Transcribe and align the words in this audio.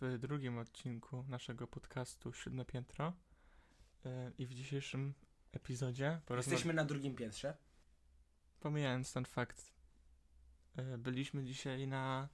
w 0.00 0.18
drugim 0.18 0.58
odcinku 0.58 1.24
naszego 1.28 1.66
podcastu 1.66 2.32
Siódme 2.32 2.64
Piętro. 2.64 3.12
E, 4.04 4.32
I 4.38 4.46
w 4.46 4.54
dzisiejszym 4.54 5.14
epizodzie. 5.52 6.20
Jesteśmy 6.36 6.72
na 6.72 6.84
drugim 6.84 7.16
piętrze. 7.16 7.56
Pomijając 8.60 9.12
ten 9.12 9.24
fakt, 9.24 9.72
e, 10.76 10.98
byliśmy 10.98 11.44
dzisiaj 11.44 11.86
na 11.86 12.28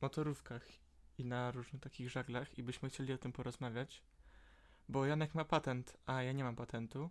motorówkach 0.00 0.66
i 1.18 1.24
na 1.24 1.50
różnych 1.50 1.82
takich 1.82 2.10
żaglach 2.10 2.58
i 2.58 2.62
byśmy 2.62 2.88
chcieli 2.88 3.12
o 3.12 3.18
tym 3.18 3.32
porozmawiać, 3.32 4.02
bo 4.88 5.06
Janek 5.06 5.34
ma 5.34 5.44
patent, 5.44 5.96
a 6.06 6.22
ja 6.22 6.32
nie 6.32 6.44
mam 6.44 6.56
patentu 6.56 7.10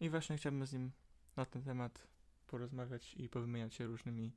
i 0.00 0.10
właśnie 0.10 0.36
chciałbym 0.36 0.66
z 0.66 0.72
nim 0.72 0.92
na 1.36 1.46
ten 1.46 1.62
temat 1.62 2.08
porozmawiać 2.46 3.14
i 3.14 3.28
powymieniać 3.28 3.74
się 3.74 3.86
różnymi 3.86 4.32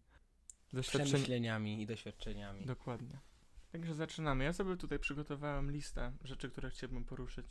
doświadczeniami. 0.73 1.09
Przemyśleniami 1.09 1.81
i 1.81 1.86
doświadczeniami. 1.86 2.66
Dokładnie. 2.66 3.33
Także 3.73 3.95
zaczynamy. 3.95 4.44
Ja 4.44 4.54
sobie 4.54 4.77
tutaj 4.77 5.00
przygotowałem 5.00 5.72
listę 5.72 6.12
rzeczy, 6.23 6.50
które 6.50 6.70
chciałbym 6.70 7.05
poruszyć. 7.05 7.48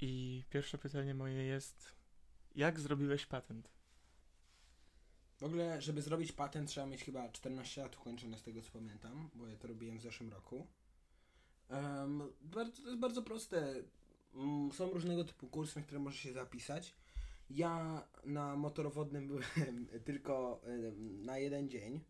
I 0.00 0.44
pierwsze 0.50 0.78
pytanie 0.78 1.14
moje 1.14 1.42
jest: 1.42 1.96
jak 2.54 2.80
zrobiłeś 2.80 3.26
patent? 3.26 3.68
W 5.38 5.42
ogóle, 5.42 5.82
żeby 5.82 6.02
zrobić 6.02 6.32
patent, 6.32 6.68
trzeba 6.68 6.86
mieć 6.86 7.04
chyba 7.04 7.28
14 7.28 7.82
lat 7.82 7.96
ukończone 7.96 8.38
z 8.38 8.42
tego 8.42 8.62
co 8.62 8.72
pamiętam, 8.72 9.30
bo 9.34 9.46
ja 9.46 9.56
to 9.56 9.68
robiłem 9.68 9.98
w 9.98 10.02
zeszłym 10.02 10.30
roku. 10.30 10.66
Um, 11.68 12.22
bardzo, 12.40 12.82
to 12.82 12.88
jest 12.88 13.00
bardzo 13.00 13.22
proste. 13.22 13.74
Mm, 14.34 14.72
Są 14.72 14.90
różnego 14.90 15.24
typu 15.24 15.46
kursy, 15.48 15.78
na 15.78 15.82
które 15.86 16.00
możesz 16.00 16.20
się 16.20 16.32
zapisać. 16.32 16.94
Ja 17.50 18.06
na 18.24 18.56
motorowodnym 18.56 19.26
byłem 19.28 19.86
tylko 20.04 20.60
na 21.00 21.38
jeden 21.38 21.68
dzień, 21.68 22.00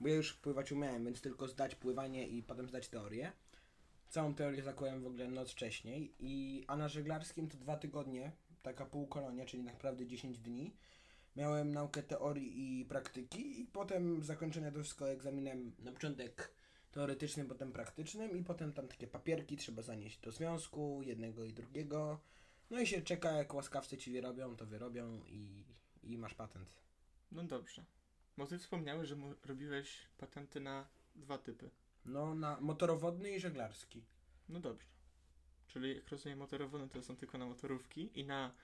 bo 0.00 0.08
ja 0.08 0.14
już 0.14 0.34
pływać 0.34 0.72
umiałem, 0.72 1.04
więc 1.04 1.20
tylko 1.20 1.48
zdać 1.48 1.74
pływanie 1.74 2.28
i 2.28 2.42
potem 2.42 2.68
zdać 2.68 2.88
teorię. 2.88 3.32
Całą 4.08 4.34
teorię 4.34 4.62
zakułem 4.62 5.02
w 5.02 5.06
ogóle 5.06 5.28
noc 5.28 5.52
wcześniej, 5.52 6.14
i, 6.18 6.64
a 6.66 6.76
na 6.76 6.88
żeglarskim 6.88 7.48
to 7.48 7.58
dwa 7.58 7.76
tygodnie, 7.76 8.32
taka 8.62 8.86
półkolonia, 8.86 9.46
czyli 9.46 9.62
naprawdę 9.62 10.06
10 10.06 10.38
dni. 10.38 10.76
Miałem 11.36 11.72
naukę 11.72 12.02
teorii 12.02 12.80
i 12.80 12.84
praktyki 12.84 13.60
i 13.60 13.66
potem 13.66 14.22
zakończenia 14.22 14.70
to 14.70 14.82
wszystko 14.82 15.10
egzaminem 15.10 15.72
na 15.78 15.92
początek 15.92 16.52
teoretycznym, 16.90 17.48
potem 17.48 17.72
praktycznym 17.72 18.36
i 18.36 18.44
potem 18.44 18.72
tam 18.72 18.88
takie 18.88 19.06
papierki 19.06 19.56
trzeba 19.56 19.82
zanieść 19.82 20.20
do 20.20 20.32
związku 20.32 21.02
jednego 21.02 21.44
i 21.44 21.52
drugiego. 21.52 22.20
No 22.70 22.80
i 22.80 22.86
się 22.86 23.02
czeka, 23.02 23.32
jak 23.32 23.54
łaskawcy 23.54 23.98
ci 23.98 24.12
wyrobią, 24.12 24.56
to 24.56 24.66
wyrobią 24.66 25.24
i, 25.24 25.64
i 26.02 26.18
masz 26.18 26.34
patent. 26.34 26.72
No 27.32 27.42
dobrze. 27.42 27.84
Bo 28.38 28.46
ty 28.46 28.58
wspomniałeś, 28.58 29.08
że 29.08 29.16
robiłeś 29.44 30.06
patenty 30.18 30.60
na 30.60 30.88
dwa 31.14 31.38
typy. 31.38 31.70
No, 32.04 32.34
na 32.34 32.60
motorowodny 32.60 33.30
i 33.30 33.40
żeglarski. 33.40 34.04
No 34.48 34.60
dobrze. 34.60 34.86
Czyli 35.66 35.96
jak 35.96 36.08
rozumiem, 36.08 36.38
motorowodne 36.38 36.88
to 36.88 37.02
są 37.02 37.16
tylko 37.16 37.38
na 37.38 37.46
motorówki 37.46 38.20
i 38.20 38.24
na 38.24 38.54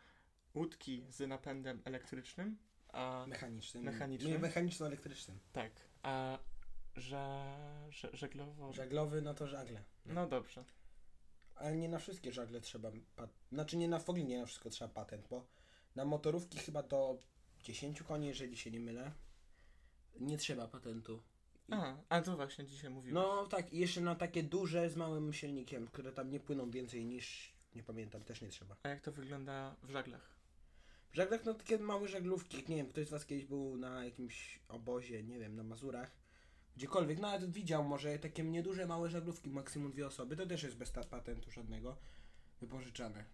łódki 0.54 1.04
z 1.08 1.28
napędem 1.28 1.82
elektrycznym, 1.84 2.58
a 2.88 3.24
Mechanicznym. 3.28 3.84
Mechanicznym? 3.84 4.32
Nie, 4.32 4.38
mechaniczno-elektrycznym. 4.38 5.38
tak, 5.52 5.72
a 6.02 6.38
że, 6.96 7.56
że 7.90 8.10
żeglowo. 8.12 8.72
Żaglowy, 8.72 9.22
no 9.22 9.34
to 9.34 9.46
żagle. 9.46 9.84
No 10.06 10.26
dobrze. 10.26 10.64
Ale 11.54 11.76
nie 11.76 11.88
na 11.88 11.98
wszystkie 11.98 12.32
żagle 12.32 12.60
trzeba 12.60 12.90
pat... 13.16 13.30
Znaczy 13.52 13.76
nie 13.76 13.88
na 13.88 13.98
w 13.98 14.10
ogóle 14.10 14.24
nie 14.24 14.38
na 14.38 14.46
wszystko 14.46 14.70
trzeba 14.70 14.94
patent, 14.94 15.28
bo 15.28 15.46
na 15.94 16.04
motorówki 16.04 16.58
chyba 16.58 16.82
do 16.82 17.18
10 17.62 18.02
koni, 18.02 18.26
jeżeli 18.26 18.56
się 18.56 18.70
nie 18.70 18.80
mylę, 18.80 19.12
nie 20.20 20.38
trzeba 20.38 20.68
patentu. 20.68 21.22
A, 21.70 21.96
a 22.08 22.22
to 22.22 22.36
właśnie 22.36 22.66
dzisiaj 22.66 22.90
mówiłem. 22.90 23.14
No 23.14 23.46
tak, 23.46 23.72
i 23.72 23.78
jeszcze 23.78 24.00
na 24.00 24.14
takie 24.14 24.42
duże 24.42 24.90
z 24.90 24.96
małym 24.96 25.32
silnikiem, 25.32 25.86
które 25.86 26.12
tam 26.12 26.30
nie 26.30 26.40
płyną 26.40 26.70
więcej 26.70 27.04
niż, 27.04 27.52
nie 27.74 27.82
pamiętam, 27.82 28.24
też 28.24 28.42
nie 28.42 28.48
trzeba. 28.48 28.76
A 28.82 28.88
jak 28.88 29.00
to 29.00 29.12
wygląda 29.12 29.76
w 29.82 29.90
żaglach? 29.90 30.34
W 31.12 31.16
żaglach 31.16 31.44
no 31.44 31.54
takie 31.54 31.78
małe 31.78 32.08
żaglówki, 32.08 32.64
nie 32.68 32.76
wiem, 32.76 32.88
ktoś 32.88 33.06
z 33.06 33.10
Was 33.10 33.26
kiedyś 33.26 33.44
był 33.44 33.76
na 33.76 34.04
jakimś 34.04 34.60
obozie, 34.68 35.22
nie 35.22 35.38
wiem, 35.38 35.56
na 35.56 35.62
Mazurach, 35.62 36.10
gdziekolwiek, 36.76 37.18
no 37.18 37.30
nawet 37.30 37.50
widział 37.52 37.84
może 37.84 38.18
takie 38.18 38.42
nieduże, 38.42 38.86
małe 38.86 39.10
żaglówki, 39.10 39.50
maksimum 39.50 39.92
dwie 39.92 40.06
osoby, 40.06 40.36
to 40.36 40.46
też 40.46 40.62
jest 40.62 40.76
bez 40.76 40.90
patentu 40.90 41.50
żadnego, 41.50 41.96
wypożyczane. 42.60 43.24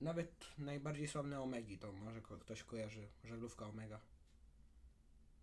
Nawet 0.00 0.46
najbardziej 0.58 1.08
sławne 1.08 1.40
Omegi, 1.40 1.78
to 1.78 1.92
może 1.92 2.20
ktoś 2.20 2.62
kojarzy, 2.62 3.08
żaglówka 3.24 3.66
Omega. 3.66 4.00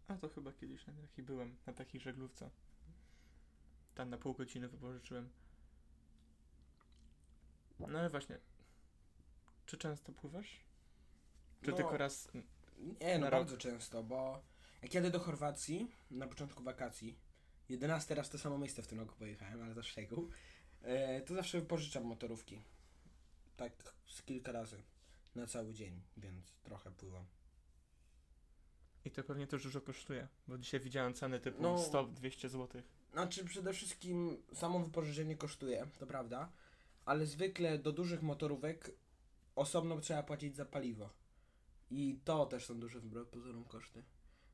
A 0.10 0.18
to 0.18 0.30
chyba 0.30 0.52
kiedyś 0.54 0.88
na 0.88 0.94
taki 0.94 1.24
byłem, 1.24 1.56
na 1.68 1.74
takiej 1.74 2.02
żaglówce. 2.02 2.50
Tam 3.96 4.10
na 4.10 4.18
pół 4.18 4.34
godziny 4.34 4.68
wypożyczyłem. 4.68 5.30
No 7.80 8.00
ale 8.00 8.10
właśnie. 8.10 8.40
Czy 9.66 9.78
często 9.78 10.12
pływasz? 10.12 10.60
Czy 11.62 11.72
No. 11.72 11.78
tylko 11.78 11.98
raz? 11.98 12.32
Nie, 13.02 13.14
no 13.20 13.26
Na 13.26 13.30
rok. 13.30 13.40
bardzo 13.40 13.58
często, 13.58 14.04
bo 14.04 14.42
jak 14.82 14.94
jadę 14.94 15.12
do 15.12 15.20
Chorwacji 15.20 15.92
na 16.12 16.28
początku 16.28 16.64
wakacji, 16.64 17.20
11 17.70 18.16
raz 18.16 18.30
to 18.30 18.38
samo 18.38 18.58
miejsce 18.58 18.82
w 18.84 18.88
tym 18.88 19.00
roku 19.00 19.16
pojechałem, 19.16 19.62
ale 19.62 19.74
za 19.74 19.84
szczegół, 19.84 20.30
e, 20.82 21.22
to 21.22 21.36
zawsze 21.36 21.60
wypożyczam 21.60 22.04
motorówki. 22.04 22.62
Tak 23.58 23.94
z 24.08 24.22
kilka 24.24 24.52
razy 24.52 24.84
na 25.36 25.48
cały 25.48 25.74
dzień, 25.74 26.02
więc 26.18 26.52
trochę 26.64 26.92
pływam. 26.92 27.26
I 29.06 29.12
to 29.12 29.24
pewnie 29.24 29.48
też 29.48 29.64
dużo 29.64 29.82
kosztuje, 29.82 30.28
bo 30.48 30.58
dzisiaj 30.58 30.80
widziałem 30.80 31.14
ceny 31.14 31.40
typu 31.40 31.62
No. 31.62 31.76
100-200 31.76 32.50
zł. 32.50 32.82
Znaczy 33.14 33.46
przede 33.46 33.74
wszystkim 33.74 34.38
samo 34.54 34.80
wypożyczenie 34.80 35.36
kosztuje, 35.38 35.88
to 36.00 36.08
prawda, 36.08 36.52
ale 37.06 37.26
zwykle 37.26 37.78
do 37.78 37.92
dużych 37.92 38.22
motorówek 38.22 38.92
osobno 39.56 40.00
trzeba 40.00 40.24
płacić 40.24 40.56
za 40.56 40.66
paliwo. 40.66 41.10
I 41.92 42.20
to 42.24 42.46
też 42.46 42.66
są 42.66 42.80
duże 42.80 43.00
wbrew 43.00 43.28
pozorom 43.28 43.64
koszty, 43.64 44.04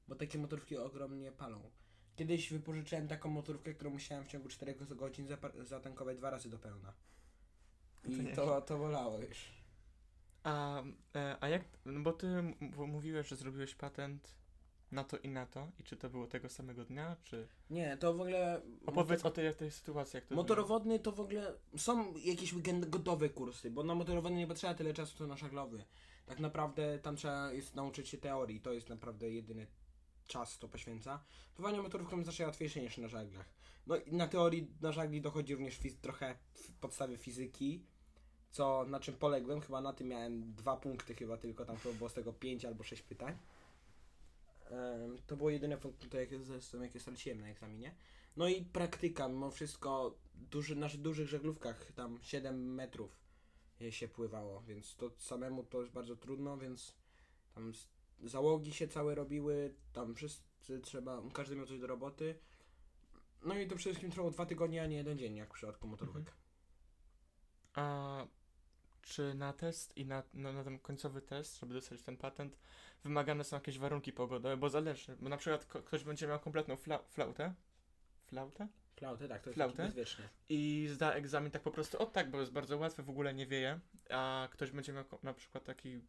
bo 0.08 0.16
takie 0.16 0.38
motorówki 0.38 0.78
ogromnie 0.78 1.32
palą. 1.32 1.72
Kiedyś 2.16 2.50
wypożyczyłem 2.50 3.08
taką 3.08 3.30
motorówkę, 3.30 3.74
którą 3.74 3.90
musiałem 3.92 4.24
w 4.24 4.28
ciągu 4.28 4.50
4 4.50 4.76
godzin 4.76 5.28
zatankować 5.64 6.18
dwa 6.18 6.30
razy 6.30 6.50
do 6.50 6.60
pełna. 6.60 6.94
To 8.02 8.08
I 8.08 8.12
nieźle. 8.12 8.36
to, 8.36 8.62
to 8.62 8.78
bolało 8.78 9.20
już. 9.22 9.65
A, 10.46 10.84
e, 11.16 11.38
a 11.42 11.50
jak, 11.50 11.64
no 11.86 12.00
bo 12.00 12.14
ty 12.14 12.28
mówiłeś, 12.88 13.28
że 13.28 13.36
zrobiłeś 13.36 13.76
patent 13.76 14.36
na 14.92 15.04
to 15.04 15.18
i 15.18 15.30
na 15.30 15.46
to. 15.46 15.72
I 15.80 15.84
czy 15.84 15.98
to 15.98 16.10
było 16.10 16.28
tego 16.28 16.50
samego 16.50 16.86
dnia, 16.86 17.16
czy... 17.24 17.48
Nie, 17.70 17.98
to 17.98 18.14
w 18.14 18.22
ogóle... 18.22 18.62
Opowiedz 18.86 19.26
o 19.26 19.32
tej, 19.32 19.56
tej 19.56 19.72
sytuacji, 19.72 20.18
jak 20.18 20.26
to 20.26 20.36
Motorowodny 20.36 21.00
to 21.00 21.12
w 21.12 21.20
ogóle 21.20 21.54
są 21.78 22.14
jakieś 22.18 22.54
weekendowe 22.54 23.30
kursy, 23.30 23.72
bo 23.72 23.84
na 23.84 23.96
motorowodny 23.96 24.38
nie 24.38 24.48
potrzeba 24.48 24.74
tyle 24.74 24.94
czasu 24.94 25.18
co 25.18 25.28
na 25.28 25.38
żaglowy. 25.38 25.86
Tak 26.26 26.40
naprawdę 26.40 27.00
tam 27.00 27.16
trzeba 27.16 27.54
jest 27.54 27.76
nauczyć 27.76 28.10
się 28.10 28.18
teorii, 28.18 28.62
to 28.62 28.74
jest 28.74 28.90
naprawdę 28.90 29.32
jedyny 29.32 29.68
czas 30.28 30.60
to 30.60 30.68
poświęca. 30.68 31.24
Pływanie 31.56 31.82
motorówką 31.82 32.16
jest 32.16 32.26
znacznie 32.26 32.46
łatwiejsze 32.46 32.82
niż 32.82 32.98
na 32.98 33.08
żaglach. 33.08 33.50
No 33.88 33.96
i 33.96 34.14
na 34.14 34.28
teorii 34.28 34.68
na 34.82 34.92
żagli 34.92 35.22
dochodzi 35.22 35.56
również 35.56 35.80
fiz- 35.80 36.02
trochę 36.02 36.36
podstawy 36.82 37.18
fizyki, 37.18 37.86
co 38.56 38.86
na 38.86 39.00
czym 39.00 39.16
poległem, 39.16 39.62
chyba 39.62 39.82
na 39.82 39.94
tym 39.94 40.08
miałem 40.08 40.54
dwa 40.54 40.78
punkty 40.78 41.16
chyba 41.16 41.38
tylko, 41.38 41.66
tam 41.66 41.78
chyba 41.78 41.96
było 41.96 42.10
z 42.10 42.14
tego 42.14 42.34
pięć 42.34 42.66
albo 42.66 42.84
sześć 42.84 43.02
pytań. 43.02 43.38
Em, 44.70 45.18
to 45.28 45.38
było 45.38 45.50
jedyne 45.50 45.78
punkty, 45.78 46.18
jakie, 46.18 46.40
zresztą, 46.44 46.82
jakie 46.82 47.00
straciłem 47.00 47.42
na 47.42 47.48
egzaminie. 47.48 47.96
No 48.38 48.48
i 48.48 48.62
praktyka, 48.62 49.28
mimo 49.28 49.52
wszystko 49.52 50.16
duży, 50.36 50.76
na 50.76 50.88
dużych 50.98 51.28
żaglówkach, 51.28 51.92
tam 51.92 52.20
7 52.22 52.74
metrów 52.74 53.20
się 53.90 54.08
pływało, 54.08 54.62
więc 54.62 54.96
to 54.96 55.12
samemu 55.18 55.64
to 55.64 55.82
jest 55.82 55.94
bardzo 55.94 56.16
trudno, 56.16 56.58
więc 56.58 56.96
tam 57.56 57.74
załogi 58.24 58.74
się 58.74 58.88
całe 58.88 59.16
robiły, 59.16 59.74
tam 59.94 60.16
wszyscy 60.16 60.80
trzeba, 60.80 61.22
każdy 61.34 61.56
miał 61.56 61.66
coś 61.66 61.80
do 61.80 61.88
roboty. 61.88 62.40
No 63.46 63.60
i 63.60 63.68
to 63.68 63.76
przede 63.76 63.94
wszystkim 63.94 64.12
trwało 64.12 64.32
dwa 64.32 64.46
tygodnie, 64.46 64.84
a 64.84 64.86
nie 64.86 64.96
jeden 64.96 65.18
dzień, 65.18 65.36
jak 65.36 65.50
w 65.50 65.54
przypadku 65.54 65.88
motorówek. 65.88 66.34
A 67.74 68.26
czy 69.06 69.34
na 69.34 69.54
test 69.54 69.98
i 69.98 70.06
na, 70.06 70.24
no, 70.34 70.54
na 70.54 70.64
ten 70.64 70.80
końcowy 70.80 71.22
test, 71.22 71.60
żeby 71.60 71.74
dostać 71.74 72.02
ten 72.02 72.18
patent, 72.18 72.58
wymagane 73.04 73.44
są 73.44 73.56
jakieś 73.56 73.80
warunki 73.80 74.14
pogodowe? 74.14 74.58
Bo 74.58 74.70
zależy, 74.70 75.16
bo 75.20 75.30
na 75.30 75.38
przykład 75.38 75.66
ktoś 75.66 76.04
będzie 76.04 76.28
miał 76.28 76.40
kompletną 76.40 76.76
fla- 76.76 77.04
flautę, 77.08 77.54
flautę 78.28 78.68
Flautę, 78.96 79.28
tak, 79.28 79.42
to 79.42 79.50
jest 79.50 79.56
Flautę? 79.56 79.84
i 80.50 80.88
zda 80.92 81.14
egzamin 81.14 81.52
tak 81.52 81.62
po 81.62 81.72
prostu, 81.72 81.98
o 82.00 82.06
tak, 82.06 82.32
bo 82.32 82.40
jest 82.40 82.52
bardzo 82.52 82.78
łatwy, 82.78 83.04
w 83.04 83.10
ogóle 83.10 83.34
nie 83.34 83.48
wieje, 83.48 83.80
a 84.10 84.48
ktoś 84.52 84.72
będzie 84.72 84.94
miał 84.94 85.04
na 85.24 85.34
przykład 85.34 85.64
taki 85.64 86.00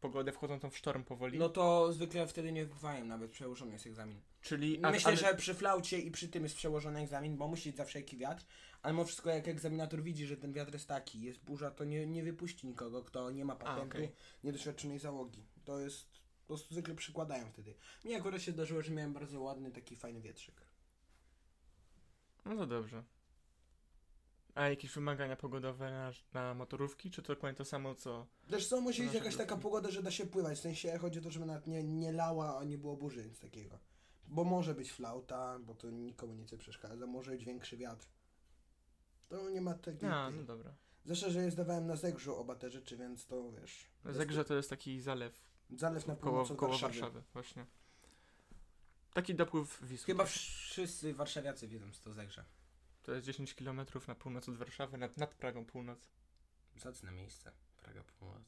pogodę 0.00 0.32
wchodzącą 0.32 0.70
w 0.70 0.76
sztorm 0.76 1.04
powoli, 1.04 1.38
No 1.38 1.48
to 1.48 1.92
zwykle 1.92 2.26
wtedy 2.26 2.52
nie 2.52 2.66
wpływają, 2.66 3.04
nawet 3.04 3.30
przełożony 3.30 3.72
jest 3.72 3.86
egzamin. 3.86 4.20
czyli... 4.42 4.84
a- 4.84 4.90
Myślę, 4.90 5.08
ale- 5.08 5.16
że 5.16 5.34
przy 5.34 5.54
flaucie 5.54 5.98
i 5.98 6.10
przy 6.10 6.28
tym 6.28 6.42
jest 6.42 6.56
przełożony 6.56 7.00
egzamin, 7.00 7.36
bo 7.36 7.48
musi 7.48 7.68
być 7.68 7.76
za 7.76 7.84
wszelki 7.84 8.16
wiatr, 8.16 8.44
ale 8.82 8.92
mimo 8.94 9.04
wszystko 9.04 9.30
jak 9.30 9.48
egzaminator 9.48 10.02
widzi, 10.02 10.26
że 10.26 10.36
ten 10.36 10.52
wiatr 10.52 10.72
jest 10.72 10.88
taki, 10.88 11.20
jest 11.20 11.40
burza, 11.44 11.70
to 11.70 11.84
nie, 11.84 12.06
nie 12.06 12.22
wypuści 12.22 12.66
nikogo, 12.66 13.02
kto 13.02 13.30
nie 13.30 13.44
ma 13.44 13.56
patentu, 13.56 13.96
okej. 13.96 14.12
niedoświadczonej 14.44 14.98
załogi. 14.98 15.42
To 15.64 15.80
jest, 15.80 16.06
po 16.40 16.46
prostu 16.46 16.74
zwykle 16.74 16.94
przykładają 16.94 17.50
wtedy. 17.50 17.74
Mi 18.04 18.14
akurat 18.14 18.42
się 18.42 18.52
zdarzyło, 18.52 18.82
że 18.82 18.90
miałem 18.92 19.12
bardzo 19.12 19.40
ładny, 19.40 19.70
taki 19.70 19.96
fajny 19.96 20.20
wietrzyk. 20.20 20.54
No 22.44 22.56
to 22.56 22.66
dobrze. 22.66 23.04
A 24.54 24.68
jakieś 24.68 24.90
wymagania 24.90 25.36
pogodowe 25.36 25.90
na, 25.90 26.12
na 26.32 26.54
motorówki, 26.54 27.10
czy 27.10 27.22
to 27.22 27.34
dokładnie 27.34 27.56
to 27.56 27.64
samo 27.64 27.94
co... 27.94 28.26
Też 28.50 28.68
co, 28.68 28.80
musi 28.80 29.02
być 29.04 29.14
jakaś 29.14 29.36
taka 29.36 29.56
pogoda, 29.56 29.90
że 29.90 30.02
da 30.02 30.10
się 30.10 30.26
pływać. 30.26 30.58
W 30.58 30.62
sensie 30.62 30.98
chodzi 30.98 31.18
o 31.18 31.22
to, 31.22 31.30
żeby 31.30 31.46
nawet 31.46 31.66
nie, 31.66 31.84
nie 31.84 32.12
lała, 32.12 32.58
a 32.58 32.64
nie 32.64 32.78
było 32.78 32.96
burzy, 32.96 33.24
nic 33.26 33.38
takiego. 33.38 33.78
Bo 34.28 34.44
może 34.44 34.74
być 34.74 34.92
flauta, 34.92 35.58
bo 35.58 35.74
to 35.74 35.90
nikomu 35.90 36.34
nic 36.34 36.52
nie 36.52 36.58
przeszkadza, 36.58 37.06
może 37.06 37.30
być 37.30 37.44
większy 37.44 37.76
wiatr. 37.76 38.06
To 39.28 39.50
nie 39.50 39.60
ma 39.60 39.74
takiej... 39.74 40.08
A, 40.08 40.26
tej- 40.28 40.36
no 40.36 40.44
dobra. 40.44 40.74
Zwłaszcza, 41.04 41.30
że 41.30 41.42
je 41.42 41.50
zdawałem 41.50 41.86
na 41.86 41.96
zegrzu 41.96 42.36
oba 42.36 42.54
te 42.54 42.70
rzeczy, 42.70 42.96
więc 42.96 43.26
to 43.26 43.52
wiesz... 43.52 43.90
Zegrze 44.04 44.44
to 44.44 44.54
jest 44.54 44.70
taki 44.70 45.00
zalew 45.00 45.54
Zalew 45.70 46.06
na 46.06 46.16
koło, 46.16 46.46
koło 46.46 46.70
Warszawy. 46.70 46.92
Warszawy, 46.92 47.22
właśnie. 47.32 47.66
Taki 49.14 49.34
dopływ 49.34 49.82
Wisły. 49.82 50.06
Chyba 50.06 50.24
wszyscy 50.24 51.14
warszawiacy 51.14 51.68
wiedzą, 51.68 51.92
co 51.92 52.02
to 52.02 52.12
zegrze. 52.12 52.44
To 53.04 53.12
jest 53.12 53.26
10 53.26 53.54
km 53.54 53.80
na 54.08 54.14
północ 54.14 54.48
od 54.48 54.56
Warszawy, 54.56 54.98
nad, 54.98 55.16
nad 55.16 55.34
Pragą 55.34 55.64
północ. 55.64 56.08
Zacne 56.76 57.12
miejsce. 57.12 57.52
Praga 57.76 58.04
północ. 58.18 58.42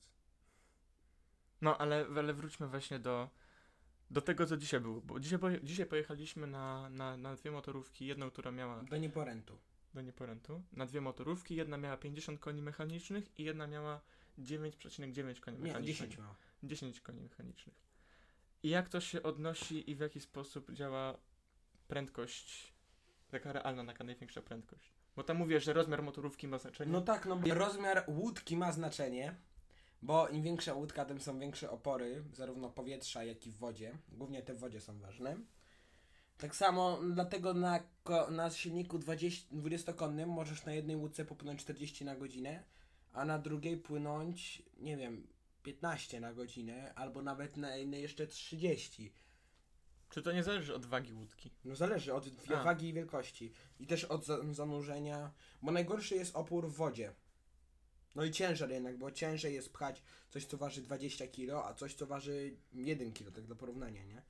No, 1.60 1.78
ale, 1.78 2.06
ale 2.16 2.34
wróćmy 2.34 2.68
właśnie 2.68 2.98
do, 2.98 3.30
do 4.10 4.20
tego, 4.20 4.46
co 4.46 4.56
dzisiaj 4.56 4.80
było. 4.80 5.00
Bo 5.00 5.20
dzisiaj, 5.20 5.38
poje, 5.38 5.60
dzisiaj 5.62 5.86
pojechaliśmy 5.86 6.46
na, 6.46 6.88
na, 6.90 7.16
na 7.16 7.34
dwie 7.36 7.50
motorówki. 7.50 8.06
Jedną, 8.06 8.30
która 8.30 8.50
miała 8.50 8.82
Do 8.82 8.96
nieporętu. 8.96 9.58
do 9.94 10.02
nieporętu. 10.02 10.62
Na 10.72 10.86
dwie 10.86 11.00
motorówki. 11.00 11.56
Jedna 11.56 11.76
miała 11.76 11.96
50 11.96 12.40
koni 12.40 12.62
mechanicznych 12.62 13.38
i 13.38 13.44
jedna 13.44 13.66
miała 13.66 14.00
9,9 14.38 15.40
koni 15.40 15.56
Nie, 15.56 15.62
mechanicznych. 15.62 16.08
10 16.10 16.18
miała. 16.18 16.36
10 16.62 17.00
koni 17.00 17.20
mechanicznych. 17.20 17.86
I 18.62 18.68
jak 18.68 18.88
to 18.88 19.00
się 19.00 19.22
odnosi 19.22 19.90
i 19.90 19.94
w 19.94 20.00
jaki 20.00 20.20
sposób 20.20 20.72
działa 20.72 21.18
prędkość, 21.88 22.72
taka 23.30 23.52
realna, 23.52 23.84
taka 23.84 24.04
największa 24.04 24.42
prędkość? 24.42 24.92
Bo 25.16 25.22
tam 25.22 25.36
mówię, 25.36 25.60
że 25.60 25.72
rozmiar 25.72 26.02
motorówki 26.02 26.48
ma 26.48 26.58
znaczenie. 26.58 26.92
No 26.92 27.00
tak, 27.00 27.26
no 27.26 27.36
bo 27.36 27.54
rozmiar 27.54 28.04
łódki 28.08 28.56
ma 28.56 28.72
znaczenie, 28.72 29.34
bo 30.02 30.28
im 30.28 30.42
większa 30.42 30.74
łódka, 30.74 31.04
tym 31.04 31.20
są 31.20 31.38
większe 31.38 31.70
opory, 31.70 32.24
zarówno 32.32 32.70
powietrza, 32.70 33.24
jak 33.24 33.46
i 33.46 33.50
w 33.50 33.56
wodzie. 33.56 33.98
Głównie 34.08 34.42
te 34.42 34.54
w 34.54 34.58
wodzie 34.58 34.80
są 34.80 34.98
ważne. 34.98 35.36
Tak 36.38 36.56
samo, 36.56 36.98
dlatego 37.14 37.54
na, 37.54 37.80
na 38.30 38.50
silniku 38.50 38.98
20 38.98 39.56
20-konnym 39.56 40.26
możesz 40.26 40.64
na 40.64 40.72
jednej 40.72 40.96
łódce 40.96 41.24
popłynąć 41.24 41.60
40 41.60 42.04
na 42.04 42.16
godzinę, 42.16 42.64
a 43.12 43.24
na 43.24 43.38
drugiej 43.38 43.76
płynąć, 43.76 44.62
nie 44.78 44.96
wiem, 44.96 45.26
15 45.62 46.20
na 46.20 46.34
godzinę, 46.34 46.94
albo 46.94 47.22
nawet 47.22 47.56
na 47.56 47.76
innej 47.76 48.02
jeszcze 48.02 48.26
30. 48.26 49.12
Czy 50.10 50.22
to 50.22 50.32
nie 50.32 50.42
zależy 50.42 50.74
od 50.74 50.86
wagi 50.86 51.12
łódki? 51.12 51.50
No 51.64 51.76
zależy 51.76 52.14
od 52.14 52.24
A. 52.54 52.62
wagi 52.62 52.88
i 52.88 52.92
wielkości. 52.92 53.52
I 53.80 53.86
też 53.86 54.04
od 54.04 54.24
za 54.26 54.38
zanurzenia, 54.54 55.30
bo 55.62 55.72
najgorszy 55.72 56.14
jest 56.14 56.36
opór 56.36 56.68
w 56.68 56.72
wodzie. 56.74 57.12
No 58.14 58.24
i 58.24 58.30
ciężar 58.30 58.70
jednak, 58.70 58.98
bo 58.98 59.10
ciężej 59.10 59.54
jest 59.54 59.72
pchać 59.72 60.02
coś, 60.30 60.44
co 60.44 60.56
waży 60.56 60.82
20 60.82 61.26
kg, 61.26 61.68
a 61.70 61.74
coś, 61.74 61.94
co 61.94 62.06
waży 62.06 62.56
1 62.72 63.12
kg, 63.12 63.34
tak 63.34 63.46
do 63.46 63.56
porównania, 63.56 64.04
nie? 64.04 64.22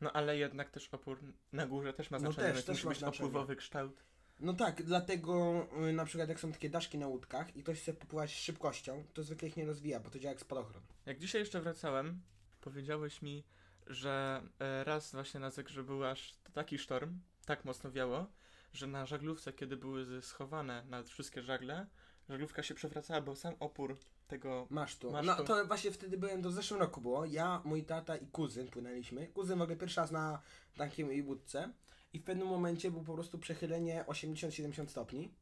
No 0.00 0.12
ale 0.12 0.38
jednak 0.38 0.70
też 0.70 0.88
opór 0.88 1.18
na 1.52 1.66
górze 1.66 1.92
też 1.92 2.10
ma 2.10 2.18
No 2.18 2.20
znaczenie, 2.32 2.46
też, 2.46 2.54
więc 2.56 2.66
też 2.66 2.76
musi 2.76 2.84
ma 2.84 2.90
być 2.90 2.98
znaczenie. 2.98 3.28
opływowy 3.28 3.56
kształt. 3.56 4.04
No 4.40 4.54
tak, 4.54 4.82
dlatego 4.82 5.66
y, 5.88 5.92
na 5.92 6.04
przykład 6.04 6.28
jak 6.28 6.40
są 6.40 6.52
takie 6.52 6.70
daszki 6.70 6.98
na 6.98 7.06
łódkach 7.08 7.56
i 7.56 7.62
ktoś 7.62 7.80
chce 7.80 7.94
popływać 7.94 8.30
z 8.30 8.38
szybkością, 8.38 9.04
to 9.14 9.22
zwykle 9.22 9.48
ich 9.48 9.56
nie 9.56 9.66
rozwija, 9.66 10.00
bo 10.00 10.10
to 10.10 10.18
działa 10.18 10.32
jak 10.32 10.40
spadochron. 10.40 10.82
Jak 11.06 11.18
dzisiaj 11.18 11.40
jeszcze 11.40 11.60
wracałem, 11.60 12.20
powiedziałeś 12.60 13.22
mi, 13.22 13.44
że 13.90 14.42
e, 14.58 14.84
raz 14.84 15.12
właśnie 15.12 15.40
na 15.40 15.50
Zegrze 15.50 15.82
był 15.82 16.04
aż 16.04 16.34
taki 16.52 16.78
sztorm, 16.78 17.18
tak 17.46 17.64
mocno 17.64 17.90
wiało, 17.90 18.26
że 18.72 18.86
na 18.86 19.06
żaglówce, 19.06 19.52
kiedy 19.52 19.76
były 19.76 20.22
schowane 20.22 20.84
nad 20.88 21.08
wszystkie 21.08 21.42
żagle, 21.42 21.86
żaglówka 22.28 22.62
się 22.62 22.74
przewracała, 22.74 23.20
bo 23.20 23.36
sam 23.36 23.54
opór 23.60 23.98
tego... 24.28 24.66
Masz 24.70 24.96
tu. 24.96 25.10
Masz 25.10 25.26
no 25.26 25.36
to 25.36 25.66
właśnie 25.66 25.90
wtedy 25.90 26.18
byłem, 26.18 26.42
to 26.42 26.50
w 26.50 26.52
zeszłym 26.52 26.80
roku 26.80 27.00
było. 27.00 27.24
Ja, 27.24 27.62
mój 27.64 27.84
tata 27.84 28.16
i 28.16 28.26
kuzyn 28.26 28.68
płynęliśmy. 28.68 29.26
Kuzyn 29.26 29.58
w 29.58 29.62
ogóle 29.62 29.76
pierwszy 29.76 30.00
raz 30.00 30.10
na 30.10 30.40
takiej 30.76 31.22
łódce. 31.22 31.72
I 32.12 32.18
w 32.18 32.24
pewnym 32.24 32.48
momencie 32.48 32.90
był 32.90 33.02
po 33.02 33.14
prostu 33.14 33.38
przechylenie 33.38 34.04
80-70 34.08 34.88
stopni. 34.88 35.34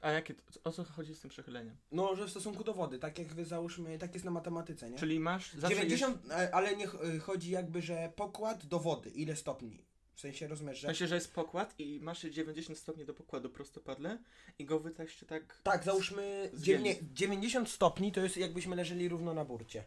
A 0.00 0.10
jakie, 0.10 0.34
o 0.64 0.72
co 0.72 0.84
chodzi 0.84 1.14
z 1.14 1.20
tym 1.20 1.30
przechyleniem? 1.30 1.76
No, 1.92 2.16
że 2.16 2.26
w 2.26 2.30
stosunku 2.30 2.64
do 2.64 2.74
wody, 2.74 2.98
tak 2.98 3.18
jak 3.18 3.28
wy 3.28 3.44
załóżmy, 3.44 3.98
tak 3.98 4.14
jest 4.14 4.24
na 4.24 4.30
matematyce, 4.30 4.90
nie? 4.90 4.98
Czyli 4.98 5.20
masz... 5.20 5.52
zawsze 5.52 5.76
90, 5.76 6.30
e, 6.30 6.54
ale 6.54 6.76
nie 6.76 6.84
e, 6.84 7.18
chodzi 7.18 7.50
jakby, 7.50 7.82
że 7.82 8.12
pokład 8.16 8.66
do 8.66 8.78
wody, 8.78 9.10
ile 9.10 9.36
stopni? 9.36 9.84
W 10.14 10.20
sensie 10.20 10.48
rozumiesz, 10.48 10.72
Jest, 10.72 10.82
że... 10.82 10.88
myślę, 10.88 11.08
że 11.08 11.14
jest 11.14 11.34
pokład 11.34 11.74
i 11.78 12.00
masz 12.00 12.22
90 12.22 12.78
stopni 12.78 13.04
do 13.04 13.14
pokładu 13.14 13.50
prostopadle 13.50 14.18
i 14.58 14.64
go 14.64 14.80
wytaście 14.80 15.26
tak... 15.26 15.60
Tak, 15.62 15.84
załóżmy 15.84 16.50
z 16.52 16.62
dziewięć- 16.62 16.96
ziemi. 16.96 17.08
90 17.12 17.70
stopni 17.70 18.12
to 18.12 18.20
jest 18.20 18.36
jakbyśmy 18.36 18.76
leżeli 18.76 19.08
równo 19.08 19.34
na 19.34 19.44
burcie. 19.44 19.84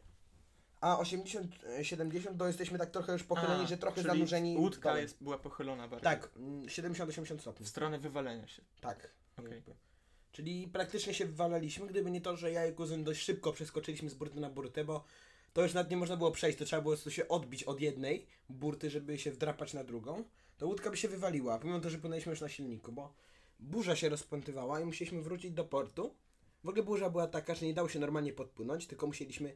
A 0.81 0.97
80-70 0.97 2.37
to 2.37 2.47
jesteśmy 2.47 2.77
tak 2.77 2.91
trochę 2.91 3.13
już 3.13 3.23
pochyleni, 3.23 3.63
A, 3.63 3.67
że 3.67 3.77
trochę 3.77 3.95
czyli 3.95 4.07
zanurzeni. 4.07 4.57
Łódka 4.57 4.99
jest, 4.99 5.17
była 5.23 5.37
pochylona 5.37 5.87
bardziej. 5.87 6.03
Tak, 6.03 6.29
mm, 6.35 6.61
70-80 6.65 7.39
stopni. 7.39 7.65
W 7.65 7.69
stronę 7.69 7.99
wywalenia 7.99 8.47
się. 8.47 8.61
Tak. 8.81 9.09
Jakby. 9.37 9.88
Czyli 10.31 10.67
praktycznie 10.67 11.13
się 11.13 11.25
wywalaliśmy, 11.25 11.87
gdyby 11.87 12.11
nie 12.11 12.21
to, 12.21 12.37
że 12.37 12.51
ja 12.51 12.67
i 12.67 12.73
kuzyn 12.73 13.03
dość 13.03 13.21
szybko 13.21 13.53
przeskoczyliśmy 13.53 14.09
z 14.09 14.13
burty 14.13 14.39
na 14.39 14.49
burtę, 14.49 14.85
bo 14.85 15.03
to 15.53 15.63
już 15.63 15.73
nawet 15.73 15.91
nie 15.91 15.97
można 15.97 16.17
było 16.17 16.31
przejść, 16.31 16.57
to 16.57 16.65
trzeba 16.65 16.81
było 16.81 16.95
się 16.95 17.27
odbić 17.27 17.63
od 17.63 17.81
jednej 17.81 18.25
burty, 18.49 18.89
żeby 18.89 19.17
się 19.17 19.31
wdrapać 19.31 19.73
na 19.73 19.83
drugą, 19.83 20.23
to 20.57 20.67
łódka 20.67 20.89
by 20.89 20.97
się 20.97 21.07
wywaliła, 21.07 21.59
pomimo 21.59 21.79
to, 21.79 21.89
że 21.89 21.97
płynęliśmy 21.97 22.29
już 22.29 22.41
na 22.41 22.49
silniku, 22.49 22.91
bo 22.91 23.13
burza 23.59 23.95
się 23.95 24.09
rozpętywała 24.09 24.79
i 24.79 24.85
musieliśmy 24.85 25.21
wrócić 25.21 25.51
do 25.51 25.65
portu. 25.65 26.15
W 26.63 26.69
ogóle 26.69 26.83
burza 26.83 27.09
była 27.09 27.27
taka, 27.27 27.55
że 27.55 27.65
nie 27.65 27.73
dało 27.73 27.89
się 27.89 27.99
normalnie 27.99 28.33
podpłynąć, 28.33 28.87
tylko 28.87 29.07
musieliśmy 29.07 29.55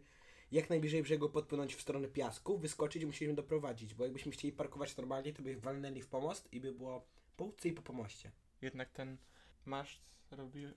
jak 0.51 0.69
najbliżej 0.69 1.03
brzegu 1.03 1.29
podpłynąć 1.29 1.75
w 1.75 1.81
stronę 1.81 2.07
piasku, 2.07 2.57
wyskoczyć 2.57 3.03
i 3.03 3.05
musieliśmy 3.05 3.35
doprowadzić, 3.35 3.93
bo 3.93 4.03
jakbyśmy 4.03 4.31
chcieli 4.31 4.53
parkować 4.53 4.97
normalnie, 4.97 5.33
to 5.33 5.43
by 5.43 5.55
walnęli 5.55 6.01
w 6.01 6.07
pomost 6.07 6.53
i 6.53 6.59
by 6.59 6.71
było 6.71 7.05
po 7.37 7.43
łódce 7.43 7.69
i 7.69 7.73
po 7.73 7.81
pomoście. 7.81 8.31
Jednak 8.61 8.91
ten 8.91 9.17
maszt 9.65 10.01
robi... 10.31 10.67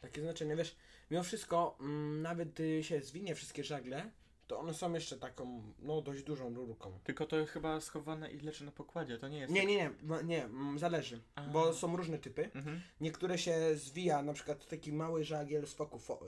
Takie 0.00 0.22
znaczenie, 0.22 0.56
wiesz, 0.56 0.76
mimo 1.10 1.22
wszystko, 1.22 1.76
mm, 1.80 2.22
nawet 2.22 2.58
się 2.82 3.00
zwinie 3.00 3.34
wszystkie 3.34 3.64
żagle, 3.64 4.10
to 4.46 4.58
one 4.58 4.74
są 4.74 4.92
jeszcze 4.92 5.18
taką, 5.18 5.72
no 5.78 6.02
dość 6.02 6.22
dużą 6.22 6.54
rurką. 6.54 6.98
Tylko 7.04 7.26
to 7.26 7.46
chyba 7.46 7.80
schowane 7.80 8.32
i 8.32 8.40
leży 8.40 8.64
na 8.64 8.72
pokładzie, 8.72 9.18
to 9.18 9.28
nie 9.28 9.38
jest... 9.38 9.52
Nie, 9.52 9.60
tak- 9.60 9.68
nie, 9.68 9.90
nie, 10.02 10.24
nie, 10.24 10.44
mm, 10.44 10.78
zależy, 10.78 11.20
A. 11.34 11.42
bo 11.42 11.72
są 11.72 11.96
różne 11.96 12.18
typy. 12.18 12.50
Mhm. 12.54 12.80
Niektóre 13.00 13.38
się 13.38 13.76
zwija, 13.76 14.22
na 14.22 14.32
przykład 14.32 14.68
taki 14.68 14.92
mały 14.92 15.24
żagiel 15.24 15.66
z 15.66 15.74
foku, 15.74 15.98
fo, 15.98 16.20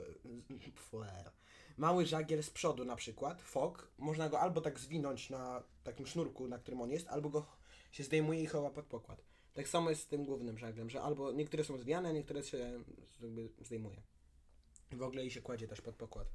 mały 1.77 2.05
żagiel 2.05 2.43
z 2.43 2.49
przodu 2.49 2.85
na 2.85 2.95
przykład, 2.95 3.41
fok, 3.41 3.91
można 3.97 4.29
go 4.29 4.39
albo 4.39 4.61
tak 4.61 4.79
zwinąć 4.79 5.29
na 5.29 5.63
takim 5.83 6.07
sznurku, 6.07 6.47
na 6.47 6.57
którym 6.57 6.81
on 6.81 6.91
jest, 6.91 7.07
albo 7.07 7.29
go 7.29 7.45
się 7.91 8.03
zdejmuje 8.03 8.41
i 8.41 8.45
chowa 8.45 8.69
pod 8.69 8.85
pokład. 8.85 9.28
Tak 9.59 9.67
samo 9.67 9.89
jest 9.89 10.01
z 10.01 10.07
tym 10.07 10.25
głównym 10.25 10.57
żaglem, 10.57 10.89
że 10.89 11.01
albo 11.01 11.31
niektóre 11.31 11.63
są 11.63 11.77
zwijane, 11.77 12.09
a 12.09 12.11
niektóre 12.11 12.43
się 12.43 12.57
jakby 13.21 13.49
zdejmuje. 13.61 14.01
W 14.91 15.01
ogóle 15.01 15.25
i 15.25 15.31
się 15.31 15.41
kładzie 15.41 15.67
też 15.67 15.81
pod 15.81 15.95
pokład. 15.95 16.27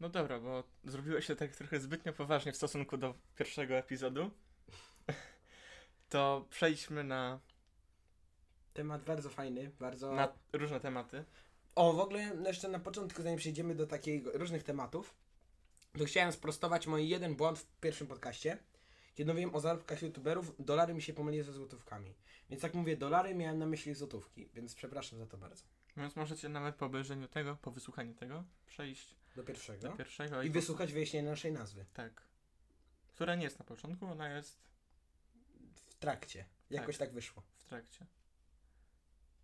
No 0.00 0.08
dobra, 0.08 0.40
bo 0.40 0.64
zrobiłeś 0.84 1.26
się 1.26 1.36
tak 1.36 1.56
trochę 1.56 1.80
zbytnio 1.80 2.12
poważnie 2.12 2.52
w 2.52 2.56
stosunku 2.56 2.96
do 2.96 3.14
pierwszego 3.36 3.74
epizodu. 3.74 4.30
To 6.08 6.46
przejdźmy 6.50 7.04
na, 7.04 7.40
Temat 8.74 9.04
bardzo 9.04 9.30
fajny, 9.30 9.70
bardzo... 9.80 10.12
na 10.12 10.32
różne 10.52 10.80
tematy. 10.80 11.24
O, 11.74 11.92
w 11.92 12.00
ogóle 12.00 12.36
jeszcze 12.46 12.68
na 12.68 12.78
początku, 12.78 13.22
zanim 13.22 13.38
przejdziemy 13.38 13.74
do 13.74 13.86
takich 13.86 14.26
różnych 14.34 14.62
tematów, 14.62 15.14
to 15.98 16.04
chciałem 16.04 16.32
sprostować 16.32 16.86
mój 16.86 17.08
jeden 17.08 17.34
błąd 17.34 17.58
w 17.58 17.66
pierwszym 17.80 18.06
podcaście. 18.06 18.58
Kiedy 19.16 19.32
mówiłem 19.32 19.54
o 19.54 19.60
zarobkach 19.60 20.02
youtuberów, 20.02 20.52
dolary 20.58 20.94
mi 20.94 21.02
się 21.02 21.12
pomyliły 21.12 21.44
ze 21.44 21.52
złotówkami. 21.52 22.14
Więc 22.50 22.62
jak 22.62 22.74
mówię 22.74 22.96
dolary, 22.96 23.34
miałem 23.34 23.58
na 23.58 23.66
myśli 23.66 23.94
złotówki, 23.94 24.48
więc 24.54 24.74
przepraszam 24.74 25.18
za 25.18 25.26
to 25.26 25.38
bardzo. 25.38 25.64
Więc 25.96 26.16
możecie 26.16 26.48
nawet 26.48 26.74
po 26.76 26.86
obejrzeniu 26.86 27.28
tego, 27.28 27.56
po 27.62 27.70
wysłuchaniu 27.70 28.14
tego, 28.14 28.44
przejść 28.66 29.14
Do 29.36 29.44
pierwszego. 29.44 29.88
do 29.88 29.96
pierwszego 29.96 30.42
I 30.42 30.48
po- 30.48 30.54
wysłuchać 30.54 30.92
wyjaśnienia 30.92 31.30
naszej 31.30 31.52
nazwy. 31.52 31.84
Tak. 31.94 32.22
Która 33.08 33.34
nie 33.34 33.44
jest 33.44 33.58
na 33.58 33.64
początku, 33.64 34.06
ona 34.06 34.28
jest 34.28 34.58
W 35.86 35.94
trakcie. 35.94 36.44
Jakoś 36.70 36.98
tak, 36.98 37.12
wyszło. 37.12 37.42
w 37.58 37.64
trakcie. 37.64 38.06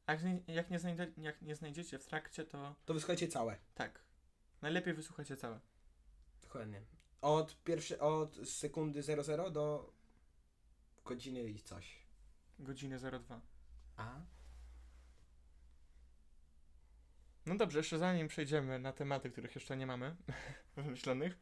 Jak 0.09 0.23
nie, 0.25 0.41
jak, 0.47 0.71
nie 0.71 0.79
znajdzie, 0.79 1.13
jak 1.17 1.43
nie 1.43 1.55
znajdziecie 1.55 1.99
w 1.99 2.07
trakcie, 2.07 2.45
to 2.45 2.75
To 2.85 2.95
wysłuchajcie 2.95 3.29
całe. 3.29 3.57
tak. 3.75 4.01
Najlepiej 4.63 4.95
wysłuchajcie 4.95 5.37
całe. 5.37 5.61
Dokładnie. 6.43 6.83
Od, 7.23 7.63
pierwszy, 7.65 8.01
od 8.01 8.37
sekundy 8.49 9.03
00 9.03 9.51
do 9.51 9.93
godziny 11.05 11.43
i 11.43 11.61
coś. 11.61 12.07
Godziny 12.59 12.99
02. 12.99 13.41
A? 13.97 14.21
No 17.47 17.57
dobrze, 17.57 17.79
jeszcze 17.79 17.99
zanim 17.99 18.29
przejdziemy 18.29 18.79
na 18.79 18.93
tematy, 18.93 19.31
których 19.31 19.55
jeszcze 19.55 19.77
nie 19.77 19.87
mamy 19.87 20.17
wymyślonych, 20.77 21.39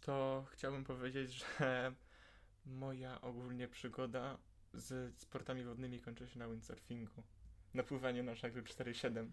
to 0.00 0.44
chciałbym 0.50 0.84
powiedzieć, 0.84 1.32
że 1.32 1.94
moja 2.66 3.20
ogólnie 3.20 3.68
przygoda 3.68 4.38
z 4.74 5.20
sportami 5.20 5.64
wodnymi 5.64 6.00
kończy 6.00 6.28
się 6.28 6.38
na 6.38 6.48
windsurfingu. 6.48 7.22
Na 7.74 7.82
pływaniu 7.82 8.22
na 8.22 8.34
żaglu 8.34 8.62
4,7. 8.62 9.30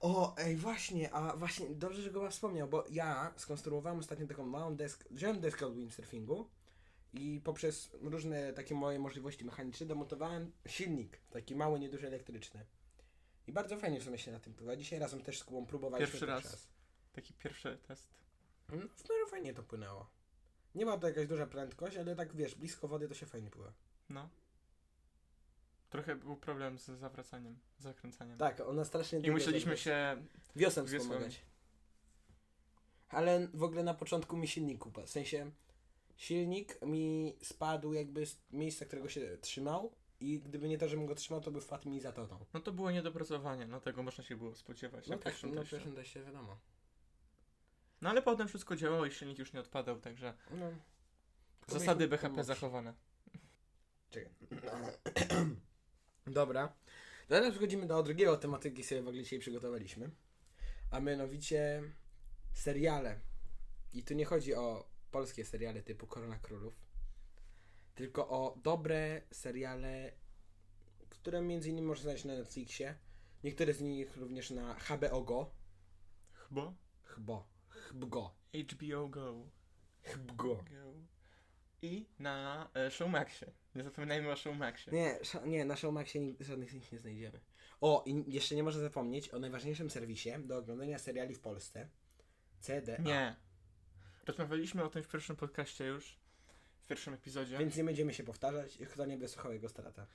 O, 0.00 0.36
ej, 0.36 0.56
właśnie, 0.56 1.14
a 1.14 1.36
właśnie, 1.36 1.66
dobrze, 1.68 2.02
że 2.02 2.10
go 2.10 2.30
wspomniał, 2.30 2.68
bo 2.68 2.84
ja 2.90 3.32
skonstruowałem 3.36 3.98
ostatnio 3.98 4.26
taką 4.26 4.46
małą 4.46 4.76
deskę, 4.76 5.04
wziąłem 5.10 5.40
deskę 5.40 5.66
od 5.66 5.74
windsurfingu 5.74 6.50
i 7.12 7.40
poprzez 7.44 7.90
różne 8.00 8.52
takie 8.52 8.74
moje 8.74 8.98
możliwości 8.98 9.44
mechaniczne 9.44 9.86
domontowałem 9.86 10.52
silnik, 10.66 11.20
taki 11.30 11.56
mały, 11.56 11.80
nieduży 11.80 12.06
elektryczny. 12.06 12.66
I 13.46 13.52
bardzo 13.52 13.76
fajnie 13.76 14.00
w 14.00 14.04
sumie 14.04 14.18
się 14.18 14.32
na 14.32 14.40
tym 14.40 14.54
pływa. 14.54 14.76
Dzisiaj 14.76 14.98
razem 14.98 15.22
też 15.22 15.38
z 15.38 15.44
Kubą 15.44 15.66
próbowaliśmy 15.66 16.12
Pierwszy 16.12 16.26
raz. 16.26 16.68
Taki 17.12 17.34
pierwszy 17.34 17.78
test. 17.88 18.08
No, 18.68 18.76
w 18.76 19.10
miarę 19.10 19.26
fajnie 19.30 19.54
to 19.54 19.62
płynęło. 19.62 20.10
Nie 20.74 20.86
ma 20.86 20.98
to 20.98 21.08
jakaś 21.08 21.26
duża 21.26 21.46
prędkość, 21.46 21.96
ale 21.96 22.16
tak 22.16 22.36
wiesz, 22.36 22.54
blisko 22.54 22.88
wody 22.88 23.08
to 23.08 23.14
się 23.14 23.26
fajnie 23.26 23.50
pływa. 23.50 23.72
No. 24.08 24.28
Trochę 25.90 26.16
był 26.16 26.36
problem 26.36 26.78
z 26.78 26.86
zawracaniem, 26.86 27.58
z 27.78 27.82
zakręcaniem. 27.82 28.38
Tak, 28.38 28.60
ona 28.60 28.84
strasznie 28.84 29.18
I 29.18 29.30
musieliśmy 29.30 29.76
się. 29.76 30.22
wiosem 30.56 30.84
wiosłem. 30.86 31.00
wspomagać. 31.02 31.42
Ale 33.08 33.48
w 33.54 33.62
ogóle 33.62 33.82
na 33.82 33.94
początku 33.94 34.36
mi 34.36 34.48
silnik 34.48 34.86
upadł. 34.86 35.06
W 35.06 35.10
sensie 35.10 35.50
silnik 36.16 36.82
mi 36.82 37.36
spadł 37.42 37.92
jakby 37.92 38.26
z 38.26 38.38
miejsca, 38.50 38.84
którego 38.84 39.08
się 39.08 39.38
trzymał 39.40 39.92
i 40.20 40.40
gdyby 40.40 40.68
nie 40.68 40.78
to, 40.78 40.88
żebym 40.88 41.06
go 41.06 41.14
trzymał, 41.14 41.40
to 41.40 41.50
by 41.50 41.60
wpadł 41.60 41.88
mi 41.90 42.00
za 42.00 42.12
toną. 42.12 42.44
No 42.54 42.60
to 42.60 42.72
było 42.72 42.90
niedopracowanie, 42.90 43.66
no 43.66 43.80
tego 43.80 44.02
można 44.02 44.24
się 44.24 44.36
było 44.36 44.54
spodziewać 44.54 45.06
No 45.08 45.16
na 45.16 45.22
tak, 45.22 45.32
pierwszym 45.32 45.54
no 45.54 45.60
teście. 45.60 45.76
pierwszym 45.76 45.94
teście 45.96 46.22
wiadomo. 46.24 46.58
No 48.00 48.10
ale 48.10 48.22
potem 48.22 48.48
wszystko 48.48 48.76
działało 48.76 49.06
i 49.06 49.10
silnik 49.12 49.38
już 49.38 49.52
nie 49.52 49.60
odpadał, 49.60 50.00
także 50.00 50.34
No. 50.50 50.70
zasady 51.66 52.08
BHP 52.08 52.44
zachowane. 52.44 52.94
Czekaj. 54.10 54.32
Dobra. 56.30 56.74
Teraz 57.28 57.50
przechodzimy 57.50 57.86
do 57.86 58.02
drugiego 58.02 58.36
tematu, 58.36 58.68
jaki 58.68 58.84
sobie 58.84 59.02
w 59.02 59.08
ogóle 59.08 59.22
dzisiaj 59.22 59.38
przygotowaliśmy. 59.38 60.10
A 60.90 61.00
mianowicie 61.00 61.82
seriale. 62.52 63.20
I 63.92 64.02
tu 64.04 64.14
nie 64.14 64.24
chodzi 64.24 64.54
o 64.54 64.88
polskie 65.10 65.44
seriale 65.44 65.82
typu 65.82 66.06
Korona 66.06 66.38
Królów, 66.38 66.74
tylko 67.94 68.28
o 68.28 68.58
dobre 68.62 69.22
seriale, 69.30 70.12
które 71.08 71.42
między 71.42 71.70
innymi 71.70 71.86
można 71.86 72.02
znaleźć 72.02 72.24
na 72.24 72.34
Netflixie. 72.34 72.94
Niektóre 73.44 73.74
z 73.74 73.80
nich 73.80 74.16
również 74.16 74.50
na 74.50 74.74
HBO 74.74 75.22
Go. 75.22 75.50
Chyba? 76.32 76.74
Chbgo. 77.04 78.34
HBO 78.54 79.08
Go. 79.08 79.46
Chbgo. 80.02 80.56
Go. 80.56 80.64
I 81.82 82.06
na 82.18 82.68
e, 82.74 82.90
Showmaxie. 82.90 83.52
Nie 83.74 83.82
zapominajmy 83.82 84.30
o 84.32 84.36
Showmaxie. 84.36 84.92
Nie, 84.92 85.18
nie, 85.46 85.64
na 85.64 85.76
Showmaxie 85.76 86.20
nig- 86.20 86.44
żadnych 86.44 86.70
z 86.70 86.74
nich 86.74 86.92
nie 86.92 86.98
znajdziemy. 86.98 87.40
O, 87.80 88.04
i 88.06 88.32
jeszcze 88.32 88.54
nie 88.54 88.62
można 88.62 88.80
zapomnieć 88.80 89.34
o 89.34 89.38
najważniejszym 89.38 89.90
serwisie 89.90 90.30
do 90.38 90.56
oglądania 90.58 90.98
seriali 90.98 91.34
w 91.34 91.40
Polsce. 91.40 91.88
CDA. 92.60 93.02
Nie. 93.02 93.36
Rozmawialiśmy 94.26 94.84
o 94.84 94.90
tym 94.90 95.02
w 95.02 95.08
pierwszym 95.08 95.36
podcaście 95.36 95.84
już. 95.86 96.18
W 96.80 96.86
pierwszym 96.86 97.14
epizodzie. 97.14 97.58
Więc 97.58 97.76
nie 97.76 97.84
będziemy 97.84 98.14
się 98.14 98.24
powtarzać. 98.24 98.78
Kto 98.92 99.06
nie 99.06 99.18
wysłuchał 99.18 99.52
jego 99.52 99.68
strata. 99.68 100.06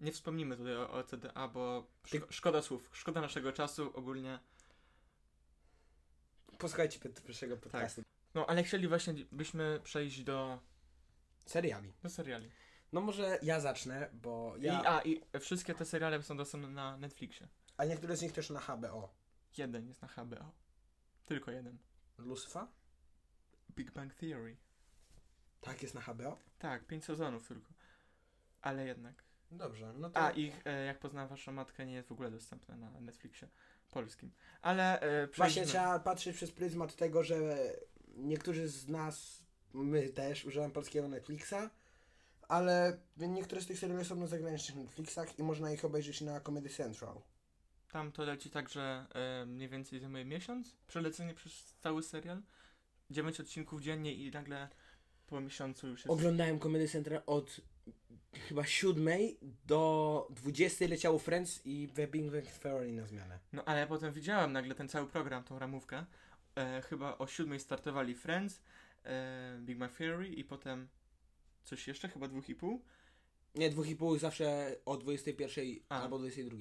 Nie 0.00 0.12
wspomnimy 0.12 0.56
tutaj 0.56 0.76
o, 0.76 0.90
o 0.90 1.04
CDA, 1.04 1.48
bo 1.48 1.86
szko- 2.06 2.26
szkoda 2.32 2.62
słów. 2.62 2.90
Szkoda 2.92 3.20
naszego 3.20 3.52
czasu 3.52 3.90
ogólnie. 3.96 4.38
Posłuchajcie 6.58 6.98
pierwszego 6.98 7.56
podcastu. 7.56 8.02
No 8.34 8.46
ale 8.46 8.62
chcieli 8.62 8.88
właśnie 8.88 9.14
byśmy 9.32 9.80
przejść 9.84 10.22
do, 10.22 10.60
Seriali. 11.46 11.92
do 12.02 12.10
seriali. 12.10 12.50
No 12.92 13.00
może 13.00 13.38
ja 13.42 13.60
zacznę, 13.60 14.10
bo 14.12 14.54
ja... 14.58 14.80
I, 14.80 14.86
a, 14.86 15.02
i 15.02 15.40
wszystkie 15.40 15.74
te 15.74 15.84
seriale 15.84 16.22
są 16.22 16.36
dostępne 16.36 16.68
na 16.68 16.96
Netflixie. 16.96 17.48
A 17.76 17.84
niektóre 17.84 18.16
z 18.16 18.22
nich 18.22 18.32
też 18.32 18.50
na 18.50 18.60
HBO. 18.60 19.14
Jeden 19.58 19.88
jest 19.88 20.02
na 20.02 20.08
HBO. 20.08 20.52
Tylko 21.26 21.50
jeden. 21.50 21.78
Lucifer? 22.18 22.66
Big 23.70 23.90
Bang 23.90 24.14
Theory. 24.14 24.56
Tak, 25.60 25.82
jest 25.82 25.94
na 25.94 26.00
HBO? 26.00 26.38
Tak, 26.58 26.86
pięć 26.86 27.04
sezonów 27.04 27.48
tylko. 27.48 27.72
Ale 28.60 28.86
jednak. 28.86 29.24
Dobrze, 29.50 29.92
no 29.92 30.10
to... 30.10 30.20
A, 30.20 30.30
ich 30.30 30.66
e, 30.66 30.84
Jak 30.84 30.98
poznała 30.98 31.28
waszą 31.28 31.52
matkę 31.52 31.86
nie 31.86 31.94
jest 31.94 32.08
w 32.08 32.12
ogóle 32.12 32.30
dostępne 32.30 32.76
na 32.76 33.00
Netflixie 33.00 33.48
polskim. 33.90 34.32
Ale 34.62 35.00
e, 35.00 35.26
Właśnie 35.26 35.66
trzeba 35.66 35.98
patrzeć 35.98 36.36
przez 36.36 36.52
pryzmat 36.52 36.96
tego, 36.96 37.24
że 37.24 37.56
niektórzy 38.16 38.68
z 38.68 38.88
nas, 38.88 39.41
my 39.74 40.08
też 40.08 40.44
używamy 40.44 40.72
polskiego 40.72 41.08
Netflixa, 41.08 41.70
ale 42.48 42.98
niektóre 43.16 43.60
z 43.60 43.66
tych 43.66 43.78
seriali 43.78 44.04
są 44.04 44.16
na 44.16 44.26
zagranicznych 44.26 44.76
Netflixach 44.76 45.38
i 45.38 45.42
można 45.42 45.72
ich 45.72 45.84
obejrzeć 45.84 46.20
na 46.20 46.40
Comedy 46.40 46.68
Central. 46.68 47.14
Tam 47.92 48.12
to 48.12 48.24
leci 48.24 48.50
tak, 48.50 48.68
że 48.68 49.06
e, 49.14 49.46
mniej 49.46 49.68
więcej 49.68 50.00
zajmuje 50.00 50.24
miesiąc 50.24 50.76
przelecenie 50.88 51.34
przez 51.34 51.74
cały 51.80 52.02
serial. 52.02 52.42
9 53.10 53.40
odcinków 53.40 53.82
dziennie 53.82 54.14
i 54.14 54.30
nagle 54.30 54.68
po 55.26 55.40
miesiącu 55.40 55.88
już 55.88 56.00
jest. 56.00 56.10
Oglądałem 56.10 56.60
Comedy 56.60 56.88
Central 56.88 57.22
od 57.26 57.60
chyba 58.48 58.64
siódmej 58.64 59.38
do 59.66 60.26
20 60.30 60.86
leciało 60.86 61.18
Friends 61.18 61.60
i 61.64 61.88
The 61.94 62.06
Big 62.06 62.30
Bang 62.30 62.46
Theory 62.46 62.92
na 62.92 63.06
zmianę. 63.06 63.38
No 63.52 63.64
ale 63.64 63.80
ja 63.80 63.86
potem 63.86 64.12
widziałem 64.12 64.52
nagle 64.52 64.74
ten 64.74 64.88
cały 64.88 65.06
program, 65.06 65.44
tą 65.44 65.58
ramówkę. 65.58 66.04
E, 66.56 66.82
chyba 66.82 67.18
o 67.18 67.26
siódmej 67.26 67.60
startowali 67.60 68.14
Friends, 68.14 68.62
Big 69.60 69.78
Bang 69.78 69.92
Theory 69.92 70.28
i 70.28 70.44
potem 70.44 70.88
coś 71.64 71.88
jeszcze, 71.88 72.08
chyba 72.08 72.28
dwóch 72.28 72.48
i 72.48 72.54
pół. 72.54 72.84
Nie, 73.54 73.70
dwóch 73.70 73.88
i 73.88 73.96
pół 73.96 74.18
zawsze 74.18 74.76
o 74.84 74.96
21 74.96 75.64
A. 75.88 76.02
albo 76.02 76.18
22. 76.18 76.56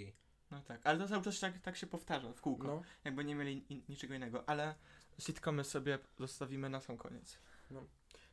No 0.51 0.61
tak, 0.61 0.81
ale 0.83 0.99
to 0.99 1.07
cały 1.07 1.23
czas 1.23 1.39
tak, 1.39 1.59
tak 1.59 1.77
się 1.77 1.87
powtarza 1.87 2.33
w 2.33 2.41
kółko. 2.41 2.67
No. 2.67 2.81
Jakby 3.03 3.25
nie 3.25 3.35
mieli 3.35 3.73
in, 3.73 3.81
niczego 3.89 4.13
innego, 4.13 4.49
ale 4.49 4.75
sitcomy 5.19 5.63
sobie 5.63 5.99
zostawimy 6.19 6.69
na 6.69 6.81
sam 6.81 6.97
koniec. 6.97 7.37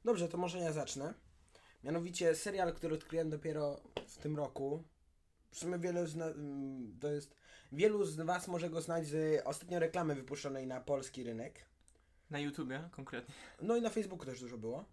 Dobrze, 0.05 0.29
to 0.29 0.39
może 0.39 0.59
ja 0.59 0.73
zacznę. 0.73 1.15
Mianowicie 1.85 2.35
serial, 2.35 2.75
który 2.75 2.95
odkryłem 2.95 3.31
dopiero 3.31 3.81
w 4.07 4.19
tym 4.19 4.37
roku. 4.37 4.85
W 5.51 5.59
sumie 5.59 5.79
wielu 5.79 6.07
z, 6.07 6.17
na, 6.17 6.27
to 7.01 7.09
jest, 7.13 7.35
wielu 7.73 8.05
z 8.05 8.17
Was 8.17 8.49
może 8.49 8.71
go 8.71 8.81
znać 8.81 9.07
z 9.07 9.43
ostatnio 9.47 9.79
reklamy 9.79 10.15
wypuszczonej 10.15 10.67
na 10.67 10.81
polski 10.81 11.25
rynek. 11.25 11.65
Na 12.31 12.39
YouTubie 12.39 12.89
konkretnie. 12.93 13.35
No 13.63 13.77
i 13.77 13.83
na 13.83 13.91
Facebooku 13.91 14.27
też 14.27 14.41
dużo 14.41 14.59
było. 14.59 14.85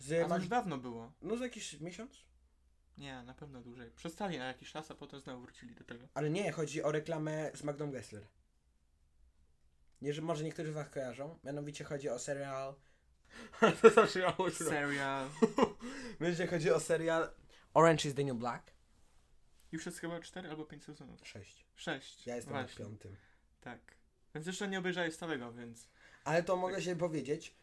A 0.00 0.02
Z 0.02 0.22
to 0.22 0.28
Mag- 0.28 0.38
już 0.40 0.48
dawno 0.48 0.78
było. 0.78 1.12
no 1.22 1.36
za 1.36 1.44
jakiś 1.44 1.80
miesiąc? 1.80 2.24
Nie, 2.98 3.22
na 3.22 3.34
pewno 3.34 3.60
dłużej. 3.60 3.90
Przestali 3.90 4.38
na 4.38 4.46
jakiś 4.46 4.72
czas, 4.72 4.90
a 4.90 4.94
potem 4.94 5.20
znowu 5.20 5.42
wrócili 5.42 5.74
do 5.74 5.84
tego. 5.84 6.08
Ale 6.14 6.30
nie, 6.30 6.52
chodzi 6.52 6.82
o 6.82 6.92
reklamę 6.92 7.50
z 7.54 7.62
Magdą 7.62 7.90
Gessler. 7.90 8.26
Nie, 10.02 10.12
że 10.14 10.22
może 10.22 10.44
niektórzy 10.44 10.72
z 10.72 10.74
Was 10.74 10.88
kojarzą. 10.90 11.38
Mianowicie 11.44 11.84
chodzi 11.84 12.08
o 12.08 12.18
serial... 12.18 12.74
to 13.82 13.90
zabrzmiało 13.90 14.50
źle. 14.50 14.66
Serial. 14.66 15.28
Mianowicie 16.20 16.46
chodzi 16.46 16.70
o 16.70 16.80
serial 16.80 17.30
Orange 17.74 18.08
is 18.08 18.14
the 18.14 18.24
New 18.24 18.36
Black. 18.36 18.72
Już 19.72 19.86
jest 19.86 19.98
chyba 19.98 20.20
4 20.20 20.48
albo 20.50 20.64
5 20.64 20.84
sezonów. 20.84 21.28
Sześć. 21.28 21.66
6. 21.76 22.26
Ja 22.26 22.36
jestem 22.36 22.54
na 22.54 22.60
Właśnie. 22.62 22.84
piątym. 22.84 23.16
Tak. 23.60 23.80
Więc 24.34 24.46
jeszcze 24.46 24.68
nie 24.68 24.78
obejrzałeś 24.78 25.16
całego, 25.16 25.52
więc. 25.52 25.88
Ale 26.28 26.42
to 26.42 26.56
mogę 26.56 26.82
się 26.82 26.96
powiedzieć. 26.96 27.54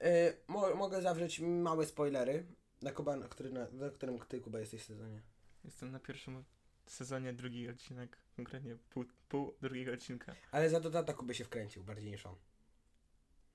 Yy, 0.00 0.08
mo 0.48 0.74
mogę 0.74 1.02
zawrzeć 1.02 1.40
małe 1.40 1.86
spoilery. 1.86 2.46
Na, 2.82 2.92
Kuba, 2.92 3.16
na, 3.16 3.28
który, 3.28 3.52
na, 3.52 3.70
na 3.70 3.90
którym 3.90 4.18
ty, 4.18 4.40
Kuba, 4.40 4.58
jesteś 4.58 4.82
w 4.82 4.86
sezonie. 4.86 5.22
Jestem 5.64 5.92
na 5.92 6.00
pierwszym 6.00 6.44
sezonie 6.86 7.32
drugi 7.32 7.68
odcinek. 7.68 8.18
Konkretnie 8.36 8.76
pół, 8.90 9.04
pół 9.28 9.54
drugiego 9.60 9.92
odcinka. 9.92 10.34
Ale 10.50 10.70
za 10.70 10.80
to 10.80 10.90
tata 10.90 11.12
Kuby 11.12 11.34
się 11.34 11.44
wkręcił 11.44 11.84
bardziej 11.84 12.10
niż 12.10 12.26
on. 12.26 12.36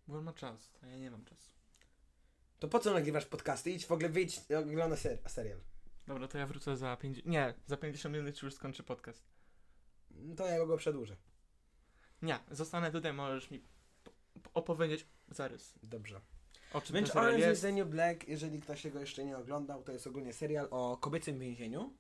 Bo 0.08 0.18
on 0.18 0.24
ma 0.24 0.34
czas, 0.34 0.72
a 0.84 0.88
ja 0.88 0.98
nie 0.98 1.12
mam 1.12 1.26
czasu. 1.26 1.52
To 2.60 2.68
po 2.68 2.80
co 2.80 2.94
nagrywasz 2.94 3.26
podcasty? 3.26 3.72
Idź 3.72 3.86
w 3.86 3.92
ogóle 3.92 4.10
wyjdź 4.10 4.42
i 4.50 4.56
oglądaj 4.56 4.98
ser 4.98 5.20
serial. 5.28 5.60
Dobra, 6.08 6.28
to 6.28 6.38
ja 6.38 6.48
wrócę 6.48 6.78
za 6.78 6.98
50. 6.98 7.28
Nie, 7.28 7.54
za 7.68 7.78
50 7.78 8.16
minut 8.16 8.42
już 8.42 8.54
skończy 8.54 8.84
podcast. 8.84 9.24
To 10.38 10.48
ja 10.48 10.66
go 10.66 10.78
przedłużę. 10.78 11.16
Nie, 12.22 12.40
zostanę 12.52 12.92
tutaj, 12.92 13.14
możesz 13.14 13.52
mi 13.52 13.64
opowiedzieć 14.54 15.08
zarys. 15.30 15.74
Dobrze. 15.84 16.22
O 16.74 16.82
czym 16.82 17.08
serial 17.08 17.26
Orange 17.26 17.40
is 17.40 17.46
jest. 17.46 17.62
the 17.62 17.72
New 17.72 17.88
Black, 17.88 18.28
jeżeli 18.28 18.60
ktoś 18.60 18.88
go 18.88 19.00
jeszcze 19.00 19.26
nie 19.26 19.38
oglądał, 19.38 19.84
to 19.84 19.92
jest 19.92 20.08
ogólnie 20.08 20.34
serial 20.34 20.68
o 20.72 20.98
kobiecym 20.98 21.40
więzieniu. 21.40 21.94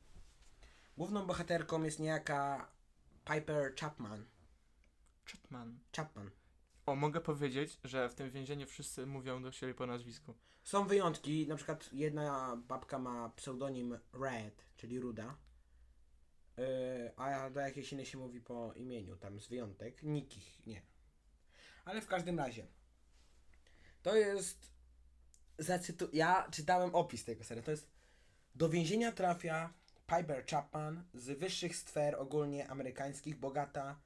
Główną 0.98 1.26
bohaterką 1.26 1.84
jest 1.84 2.00
niejaka 2.00 2.72
Piper 3.26 3.76
Chapman. 3.76 4.26
Chapman. 5.26 5.80
Chapman. 5.96 6.32
O, 6.86 6.96
mogę 6.96 7.22
powiedzieć, 7.22 7.80
że 7.84 8.10
w 8.10 8.16
tym 8.16 8.30
więzieniu 8.30 8.68
wszyscy 8.68 9.06
mówią 9.06 9.44
do 9.44 9.52
siebie 9.52 9.74
po 9.74 9.88
nazwisku. 9.88 10.36
Są 10.64 10.88
wyjątki, 10.88 11.48
na 11.48 11.56
przykład 11.56 11.94
jedna 11.94 12.58
babka 12.68 13.00
ma 13.00 13.30
pseudonim 13.30 13.98
Red, 14.14 14.66
czyli 14.78 15.00
Ruda, 15.00 15.38
yy, 16.58 16.64
a 17.16 17.50
do 17.50 17.60
jakiejś 17.60 17.94
innej 17.94 18.06
się 18.06 18.18
mówi 18.18 18.42
po 18.42 18.74
imieniu, 18.74 19.18
tam 19.18 19.40
z 19.40 19.48
wyjątek, 19.48 20.04
nikich 20.04 20.66
nie. 20.66 20.82
Ale 21.86 22.02
w 22.02 22.08
każdym 22.08 22.40
razie, 22.40 22.68
to 24.04 24.16
jest, 24.16 24.72
zacytu- 25.60 26.10
ja 26.14 26.48
czytałem 26.52 26.96
opis 26.96 27.26
tego 27.26 27.44
serialu, 27.44 27.66
to 27.66 27.72
jest 27.72 27.92
Do 28.56 28.70
więzienia 28.70 29.12
trafia 29.12 29.74
Piper 30.08 30.46
Chapman 30.46 31.04
z 31.14 31.40
wyższych 31.40 31.76
sfer 31.76 32.16
ogólnie 32.16 32.68
amerykańskich, 32.68 33.36
bogata. 33.40 34.00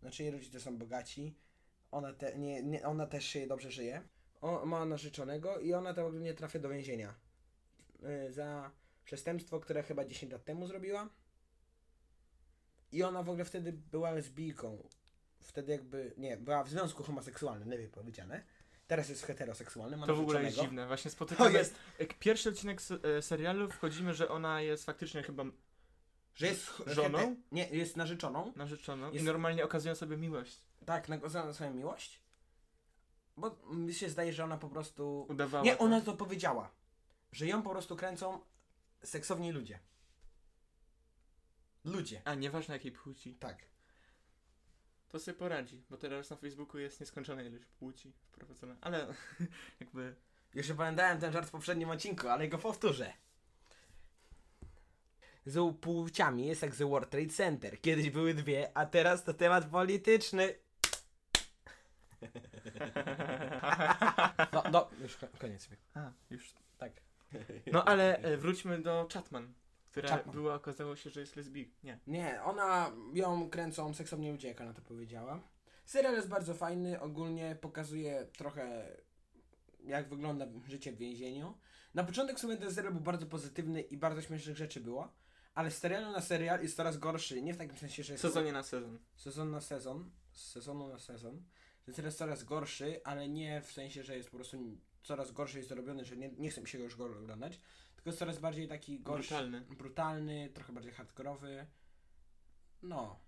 Znaczy 0.00 0.22
jej 0.22 0.32
rodzice 0.32 0.60
są 0.60 0.78
bogaci. 0.78 1.34
Ona, 1.90 2.12
te, 2.12 2.38
nie, 2.38 2.62
nie, 2.62 2.86
ona 2.86 3.06
też 3.06 3.24
się 3.24 3.46
dobrze 3.46 3.70
żyje. 3.70 4.02
O, 4.40 4.66
ma 4.66 4.84
narzeczonego 4.84 5.58
i 5.58 5.74
ona 5.74 5.94
to 5.94 6.06
ogólnie 6.06 6.34
trafia 6.34 6.58
do 6.58 6.68
więzienia. 6.68 7.14
Y, 8.28 8.32
za 8.32 8.70
przestępstwo, 9.04 9.60
które 9.60 9.82
chyba 9.82 10.04
10 10.04 10.32
lat 10.32 10.44
temu 10.44 10.66
zrobiła. 10.66 11.08
I 12.92 13.02
ona 13.02 13.22
w 13.22 13.28
ogóle 13.28 13.44
wtedy 13.44 13.72
była 13.72 14.10
lesbijką. 14.10 14.88
Wtedy 15.40 15.72
jakby, 15.72 16.12
nie, 16.16 16.36
była 16.36 16.64
w 16.64 16.68
związku 16.68 17.02
homoseksualnym, 17.02 17.70
lepiej 17.70 17.88
powiedziane. 17.88 18.44
Teraz 18.86 19.08
jest 19.08 19.22
heteroseksualnym, 19.22 20.00
ma 20.00 20.06
To 20.06 20.14
w 20.16 20.20
ogóle 20.20 20.42
jest 20.44 20.60
dziwne. 20.60 20.86
Właśnie 20.86 21.10
To 21.10 21.14
spotykamy... 21.14 21.58
jest, 21.58 21.74
Jak 21.98 22.18
pierwszy 22.18 22.48
odcinek 22.48 22.80
e, 23.18 23.22
serialu 23.22 23.70
wchodzimy, 23.70 24.14
że 24.14 24.28
ona 24.28 24.60
jest 24.60 24.84
faktycznie 24.84 25.22
chyba 25.22 25.44
że 26.34 26.46
jest 26.46 26.82
Żoną? 26.86 27.36
Nie, 27.52 27.68
jest 27.68 27.96
narzeczoną. 27.96 28.52
narzeczoną 28.56 29.10
Jest- 29.12 29.22
i 29.22 29.26
normalnie 29.26 29.64
okazują 29.64 29.94
sobie 29.94 30.16
miłość. 30.16 30.60
Tak, 30.86 31.08
nagodzona 31.08 31.52
swoją 31.52 31.74
miłość. 31.74 32.20
Bo 33.36 33.56
mi 33.72 33.94
się 33.94 34.10
zdaje, 34.10 34.32
że 34.32 34.44
ona 34.44 34.58
po 34.58 34.68
prostu. 34.68 35.26
Udawała 35.28 35.64
Nie, 35.64 35.78
ona 35.78 36.00
to 36.00 36.16
powiedziała. 36.16 36.70
Że 37.32 37.46
ją 37.46 37.62
po 37.62 37.70
prostu 37.70 37.96
kręcą 37.96 38.40
seksowni 39.02 39.52
ludzie. 39.52 39.78
Ludzie. 41.84 42.22
A, 42.24 42.34
nieważne 42.34 42.74
jakiej 42.74 42.92
płci. 42.92 43.34
Tak. 43.34 43.69
To 45.10 45.18
sobie 45.18 45.38
poradzi, 45.38 45.82
bo 45.90 45.96
teraz 45.96 46.30
na 46.30 46.36
Facebooku 46.36 46.78
jest 46.78 47.00
nieskończona 47.00 47.42
ilość 47.42 47.64
płci 47.64 48.12
wprowadzona. 48.32 48.76
Ale 48.80 49.06
jakby... 49.80 50.14
Już 50.54 50.70
opowiadałem 50.70 51.20
ten 51.20 51.32
żart 51.32 51.48
w 51.48 51.50
poprzednim 51.50 51.90
odcinku, 51.90 52.28
ale 52.28 52.48
go 52.48 52.58
powtórzę. 52.58 53.12
Z 55.46 55.76
płciami 55.76 56.46
jest 56.46 56.62
jak 56.62 56.76
The 56.76 56.88
World 56.88 57.10
Trade 57.10 57.28
Center. 57.28 57.80
Kiedyś 57.80 58.10
były 58.10 58.34
dwie, 58.34 58.70
a 58.74 58.86
teraz 58.86 59.24
to 59.24 59.34
temat 59.34 59.64
polityczny. 59.70 60.54
No, 64.52 64.62
no, 64.72 64.88
już 65.02 65.16
ko- 65.16 65.28
koniec. 65.38 65.68
A, 65.94 66.12
już. 66.30 66.54
Tak. 66.78 66.92
No 67.72 67.84
ale 67.84 68.18
e, 68.18 68.36
wróćmy 68.36 68.82
do 68.82 69.08
Chatman, 69.12 69.52
która 69.90 70.08
Chapman. 70.08 70.34
była, 70.34 70.54
okazało 70.54 70.96
się, 70.96 71.10
że 71.10 71.20
jest 71.20 71.36
lesbijką. 71.36 71.72
Nie. 71.84 71.98
Nie, 72.06 72.42
ona 72.42 72.92
ją 73.14 73.50
kręcą 73.50 73.94
seksownie 73.94 74.32
ludzie, 74.32 74.48
jak 74.48 74.60
ona 74.60 74.74
to 74.74 74.82
powiedziała. 74.82 75.40
Serial 75.84 76.14
jest 76.14 76.28
bardzo 76.28 76.54
fajny, 76.54 77.00
ogólnie 77.00 77.56
pokazuje 77.60 78.26
trochę 78.38 78.96
jak 79.84 80.08
wygląda 80.08 80.46
życie 80.68 80.92
w 80.92 80.96
więzieniu. 80.96 81.54
Na 81.94 82.04
początek 82.04 82.36
w 82.36 82.40
sumie 82.40 82.56
ten 82.56 82.74
serial 82.74 82.92
był 82.92 83.02
bardzo 83.02 83.26
pozytywny 83.26 83.80
i 83.80 83.96
bardzo 83.96 84.22
śmiesznych 84.22 84.56
rzeczy 84.56 84.80
było, 84.80 85.12
ale 85.54 85.70
z 85.70 85.78
serialu 85.78 86.12
na 86.12 86.20
serial 86.20 86.62
jest 86.62 86.76
coraz 86.76 86.98
gorszy, 86.98 87.42
nie 87.42 87.54
w 87.54 87.56
takim 87.56 87.76
sensie, 87.76 88.02
że 88.02 88.12
jest 88.12 88.22
Sezonie 88.22 88.52
na 88.52 88.62
sezon. 88.62 88.98
sezon 89.16 89.50
na 89.50 89.60
sezon, 89.60 90.10
z 90.32 90.48
sezonu 90.50 90.88
na 90.88 90.98
sezon. 90.98 91.42
Ten 91.84 91.94
serial 91.94 92.08
jest 92.08 92.18
coraz 92.18 92.44
gorszy, 92.44 93.00
ale 93.04 93.28
nie 93.28 93.60
w 93.60 93.72
sensie, 93.72 94.02
że 94.02 94.16
jest 94.16 94.30
po 94.30 94.36
prostu 94.36 94.58
coraz 95.02 95.32
gorszy 95.32 95.56
jest 95.56 95.68
zrobiony, 95.68 96.04
że 96.04 96.16
nie, 96.16 96.28
nie 96.38 96.50
chce 96.50 96.60
mi 96.60 96.68
się 96.68 96.78
go 96.78 96.84
już 96.84 96.94
oglądać, 97.00 97.60
tylko 98.00 98.10
jest 98.10 98.18
coraz 98.18 98.38
bardziej 98.38 98.68
taki 98.68 99.00
gorszy 99.00 99.28
Brutalny. 99.28 99.60
brutalny, 99.60 100.50
trochę 100.54 100.72
bardziej 100.72 100.92
hardkorowy. 100.92 101.66
No, 102.82 103.20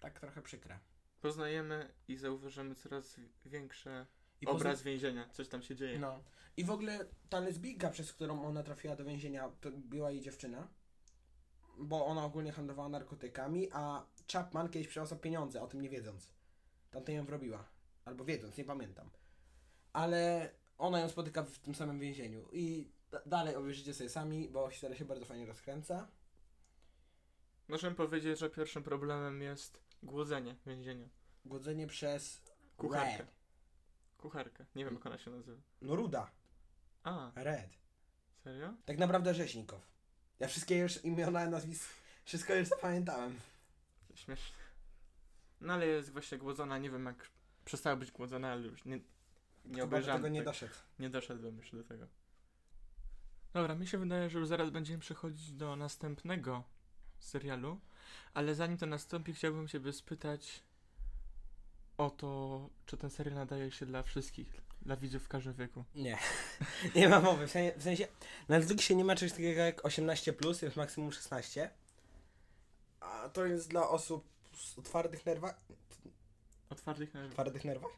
tak 0.00 0.20
trochę 0.20 0.42
przykre. 0.42 0.78
Poznajemy 1.20 1.94
i 2.08 2.16
zauważamy 2.16 2.74
coraz 2.74 3.20
większe 3.44 4.06
I 4.40 4.46
obraz 4.46 4.82
więzienia. 4.82 5.28
Coś 5.28 5.48
tam 5.48 5.62
się 5.62 5.76
dzieje. 5.76 5.98
No. 5.98 6.22
I 6.56 6.64
w 6.64 6.70
ogóle 6.70 7.06
ta 7.28 7.40
lesbijka, 7.40 7.90
przez 7.90 8.12
którą 8.12 8.44
ona 8.44 8.62
trafiła 8.62 8.96
do 8.96 9.04
więzienia, 9.04 9.48
to 9.60 9.70
była 9.70 10.10
jej 10.10 10.20
dziewczyna. 10.20 10.68
Bo 11.78 12.06
ona 12.06 12.24
ogólnie 12.24 12.52
handlowała 12.52 12.88
narkotykami, 12.88 13.68
a 13.72 14.06
Chapman 14.32 14.68
kiedyś 14.68 14.88
przyniosła 14.88 15.16
pieniądze, 15.16 15.62
o 15.62 15.66
tym 15.66 15.80
nie 15.80 15.88
wiedząc. 15.88 16.34
Tamtej 16.90 17.16
ją 17.16 17.24
wrobiła. 17.24 17.68
Albo 18.04 18.24
wiedząc, 18.24 18.56
nie 18.56 18.64
pamiętam. 18.64 19.10
Ale 19.92 20.50
ona 20.78 21.00
ją 21.00 21.08
spotyka 21.08 21.42
w 21.42 21.58
tym 21.58 21.74
samym 21.74 21.98
więzieniu. 22.00 22.48
I 22.52 22.93
da- 23.14 23.22
dalej 23.26 23.56
obejrzycie 23.56 23.94
sobie 23.94 24.10
sami, 24.10 24.48
bo 24.48 24.68
historia 24.70 24.96
się 24.96 25.04
bardzo 25.04 25.24
fajnie 25.24 25.46
rozkręca. 25.46 26.08
Możemy 27.68 27.96
powiedzieć, 27.96 28.38
że 28.38 28.50
pierwszym 28.50 28.82
problemem 28.82 29.42
jest 29.42 29.80
głodzenie 30.02 30.54
w 30.54 30.68
więzieniu. 30.68 31.08
Głodzenie 31.44 31.86
przez 31.86 32.42
Kucharkę. 32.76 33.18
Red. 33.18 33.26
Kucharkę. 34.18 34.64
Nie 34.74 34.84
wiem, 34.84 34.94
jak 34.94 35.06
ona 35.06 35.18
się 35.18 35.30
nazywa. 35.30 35.62
No 35.82 35.96
Ruda. 35.96 36.30
A, 37.02 37.32
Red. 37.34 37.70
serio? 38.44 38.74
Tak 38.84 38.98
naprawdę 38.98 39.34
Rzeźnikow. 39.34 39.80
Ja 40.40 40.48
wszystkie 40.48 40.78
już 40.78 41.04
imiona, 41.04 41.46
nazwisk, 41.50 41.88
wszystko 42.24 42.54
już 42.54 42.68
zapamiętałem. 42.68 43.40
Śmieszne. 44.14 44.56
No 45.60 45.72
ale 45.72 45.86
jest 45.86 46.10
właśnie 46.12 46.38
głodzona, 46.38 46.78
nie 46.78 46.90
wiem 46.90 47.06
jak 47.06 47.30
przestała 47.64 47.96
być 47.96 48.10
głodzona, 48.10 48.52
ale 48.52 48.62
już 48.66 48.84
nie, 48.84 48.96
nie 48.96 49.00
Chyba 49.64 49.76
do 49.78 49.84
obejrzałem. 49.84 50.22
tego 50.22 50.28
nie 50.34 50.42
doszedł. 50.42 50.74
nie 50.98 51.10
doszedłem 51.10 51.58
jeszcze 51.58 51.76
do 51.76 51.84
tego. 51.84 52.06
Dobra, 53.54 53.74
mi 53.74 53.86
się 53.86 53.98
wydaje, 53.98 54.30
że 54.30 54.38
już 54.38 54.48
zaraz 54.48 54.70
będziemy 54.70 54.98
przechodzić 54.98 55.52
do 55.52 55.76
następnego 55.76 56.62
serialu, 57.18 57.80
ale 58.34 58.54
zanim 58.54 58.78
to 58.78 58.86
nastąpi, 58.86 59.34
chciałbym 59.34 59.68
Ciebie 59.68 59.92
spytać 59.92 60.62
o 61.98 62.10
to, 62.10 62.60
czy 62.86 62.96
ten 62.96 63.10
serial 63.10 63.34
nadaje 63.34 63.70
się 63.70 63.86
dla 63.86 64.02
wszystkich, 64.02 64.60
dla 64.82 64.96
widzów 64.96 65.22
w 65.22 65.28
każdym 65.28 65.54
wieku. 65.54 65.84
Nie. 65.94 66.18
nie 66.96 67.08
ma 67.08 67.20
mowy. 67.20 67.46
W 67.46 67.50
sensie, 67.50 67.78
w 67.78 67.82
sensie 67.82 68.08
na 68.48 68.58
Netflixie 68.58 68.96
nie 68.96 69.04
ma 69.04 69.16
czegoś 69.16 69.32
takiego 69.32 69.60
jak 69.60 69.82
18+, 69.82 70.62
jest 70.64 70.76
maksimum 70.76 71.12
16. 71.12 71.70
A 73.00 73.28
to 73.28 73.46
jest 73.46 73.68
dla 73.68 73.88
osób 73.88 74.24
z 74.56 74.74
twardych 74.82 75.26
nerwach. 75.26 75.60
Otwartych 76.70 77.14
na 77.14 77.28
Twardych 77.28 77.64
nerwach. 77.64 77.92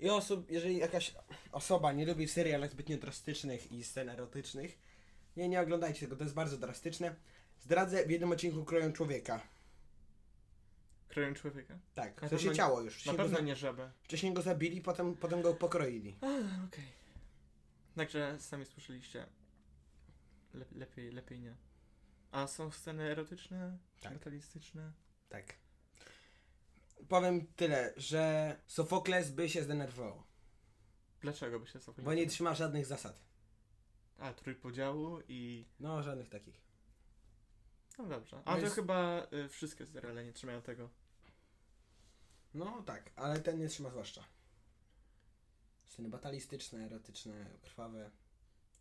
I 0.00 0.10
osób, 0.10 0.50
jeżeli 0.50 0.78
jakaś 0.78 1.14
osoba 1.52 1.92
nie 1.92 2.06
lubi 2.06 2.28
serialów 2.28 2.70
zbytnio 2.70 2.98
drastycznych 2.98 3.72
i 3.72 3.84
scen 3.84 4.08
erotycznych, 4.08 4.89
nie, 5.36 5.48
nie 5.48 5.60
oglądajcie 5.60 6.00
tego, 6.00 6.16
to 6.16 6.22
jest 6.24 6.34
bardzo 6.34 6.58
drastyczne. 6.58 7.14
Zdradzę, 7.60 8.06
w 8.06 8.10
jednym 8.10 8.32
odcinku 8.32 8.64
kroją 8.64 8.92
człowieka. 8.92 9.40
Kroją 11.08 11.34
człowieka. 11.34 11.78
Tak, 11.94 12.22
Na 12.22 12.28
sensie 12.28 12.44
pewno- 12.44 12.56
ciało 12.56 12.80
już. 12.80 12.94
Na 12.94 12.98
Wcześniej, 13.00 13.16
go, 13.16 13.22
pewno 13.22 13.40
nie 13.40 13.56
żabę. 13.56 13.90
wcześniej 14.02 14.32
go 14.32 14.42
zabili, 14.42 14.80
potem, 14.80 15.16
potem 15.16 15.42
go 15.42 15.54
pokroili. 15.54 16.16
A, 16.20 16.26
okej. 16.66 16.84
Także 17.96 18.36
sami 18.40 18.66
słyszeliście. 18.66 19.26
Le 20.54 20.64
lepiej, 20.72 21.10
lepiej 21.12 21.40
nie. 21.40 21.54
A 22.32 22.46
są 22.46 22.70
sceny 22.70 23.02
erotyczne? 23.02 23.78
Tak. 24.00 24.12
Brutalistyczne? 24.12 24.92
Tak. 25.28 25.54
Powiem 27.08 27.46
tyle, 27.56 27.92
że 27.96 28.56
Sofokles 28.66 29.30
by 29.30 29.48
się 29.48 29.62
zdenerwował, 29.62 30.22
Dlaczego 31.20 31.60
by 31.60 31.66
się 31.66 31.80
sobie 31.80 32.02
bo 32.02 32.14
nie 32.14 32.26
trzyma 32.26 32.54
żadnych 32.54 32.86
zasad. 32.86 33.20
A, 34.20 34.32
trójpodziału 34.34 35.18
i... 35.28 35.66
No, 35.80 36.02
żadnych 36.02 36.28
takich. 36.28 36.60
No 37.98 38.06
dobrze. 38.06 38.36
No 38.36 38.42
A 38.44 38.54
to 38.56 38.60
jest- 38.60 38.74
chyba 38.74 39.26
y, 39.32 39.48
wszystkie 39.48 39.86
seriale 39.86 40.24
nie 40.24 40.32
trzymają 40.32 40.62
tego. 40.62 40.90
No 42.54 42.82
tak, 42.82 43.10
ale 43.16 43.40
ten 43.40 43.58
nie 43.58 43.68
trzyma 43.68 43.90
zwłaszcza. 43.90 44.24
Sceny 45.86 46.08
batalistyczne, 46.08 46.84
erotyczne, 46.86 47.46
krwawe 47.62 48.10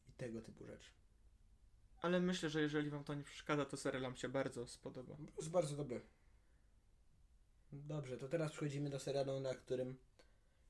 i 0.09 0.13
tego 0.13 0.41
typu 0.41 0.65
rzeczy. 0.65 0.89
Ale 2.01 2.19
myślę, 2.19 2.49
że 2.49 2.61
jeżeli 2.61 2.89
wam 2.89 3.03
to 3.03 3.13
nie 3.13 3.23
przeszkadza, 3.23 3.65
to 3.65 3.77
serial 3.77 4.01
wam 4.01 4.15
się 4.15 4.29
bardzo 4.29 4.67
spodoba. 4.67 5.17
Jest 5.37 5.49
bardzo 5.49 5.75
dobry. 5.75 6.01
Dobrze, 7.71 8.17
to 8.17 8.27
teraz 8.27 8.51
przechodzimy 8.51 8.89
do 8.89 8.99
serialu, 8.99 9.39
na 9.39 9.55
którym 9.55 9.97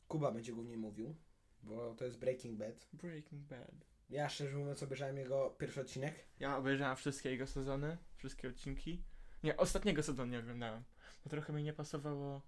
Kuba 0.08 0.32
będzie 0.32 0.54
głównie 0.54 0.78
mówił, 0.78 1.16
bo 1.64 1.96
to 1.96 2.06
jest 2.06 2.18
Breaking 2.20 2.60
Bad. 2.60 2.88
Breaking 2.94 3.42
Bad. 3.42 3.89
Ja 4.10 4.30
szczerze 4.30 4.58
mówiąc 4.58 4.84
obejrzałem 4.84 5.18
jego 5.18 5.50
pierwszy 5.50 5.82
odcinek. 5.82 6.26
Ja 6.40 6.58
obejrzałem 6.58 6.98
wszystkie 6.98 7.32
jego 7.32 7.48
sezony, 7.48 7.98
wszystkie 8.16 8.50
odcinki. 8.50 9.04
Nie, 9.44 9.58
ostatniego 9.58 10.04
sezonu 10.04 10.32
nie 10.32 10.40
oglądałem, 10.40 10.84
bo 11.24 11.30
trochę 11.30 11.54
mi 11.54 11.64
nie 11.64 11.74
pasowało, 11.74 12.42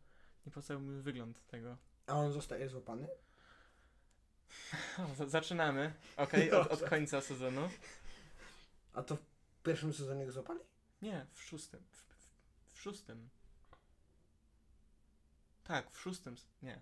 nie 0.46 0.52
pasował 0.52 0.84
mi 0.84 1.02
wygląd 1.02 1.48
tego. 1.48 1.78
A 2.08 2.14
on 2.14 2.32
zostaje 2.32 2.70
złapany? 2.70 3.08
O, 4.98 5.28
zaczynamy, 5.28 5.94
okej, 6.18 6.52
od, 6.52 6.68
od 6.68 6.90
końca 6.90 7.22
sezonu. 7.22 7.70
A 8.94 9.04
to 9.04 9.16
w 9.16 9.24
pierwszym 9.64 9.94
sezonie 9.94 10.26
go 10.26 10.32
złapali? 10.32 10.60
Nie, 11.02 11.26
w 11.34 11.42
szóstym. 11.42 11.84
W, 11.92 11.98
w, 11.98 12.74
w 12.74 12.82
szóstym. 12.82 13.30
Tak, 15.64 15.92
w 15.92 16.00
szóstym. 16.00 16.36
Nie. 16.62 16.82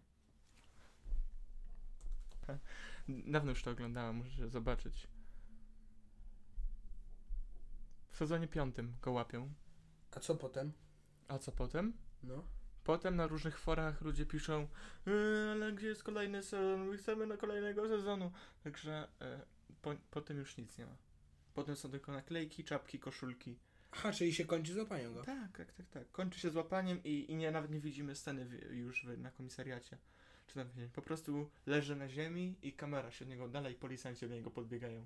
Dawno 3.10 3.50
już 3.52 3.64
to 3.64 3.72
oglądałem, 3.72 4.16
muszę 4.16 4.50
zobaczyć. 4.50 5.08
W 8.12 8.18
sezonie 8.18 8.48
piątym 8.48 8.96
go 9.02 9.12
łapią. 9.12 9.54
A 10.12 10.20
co 10.20 10.36
potem? 10.36 10.72
A 11.28 11.38
co 11.40 11.52
potem? 11.52 11.94
No. 12.24 12.44
Potem 12.84 13.16
na 13.16 13.28
różnych 13.28 13.60
forach 13.60 14.02
ludzie 14.02 14.26
piszą 14.26 14.68
"Yy, 15.06 15.50
ale 15.52 15.74
gdzie 15.74 15.88
jest 15.88 16.04
kolejny 16.04 16.44
sezon? 16.44 16.88
My 16.88 16.98
chcemy 16.98 17.28
na 17.28 17.38
kolejnego 17.38 17.88
sezonu. 17.88 18.32
Także 18.64 19.08
e, 19.22 19.42
po, 19.82 19.96
po 20.12 20.22
tym 20.22 20.38
już 20.38 20.58
nic 20.58 20.78
nie 20.78 20.86
ma. 20.86 20.96
Potem 21.54 21.76
są 21.76 21.92
tylko 21.92 22.12
naklejki, 22.12 22.64
czapki, 22.64 23.00
koszulki. 23.00 23.60
Aha, 23.92 24.12
czyli 24.12 24.34
się 24.34 24.46
kończy 24.46 24.74
złapaniem 24.74 25.14
go. 25.14 25.24
Tak, 25.24 25.58
tak, 25.58 25.72
tak, 25.72 25.88
tak. 25.90 26.12
Kończy 26.12 26.40
się 26.40 26.50
złapaniem 26.50 27.04
i, 27.04 27.32
i 27.32 27.36
nie, 27.36 27.52
nawet 27.52 27.72
nie 27.72 27.80
widzimy 27.80 28.16
sceny 28.16 28.46
w, 28.46 28.76
już 28.76 29.06
w, 29.06 29.18
na 29.18 29.32
komisariacie. 29.32 29.98
Czy 30.50 30.56
tam, 30.56 30.70
nie, 30.78 30.88
po 30.88 31.02
prostu 31.02 31.50
leży 31.66 31.96
na 31.96 32.10
ziemi 32.10 32.56
i 32.62 32.74
kamera 32.74 33.12
się 33.12 33.26
od 33.26 33.30
niego 33.30 33.48
dalej, 33.48 33.76
policjanci 33.76 34.28
do 34.28 34.36
niego 34.36 34.52
podbiegają. 34.52 35.06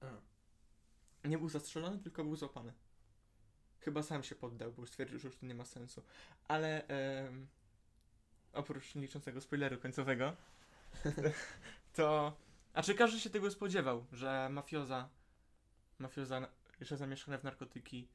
A. 0.00 0.06
Nie 1.28 1.38
był 1.38 1.48
zastrzelony, 1.48 1.98
tylko 1.98 2.24
był 2.24 2.36
złapany. 2.36 2.72
Chyba 3.80 4.02
sam 4.02 4.22
się 4.22 4.34
poddał, 4.34 4.72
bo 4.72 4.86
stwierdził, 4.86 5.18
że 5.18 5.28
już 5.28 5.36
to 5.36 5.46
nie 5.46 5.54
ma 5.54 5.64
sensu. 5.64 6.02
Ale 6.48 6.86
em, 6.86 7.46
oprócz 8.52 8.94
nieliczącego 8.94 9.40
spoileru 9.40 9.78
końcowego, 9.78 10.36
to... 11.96 12.36
A 12.74 12.82
czy 12.82 12.94
każdy 12.94 13.20
się 13.20 13.30
tego 13.30 13.50
spodziewał, 13.50 14.06
że 14.12 14.48
mafioza, 14.50 15.08
mafioza, 15.98 16.48
że 16.80 16.96
zamieszane 16.96 17.38
w 17.38 17.44
narkotyki, 17.44 18.08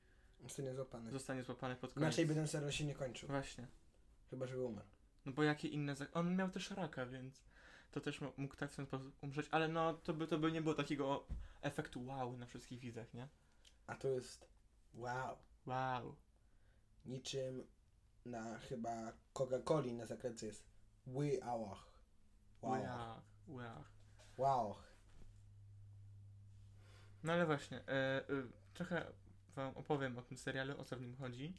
Zostanie 0.44 0.74
złapany. 0.76 1.12
zostanie 1.12 1.44
złapany 1.44 1.76
pod 1.76 1.94
koniec? 1.94 2.08
Inaczej 2.08 2.26
by 2.26 2.36
ten 2.36 2.48
serial 2.48 2.72
się 2.72 2.86
nie 2.86 2.96
kończył. 2.96 3.28
Właśnie. 3.30 3.68
Chyba, 4.30 4.48
żeby 4.48 4.64
umarł. 4.64 4.88
No 5.30 5.36
bo 5.36 5.44
jakie 5.44 5.68
inne... 5.68 5.96
Za... 5.96 6.06
On 6.14 6.36
miał 6.36 6.50
też 6.50 6.72
raka, 6.72 7.06
więc 7.06 7.44
to 7.92 8.02
też 8.02 8.22
mógł 8.38 8.56
tak 8.56 8.72
w 8.72 8.76
ten 8.76 8.86
sposób 8.86 9.14
umrzeć, 9.22 9.48
ale 9.52 9.68
no 9.68 9.94
to 9.94 10.14
by, 10.14 10.28
to 10.28 10.38
by 10.38 10.52
nie 10.52 10.62
było 10.62 10.76
takiego 10.76 11.28
efektu 11.62 12.06
wow 12.06 12.38
na 12.38 12.46
wszystkich 12.46 12.80
widzach, 12.80 13.14
nie? 13.14 13.28
A 13.88 13.96
to 13.96 14.08
jest 14.08 14.50
wow. 14.94 15.38
Wow. 15.66 16.16
Niczym 17.06 17.68
na 18.26 18.60
chyba 18.60 19.14
Coca-Coli 19.34 19.94
na 19.94 20.06
zakręcie 20.06 20.48
jest 20.48 20.70
We. 21.08 21.46
Wow. 21.46 21.76
Wow. 22.62 23.22
Wow. 23.48 23.84
Wow. 24.38 24.76
No 27.24 27.34
ale 27.34 27.46
właśnie, 27.46 27.78
e, 27.78 27.90
e, 27.90 28.24
trochę 28.74 29.12
wam 29.56 29.78
opowiem 29.78 30.18
o 30.18 30.22
tym 30.22 30.38
serialu, 30.38 30.80
o 30.80 30.84
co 30.84 30.96
w 30.96 31.02
nim 31.02 31.16
chodzi. 31.16 31.54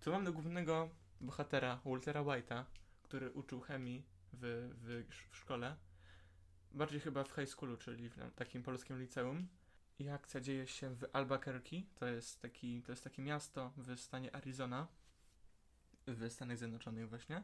Tu 0.00 0.10
mamy 0.10 0.32
głównego 0.32 0.90
bohatera, 1.20 1.80
Waltera 1.84 2.20
White'a, 2.20 2.64
który 3.08 3.30
uczył 3.32 3.60
chemii 3.60 4.06
w, 4.32 4.70
w, 4.82 5.14
w 5.30 5.36
szkole. 5.36 5.76
Bardziej 6.72 7.00
chyba 7.00 7.24
w 7.24 7.30
high 7.30 7.48
schoolu, 7.48 7.76
czyli 7.76 8.08
w 8.08 8.34
takim 8.34 8.62
polskim 8.62 9.00
liceum. 9.00 9.48
I 9.98 10.08
akcja 10.08 10.40
dzieje 10.40 10.66
się 10.66 10.94
w 10.94 11.04
Albuquerque, 11.12 11.82
to 11.94 12.06
jest, 12.06 12.42
taki, 12.42 12.82
to 12.82 12.92
jest 12.92 13.04
takie 13.04 13.22
miasto 13.22 13.72
w 13.76 13.96
stanie 13.96 14.36
Arizona, 14.36 14.86
w 16.06 16.32
Stanach 16.32 16.58
Zjednoczonych 16.58 17.08
właśnie. 17.08 17.42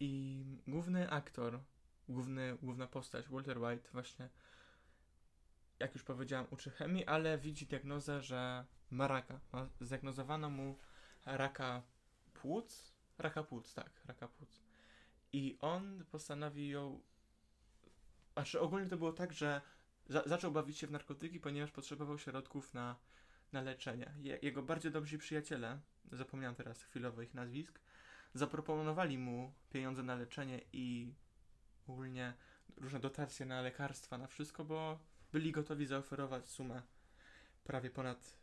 I 0.00 0.44
główny 0.66 1.10
aktor, 1.10 1.60
główny, 2.08 2.58
główna 2.62 2.86
postać, 2.86 3.28
Walter 3.28 3.58
White, 3.58 3.88
właśnie 3.92 4.28
jak 5.80 5.94
już 5.94 6.04
powiedziałem, 6.04 6.46
uczy 6.50 6.70
chemii, 6.70 7.04
ale 7.04 7.38
widzi 7.38 7.66
diagnozę, 7.66 8.22
że 8.22 8.64
ma 8.90 9.08
raka. 9.08 9.40
Zdiagnozowano 9.80 10.50
mu 10.50 10.78
raka 11.24 11.82
płuc. 12.34 12.96
Raka 13.18 13.42
płuc, 13.42 13.74
tak, 13.74 13.90
raka 14.06 14.28
płuc. 14.28 14.65
I 15.36 15.58
on 15.60 16.04
postanowi 16.10 16.68
ją. 16.68 17.00
Znaczy, 18.32 18.60
ogólnie 18.60 18.88
to 18.88 18.96
było 18.96 19.12
tak, 19.12 19.32
że 19.32 19.60
za, 20.08 20.22
zaczął 20.26 20.52
bawić 20.52 20.78
się 20.78 20.86
w 20.86 20.90
narkotyki, 20.90 21.40
ponieważ 21.40 21.70
potrzebował 21.70 22.18
środków 22.18 22.74
na, 22.74 22.96
na 23.52 23.60
leczenie. 23.60 24.14
Je, 24.22 24.38
jego 24.42 24.62
bardziej 24.62 24.92
dobrzy 24.92 25.18
przyjaciele, 25.18 25.80
zapomniałem 26.12 26.54
teraz 26.54 26.82
chwilowo 26.82 27.22
ich 27.22 27.34
nazwisk, 27.34 27.80
zaproponowali 28.34 29.18
mu 29.18 29.52
pieniądze 29.70 30.02
na 30.02 30.14
leczenie 30.14 30.60
i 30.72 31.14
ogólnie 31.88 32.34
różne 32.76 33.00
dotacje 33.00 33.46
na 33.46 33.60
lekarstwa, 33.60 34.18
na 34.18 34.26
wszystko, 34.26 34.64
bo 34.64 34.98
byli 35.32 35.52
gotowi 35.52 35.86
zaoferować 35.86 36.48
sumę 36.48 36.82
prawie 37.64 37.90
ponad 37.90 38.38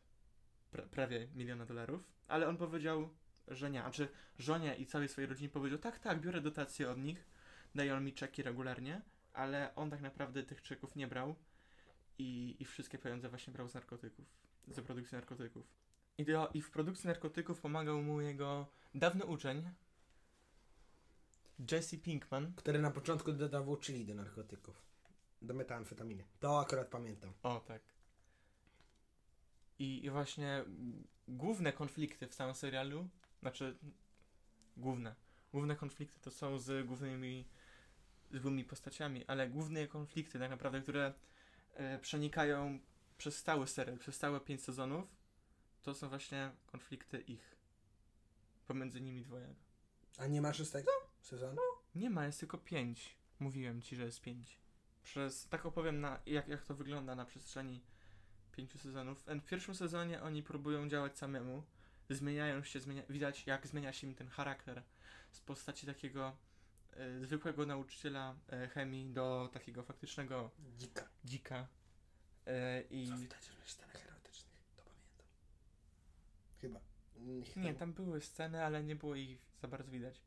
pra, 0.72 0.84
prawie 0.84 1.28
miliona 1.36 1.66
dolarów, 1.66 2.04
ale 2.28 2.48
on 2.48 2.58
powiedział, 2.58 3.10
że 3.48 3.72
nie, 3.72 3.82
znaczy 3.82 4.08
żonie 4.40 4.76
i 4.76 4.86
całej 4.86 5.10
swojej 5.10 5.30
rodzinie 5.30 5.50
powiedział, 5.50 5.80
tak, 5.80 6.00
tak, 6.00 6.22
biorę 6.22 6.42
dotacje 6.42 6.92
od 6.92 6.98
nich, 6.98 7.26
dają 7.76 8.00
mi 8.00 8.14
czeki 8.14 8.44
regularnie, 8.44 9.02
ale 9.34 9.76
on 9.76 9.90
tak 9.90 10.02
naprawdę 10.02 10.44
tych 10.44 10.62
czeków 10.62 10.96
nie 10.96 11.08
brał 11.08 11.36
i, 12.18 12.56
i 12.60 12.66
wszystkie 12.66 12.98
pieniądze 12.98 13.30
właśnie 13.30 13.54
brał 13.54 13.70
z 13.70 13.74
narkotyków, 13.74 14.26
z 14.68 14.82
produkcji 14.82 15.16
narkotyków. 15.16 15.68
I, 16.18 16.26
do, 16.26 16.50
I 16.54 16.62
w 16.62 16.72
produkcji 16.72 17.08
narkotyków 17.08 17.62
pomagał 17.62 18.02
mu 18.02 18.22
jego 18.22 18.68
dawny 18.96 19.26
uczeń, 19.26 19.70
Jesse 21.72 21.98
Pinkman, 21.98 22.54
Który 22.56 22.80
na 22.80 22.92
początku 22.92 23.34
dodawał 23.34 23.78
chili 23.78 24.06
do 24.06 24.16
narkotyków. 24.16 24.82
Do 25.42 25.54
metamfetaminy. 25.54 26.24
To 26.40 26.60
akurat 26.60 26.88
pamiętam. 26.88 27.34
O, 27.44 27.60
tak. 27.60 27.82
I, 29.80 30.06
I 30.06 30.10
właśnie 30.10 30.66
główne 31.28 31.74
konflikty 31.74 32.28
w 32.28 32.36
całym 32.36 32.56
serialu, 32.56 33.10
znaczy 33.44 33.78
główne, 34.78 35.16
główne 35.52 35.76
konflikty 35.76 36.20
to 36.20 36.32
są 36.32 36.60
z 36.60 36.88
głównymi 36.88 37.48
złymi 38.32 38.64
postaciami, 38.64 39.26
ale 39.26 39.50
główne 39.50 39.88
konflikty 39.88 40.40
tak 40.40 40.50
naprawdę, 40.50 40.82
które 40.82 41.14
e, 41.74 42.00
przenikają 42.00 42.80
przez 43.18 43.44
cały 43.44 43.68
serial, 43.68 43.98
przez 43.98 44.18
całe 44.18 44.40
pięć 44.40 44.64
sezonów, 44.64 45.16
to 45.82 45.94
są 45.94 46.10
właśnie 46.10 46.52
konflikty 46.66 47.20
ich. 47.22 47.56
Pomiędzy 48.68 49.02
nimi 49.02 49.22
dwojego. 49.22 49.56
A 50.18 50.28
nie 50.28 50.42
ma 50.42 50.54
szóstego 50.54 50.92
sezonu? 51.22 51.62
Nie 51.96 52.10
ma, 52.10 52.26
jest 52.26 52.40
tylko 52.40 52.58
pięć. 52.58 53.18
Mówiłem 53.40 53.82
ci, 53.82 53.96
że 53.96 54.04
jest 54.04 54.22
pięć. 54.22 54.60
Przez, 55.04 55.48
tak 55.48 55.66
opowiem, 55.66 56.02
na, 56.02 56.20
jak, 56.26 56.48
jak 56.48 56.66
to 56.66 56.76
wygląda 56.76 57.16
na 57.16 57.26
przestrzeni 57.26 57.84
pięciu 58.52 58.78
sezonów. 58.78 59.24
W 59.28 59.46
pierwszym 59.46 59.76
sezonie 59.76 60.22
oni 60.22 60.44
próbują 60.44 60.90
działać 60.90 61.18
samemu. 61.18 61.64
Zmieniają 62.16 62.64
się, 62.64 62.80
zmienia, 62.80 63.04
widać 63.10 63.48
jak 63.48 63.68
zmienia 63.68 63.94
się 63.94 64.08
im 64.08 64.16
ten 64.16 64.28
charakter 64.28 64.84
z 65.32 65.40
postaci 65.42 65.88
takiego 65.88 66.36
e, 66.94 67.20
zwykłego 67.20 67.66
nauczyciela 67.66 68.36
e, 68.50 68.68
chemii 68.68 69.10
do 69.10 69.50
takiego 69.54 69.84
faktycznego 69.84 70.52
Dzika. 70.78 71.10
dzika. 71.26 71.68
E, 72.48 72.82
I 72.82 73.08
Co 73.08 73.18
widać 73.18 73.50
w 73.64 73.72
scenach 73.72 74.08
erotycznych, 74.08 74.56
to 74.76 74.84
pamiętam. 74.84 75.28
Chyba. 76.62 76.80
Chyba. 77.54 77.66
nie, 77.66 77.74
tam 77.74 77.94
były 77.94 78.22
sceny, 78.22 78.64
ale 78.64 78.84
nie 78.84 78.96
było 78.96 79.16
ich 79.16 79.40
za 79.62 79.68
bardzo 79.68 79.92
widać. 79.92 80.22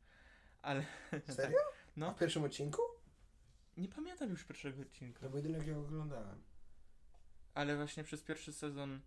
Ale 0.61 0.85
Serio? 1.35 1.59
A 1.59 1.73
no, 1.97 2.13
w 2.13 2.19
pierwszym 2.19 2.43
odcinku? 2.43 2.81
nie 3.77 3.87
pamiętam 3.87 4.29
już 4.29 4.43
pierwszego 4.43 4.81
odcinka. 4.81 5.19
To 5.19 5.29
był 5.29 5.37
jedyny, 5.37 5.57
jak 5.57 5.67
ja 5.67 5.77
oglądałem. 5.77 6.41
Ale 7.53 7.75
właśnie 7.75 8.03
przez 8.03 8.23
pierwszy 8.23 8.53
sezon 8.53 9.01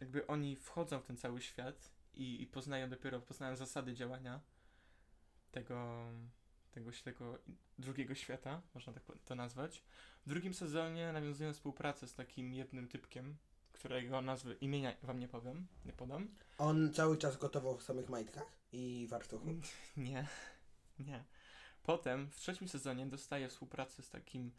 jakby 0.00 0.26
oni 0.26 0.56
wchodzą 0.56 1.00
w 1.00 1.06
ten 1.06 1.16
cały 1.16 1.40
świat 1.40 1.90
i, 2.14 2.42
i 2.42 2.46
poznają 2.46 2.90
dopiero, 2.90 3.20
poznają 3.20 3.56
zasady 3.56 3.94
działania 3.94 4.40
tego, 5.52 6.06
tego, 6.72 6.90
tego 7.04 7.38
drugiego 7.78 8.14
świata, 8.14 8.62
można 8.74 8.92
tak 8.92 9.02
to 9.24 9.34
nazwać. 9.34 9.82
W 10.26 10.28
drugim 10.28 10.54
sezonie 10.54 11.12
nawiązują 11.12 11.52
współpracę 11.52 12.08
z 12.08 12.14
takim 12.14 12.54
jednym 12.54 12.88
typkiem, 12.88 13.36
którego 13.72 14.22
nazwy 14.22 14.56
imienia 14.60 14.96
wam 15.02 15.18
nie 15.20 15.28
powiem, 15.28 15.66
nie 15.84 15.92
podam. 15.92 16.28
On 16.58 16.92
cały 16.92 17.18
czas 17.18 17.36
gotował 17.36 17.78
w 17.78 17.82
samych 17.82 18.08
majtkach 18.08 18.52
i 18.72 19.06
wartuchu. 19.10 19.46
Nie, 19.96 20.26
nie. 20.98 21.24
Potem 21.82 22.30
w 22.30 22.36
trzecim 22.36 22.68
sezonie 22.68 23.06
dostaje 23.06 23.48
współpracę 23.48 24.02
z 24.02 24.10
takim 24.10 24.52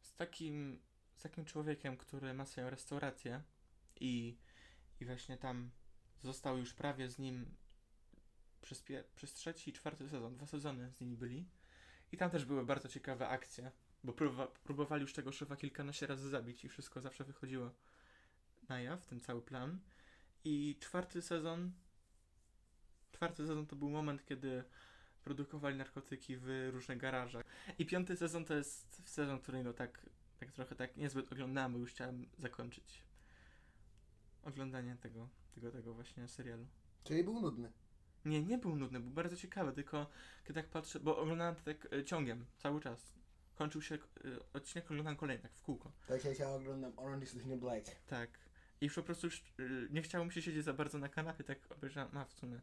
z 0.00 0.14
takim 0.14 0.80
z 1.16 1.22
takim 1.22 1.44
człowiekiem, 1.44 1.96
który 1.96 2.34
ma 2.34 2.46
swoją 2.46 2.70
restaurację 2.70 3.42
i, 4.00 4.38
i 5.00 5.04
właśnie 5.04 5.36
tam 5.36 5.70
został 6.22 6.58
już 6.58 6.74
prawie 6.74 7.08
z 7.08 7.18
nim 7.18 7.54
przez, 8.62 8.84
przez 9.16 9.32
trzeci 9.32 9.70
i 9.70 9.72
czwarty 9.72 10.08
sezon, 10.08 10.34
dwa 10.34 10.46
sezony 10.46 10.92
z 10.92 11.00
nimi 11.00 11.16
byli. 11.16 11.48
I 12.12 12.16
tam 12.16 12.30
też 12.30 12.44
były 12.44 12.66
bardzo 12.66 12.88
ciekawe 12.88 13.28
akcje, 13.28 13.70
bo 14.04 14.12
próba, 14.12 14.46
próbowali 14.46 15.02
już 15.02 15.12
tego 15.12 15.32
szefa 15.32 15.56
kilkanaście 15.56 16.06
razy 16.06 16.28
zabić 16.28 16.64
i 16.64 16.68
wszystko 16.68 17.00
zawsze 17.00 17.24
wychodziło 17.24 17.70
na 18.68 18.80
jaw, 18.80 19.06
ten 19.06 19.20
cały 19.20 19.42
plan. 19.42 19.80
I 20.44 20.76
czwarty 20.80 21.22
sezon 21.22 21.72
czwarty 23.14 23.46
sezon 23.46 23.66
to 23.66 23.76
był 23.76 23.90
moment, 23.90 24.24
kiedy 24.24 24.64
produkowali 25.22 25.76
narkotyki 25.76 26.36
w 26.36 26.68
różnych 26.72 26.98
garażach. 26.98 27.44
I 27.78 27.86
piąty 27.86 28.16
sezon 28.16 28.44
to 28.44 28.54
jest 28.54 29.08
sezon, 29.08 29.40
który 29.40 29.64
no 29.64 29.72
tak, 29.72 30.06
tak 30.40 30.52
trochę 30.52 30.74
tak 30.74 30.96
niezbyt 30.96 31.32
oglądałem, 31.32 31.72
bo 31.72 31.78
już 31.78 31.90
chciałem 31.90 32.26
zakończyć 32.38 33.03
oglądanie 34.44 34.96
tego, 35.00 35.28
tego, 35.54 35.70
tego 35.70 35.94
właśnie 35.94 36.28
serialu. 36.28 36.66
Czyli 37.04 37.24
był 37.24 37.40
nudny. 37.40 37.72
Nie, 38.24 38.42
nie 38.42 38.58
był 38.58 38.76
nudny, 38.76 39.00
był 39.00 39.10
bardzo 39.10 39.36
ciekawy, 39.36 39.72
tylko 39.72 40.06
kiedy 40.44 40.60
tak 40.60 40.70
patrzę, 40.70 41.00
bo 41.00 41.18
oglądałem 41.18 41.54
to 41.54 41.62
tak 41.64 41.92
e, 41.92 42.04
ciągiem, 42.04 42.46
cały 42.58 42.80
czas. 42.80 43.14
Kończył 43.54 43.82
się 43.82 43.94
e, 43.94 43.98
odcinek, 44.52 44.90
oglądałem 44.90 45.16
kolejny, 45.16 45.42
tak 45.42 45.52
w 45.52 45.62
kółko. 45.62 45.92
Tak 46.06 46.24
jak 46.24 46.38
ja 46.38 46.50
oglądam 46.50 46.92
Orange 46.96 47.24
is 47.24 47.32
the 47.32 47.48
New 47.48 47.60
Black. 47.60 47.86
Tak. 48.06 48.30
I 48.80 48.84
już 48.84 48.94
po 48.94 49.02
prostu 49.02 49.26
już 49.26 49.44
y, 49.60 49.88
nie 49.90 50.02
chciało 50.02 50.24
mi 50.24 50.32
się 50.32 50.42
siedzieć 50.42 50.64
za 50.64 50.72
bardzo 50.72 50.98
na 50.98 51.08
kanapie, 51.08 51.44
tak 51.44 51.72
obejrzałem, 51.72 52.16
a 52.16 52.24
w 52.24 52.32
sumie 52.32 52.60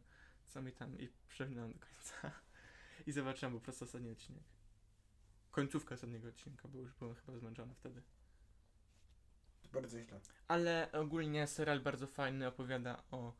co 0.48 0.62
mi 0.62 0.72
tam 0.72 0.98
i 0.98 1.08
przewinąłem 1.28 1.72
do 1.72 1.78
końca. 1.78 2.32
I 3.06 3.12
zobaczyłem 3.12 3.54
po 3.54 3.60
prostu 3.60 3.84
ostatni 3.84 4.10
odcinek. 4.10 4.42
Końcówka 5.50 5.94
ostatniego 5.94 6.28
odcinka, 6.28 6.68
bo 6.68 6.78
już 6.78 6.94
byłem 6.94 7.14
chyba 7.14 7.38
zmęczony 7.38 7.74
wtedy. 7.74 8.02
Bardzo 9.72 10.00
źle. 10.00 10.20
Ale 10.48 10.88
ogólnie 10.92 11.46
serial 11.46 11.80
bardzo 11.80 12.06
fajny, 12.06 12.46
opowiada 12.46 13.02
o, 13.10 13.32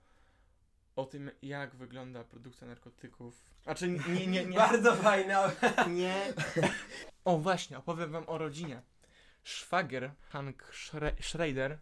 o 0.97 1.05
tym, 1.07 1.31
jak 1.42 1.75
wygląda 1.75 2.25
produkcja 2.25 2.66
narkotyków. 2.66 3.45
Znaczy, 3.62 3.88
nie, 3.88 4.27
nie, 4.27 4.47
nie. 4.47 4.57
Bardzo 4.68 4.97
fajne. 4.97 5.51
Nie. 5.90 6.33
O, 7.25 7.38
właśnie, 7.38 7.79
opowiem 7.79 8.12
wam 8.12 8.25
o 8.27 8.38
rodzinie. 8.38 8.83
Szwagier, 9.42 10.12
Hank 10.21 10.62
Schre- 10.73 11.23
Schrader, 11.23 11.79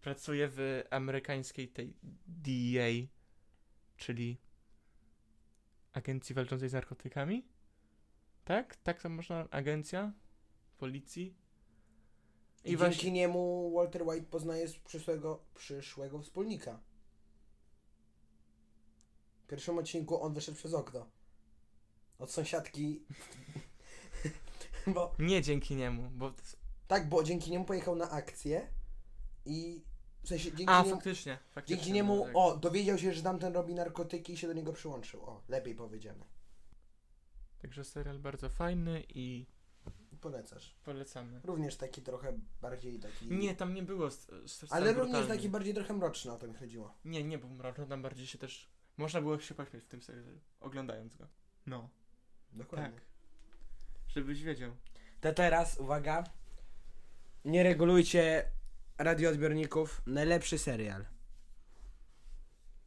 pracuje 0.00 0.48
w 0.50 0.82
amerykańskiej 0.90 1.68
tej 1.68 1.96
DEA, 2.26 3.06
czyli 3.96 4.38
Agencji 5.92 6.34
Walczącej 6.34 6.68
z 6.68 6.72
Narkotykami. 6.72 7.46
Tak? 8.44 8.76
Tak 8.76 9.02
to 9.02 9.08
można? 9.08 9.50
Agencja? 9.50 10.12
Policji? 10.78 11.34
I, 12.72 12.76
dzięki 12.76 13.12
niemu 13.12 13.72
Walter 13.74 14.02
White 14.02 14.26
poznaje 14.26 14.66
przyszłego, 14.84 15.40
przyszłego 15.54 16.18
wspólnika. 16.18 16.80
W 19.44 19.46
pierwszym 19.46 19.78
odcinku 19.78 20.22
on 20.22 20.34
wyszedł 20.34 20.58
przez 20.58 20.74
okno. 20.74 21.06
Od 22.18 22.30
sąsiadki. 22.30 23.02
bo, 24.94 25.14
Nie 25.18 25.42
dzięki 25.42 25.76
niemu, 25.76 26.10
bo... 26.10 26.32
tak, 26.88 27.08
bo 27.08 27.22
dzięki 27.22 27.50
niemu 27.50 27.64
pojechał 27.64 27.96
na 27.96 28.10
akcję 28.10 28.68
i 29.44 29.84
w 30.22 30.28
sensie 30.28 30.44
dzięki 30.44 30.72
A, 30.72 30.82
niemu, 30.82 30.94
faktycznie. 30.94 31.38
faktycznie 31.50 31.76
dzięki 31.76 31.92
niemu 31.92 32.24
tak. 32.24 32.32
o, 32.36 32.56
dowiedział 32.56 32.98
się, 32.98 33.12
że 33.12 33.22
tamten 33.22 33.52
robi 33.52 33.74
narkotyki 33.74 34.32
i 34.32 34.36
się 34.36 34.46
do 34.46 34.52
niego 34.52 34.72
przyłączył. 34.72 35.24
O, 35.24 35.42
lepiej 35.48 35.74
powiedziane. 35.74 36.24
Także 37.58 37.84
serial 37.84 38.18
bardzo 38.18 38.48
fajny 38.48 39.04
i 39.08 39.46
Polecasz. 40.20 40.74
polecamy. 40.84 41.40
Również 41.44 41.76
taki 41.76 42.02
trochę 42.02 42.38
bardziej 42.60 42.98
taki. 42.98 43.26
Nie, 43.30 43.56
tam 43.56 43.74
nie 43.74 43.82
było 43.82 44.06
s- 44.06 44.30
s- 44.44 44.64
Ale 44.70 44.86
również 44.92 45.04
brutalnych. 45.06 45.28
taki 45.36 45.48
bardziej 45.48 45.74
trochę 45.74 45.94
mroczny 45.94 46.32
o 46.32 46.36
to 46.38 46.48
mi 46.48 46.54
chodziło. 46.54 46.94
Nie, 47.04 47.24
nie 47.24 47.38
był 47.38 47.48
mroczny, 47.50 47.86
tam 47.86 48.02
bardziej 48.02 48.26
się 48.26 48.38
też... 48.38 48.68
Można 48.96 49.20
było 49.20 49.40
się 49.40 49.54
pośmiać 49.54 49.82
w 49.82 49.88
tym 49.88 50.02
serialu, 50.02 50.40
oglądając 50.60 51.16
go. 51.16 51.26
No. 51.66 51.88
Dokładnie. 52.52 52.90
Tak. 52.92 53.02
Żebyś 54.08 54.42
wiedział. 54.42 54.70
To 55.20 55.32
teraz, 55.34 55.78
uwaga. 55.78 56.24
Nie 57.44 57.62
regulujcie 57.62 58.50
radioodbiorników. 58.98 60.02
Najlepszy 60.06 60.58
serial. 60.58 61.06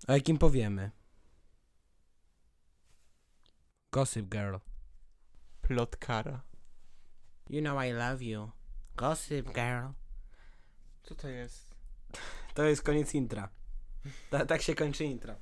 O 0.07 0.13
jakim 0.13 0.37
powiemy? 0.37 0.91
Gossip 3.91 4.25
Girl. 4.29 4.55
Plotkara. 5.61 6.41
You 7.49 7.61
know 7.61 7.83
I 7.85 7.91
love 7.91 8.21
you. 8.21 8.51
Gossip 8.95 9.45
Girl. 9.45 9.87
Co 11.03 11.15
to 11.15 11.27
jest? 11.27 11.71
To 12.53 12.63
jest 12.63 12.81
koniec 12.81 13.13
intra. 13.15 13.49
Ta, 14.29 14.45
tak 14.45 14.61
się 14.61 14.75
kończy 14.75 15.03
intro. 15.05 15.35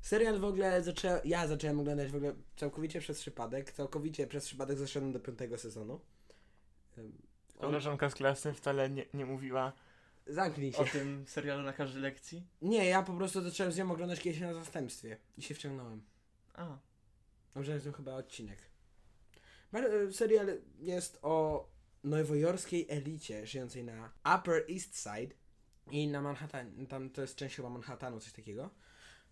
Serial 0.00 0.40
w 0.40 0.44
ogóle 0.44 0.82
zaczę... 0.82 1.20
ja 1.24 1.46
zacząłem 1.46 1.80
oglądać 1.80 2.10
w 2.12 2.16
ogóle 2.16 2.34
całkowicie 2.56 3.00
przez 3.00 3.20
przypadek. 3.20 3.72
Całkowicie 3.72 4.26
przez 4.26 4.44
przypadek 4.46 4.78
zeszedłem 4.78 5.12
do 5.12 5.20
piątego 5.20 5.58
sezonu. 5.58 6.00
Ym, 6.98 7.12
on- 7.54 7.60
Koleżanka 7.60 8.10
z 8.10 8.14
klasy 8.14 8.52
wcale 8.54 8.90
nie, 8.90 9.06
nie 9.14 9.26
mówiła 9.26 9.72
Zamknij 10.26 10.72
się. 10.72 10.78
o 10.78 10.84
tym 10.84 11.24
serialu 11.28 11.62
na 11.62 11.72
każdej 11.72 12.02
lekcji. 12.02 12.46
Nie, 12.62 12.84
ja 12.86 13.02
po 13.02 13.12
prostu 13.12 13.42
zacząłem 13.42 13.72
z 13.72 13.76
nią 13.78 13.92
oglądać 13.92 14.20
kiedyś 14.20 14.40
na 14.40 14.54
zastępstwie 14.54 15.16
i 15.38 15.42
się 15.42 15.54
wciągnąłem. 15.54 16.02
A. 16.54 16.78
Obejrzałem 17.54 17.80
z 17.80 17.86
nią 17.86 17.92
chyba 17.92 18.14
odcinek. 18.14 18.58
E, 19.72 20.12
Serial 20.12 20.46
jest 20.78 21.18
o 21.22 21.66
nowojorskiej 22.04 22.86
elicie 22.88 23.46
żyjącej 23.46 23.84
na 23.84 24.12
Upper 24.36 24.64
East 24.70 24.96
Side 24.96 25.34
i 25.90 26.08
na 26.08 26.22
Manhattan. 26.22 26.86
Tam 26.86 27.10
to 27.10 27.20
jest 27.20 27.36
część 27.36 27.56
chyba 27.56 27.70
Manhattanu, 27.70 28.20
coś 28.20 28.32
takiego. 28.32 28.70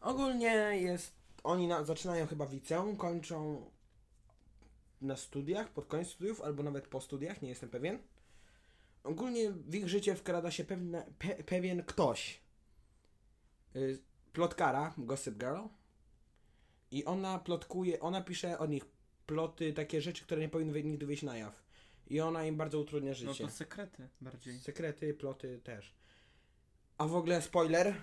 Ogólnie 0.00 0.80
jest. 0.80 1.20
Oni 1.42 1.68
na, 1.68 1.84
zaczynają 1.84 2.26
chyba 2.26 2.46
w 2.46 2.52
liceum, 2.52 2.96
kończą 2.96 3.70
na 5.00 5.16
studiach, 5.16 5.68
pod 5.68 5.86
koniec 5.86 6.08
studiów, 6.08 6.40
albo 6.40 6.62
nawet 6.62 6.88
po 6.88 7.00
studiach, 7.00 7.42
nie 7.42 7.48
jestem 7.48 7.68
pewien. 7.68 7.98
Ogólnie 9.04 9.50
w 9.50 9.74
ich 9.74 9.88
życie 9.88 10.14
wkrada 10.14 10.50
się 10.50 10.64
pewne, 10.64 11.06
pe, 11.18 11.44
pewien 11.44 11.82
ktoś. 11.82 12.40
Y, 13.76 13.98
plotkara, 14.32 14.94
Gossip 14.98 15.38
Girl. 15.38 15.62
I 16.90 17.04
ona 17.04 17.38
plotkuje, 17.38 18.00
ona 18.00 18.20
pisze 18.20 18.58
o 18.58 18.66
nich 18.66 18.84
ploty, 19.34 19.72
takie 19.72 20.00
rzeczy, 20.00 20.24
które 20.24 20.40
nie 20.40 20.48
powinny 20.48 20.82
nigdy 20.82 21.06
wyjść 21.06 21.22
na 21.22 21.36
jaw. 21.36 21.62
I 22.06 22.20
ona 22.20 22.44
im 22.44 22.56
bardzo 22.56 22.78
utrudnia 22.78 23.10
No 23.10 23.14
życie. 23.14 23.44
to 23.44 23.50
sekrety 23.50 24.08
bardziej. 24.20 24.58
Sekrety, 24.58 25.14
ploty 25.14 25.58
też. 25.64 25.94
A 26.98 27.06
w 27.06 27.14
ogóle 27.14 27.42
spoiler. 27.42 27.94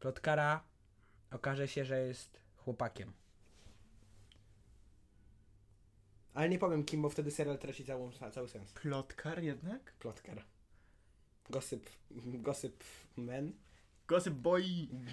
Plotkara 0.00 0.64
okaże 1.30 1.68
się, 1.68 1.84
że 1.84 2.00
jest 2.06 2.40
chłopakiem. 2.56 3.12
Ale 6.34 6.48
nie 6.48 6.58
powiem 6.58 6.84
kim, 6.84 7.02
bo 7.02 7.10
wtedy 7.10 7.30
serial 7.30 7.58
traci 7.58 7.84
całą, 7.84 8.12
cały 8.32 8.48
sens. 8.48 8.72
Plotkar 8.72 9.42
jednak? 9.42 9.92
Plotkar. 9.92 10.44
Gossip, 11.50 11.90
gossip 12.10 12.84
man. 13.16 13.52
Gossip 14.08 14.34
boy. 14.34 14.62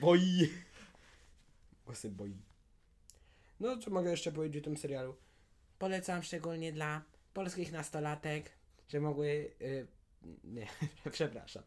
Boy. 0.01 0.19
Gossip 1.85 2.11
boy. 2.11 2.31
No, 3.59 3.77
co 3.77 3.91
mogę 3.91 4.11
jeszcze 4.11 4.31
powiedzieć 4.31 4.63
o 4.63 4.65
tym 4.65 4.77
serialu? 4.77 5.15
Polecam 5.79 6.23
szczególnie 6.23 6.73
dla 6.73 7.03
polskich 7.33 7.71
nastolatek, 7.71 8.51
że 8.87 8.99
mogły... 8.99 9.51
y, 9.61 9.87
nie, 10.43 10.67
przepraszam. 11.11 11.63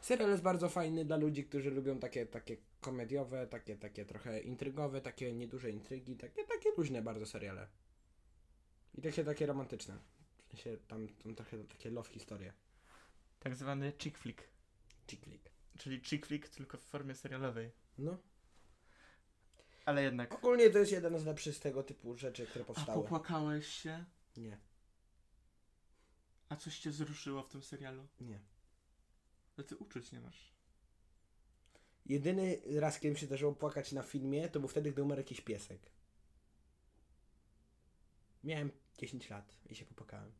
Serial 0.00 0.30
jest 0.30 0.42
bardzo 0.42 0.68
fajny 0.68 1.04
dla 1.04 1.16
ludzi, 1.16 1.44
którzy 1.44 1.70
lubią 1.70 1.98
takie, 1.98 2.26
takie 2.26 2.56
komediowe, 2.80 3.46
takie, 3.46 3.76
takie 3.76 4.04
trochę 4.04 4.40
intrygowe, 4.40 5.00
takie 5.00 5.32
nieduże 5.32 5.70
intrygi, 5.70 6.16
takie, 6.16 6.44
takie 6.44 6.70
luźne 6.76 7.02
bardzo 7.02 7.26
seriale. 7.26 7.68
I 8.94 9.02
takie, 9.02 9.24
takie 9.24 9.46
romantyczne. 9.46 9.98
W 10.38 10.50
sensie 10.50 10.76
tam, 10.88 11.08
tam 11.08 11.34
trochę 11.34 11.64
takie 11.64 11.90
love 11.90 12.10
historie. 12.10 12.52
Tak 13.38 13.54
zwany 13.54 13.92
chick 13.98 14.18
flick. 14.18 14.42
Chick 15.06 15.24
flick. 15.24 15.50
Czyli 15.78 16.00
chick 16.00 16.26
flick 16.26 16.48
tylko 16.48 16.78
w 16.78 16.82
formie 16.82 17.14
serialowej. 17.14 17.70
No. 17.98 18.18
Ale 19.84 20.02
jednak. 20.02 20.34
Ogólnie 20.34 20.70
to 20.70 20.78
jest 20.78 20.92
jeden 20.92 21.18
z 21.18 21.24
lepszych 21.24 21.56
z 21.56 21.60
tego 21.60 21.82
typu 21.82 22.16
rzeczy, 22.16 22.46
które 22.46 22.64
A 22.64 22.66
powstały. 22.66 23.02
popłakałeś 23.02 23.66
się? 23.66 24.04
Nie, 24.36 24.58
A 26.48 26.56
coś 26.56 26.78
cię 26.78 26.90
wzruszyło 26.90 27.42
w 27.42 27.48
tym 27.48 27.62
serialu? 27.62 28.06
nie. 28.20 28.40
Ale 29.56 29.66
ty 29.66 29.76
uczuć 29.76 30.12
nie 30.12 30.20
masz. 30.20 30.52
Jedyny 32.06 32.58
raz, 32.80 33.00
kiedy 33.00 33.14
mi 33.14 33.18
się 33.20 33.26
zdarzyło 33.26 33.52
płakać 33.52 33.92
na 33.92 34.02
filmie, 34.02 34.48
to 34.48 34.60
był 34.60 34.68
wtedy, 34.68 34.92
gdy 34.92 35.02
umarł 35.02 35.20
jakiś 35.20 35.40
piesek. 35.40 35.80
Miałem 38.44 38.70
10 38.98 39.30
lat 39.30 39.56
i 39.70 39.74
się 39.74 39.84
popłakałem. 39.84 40.32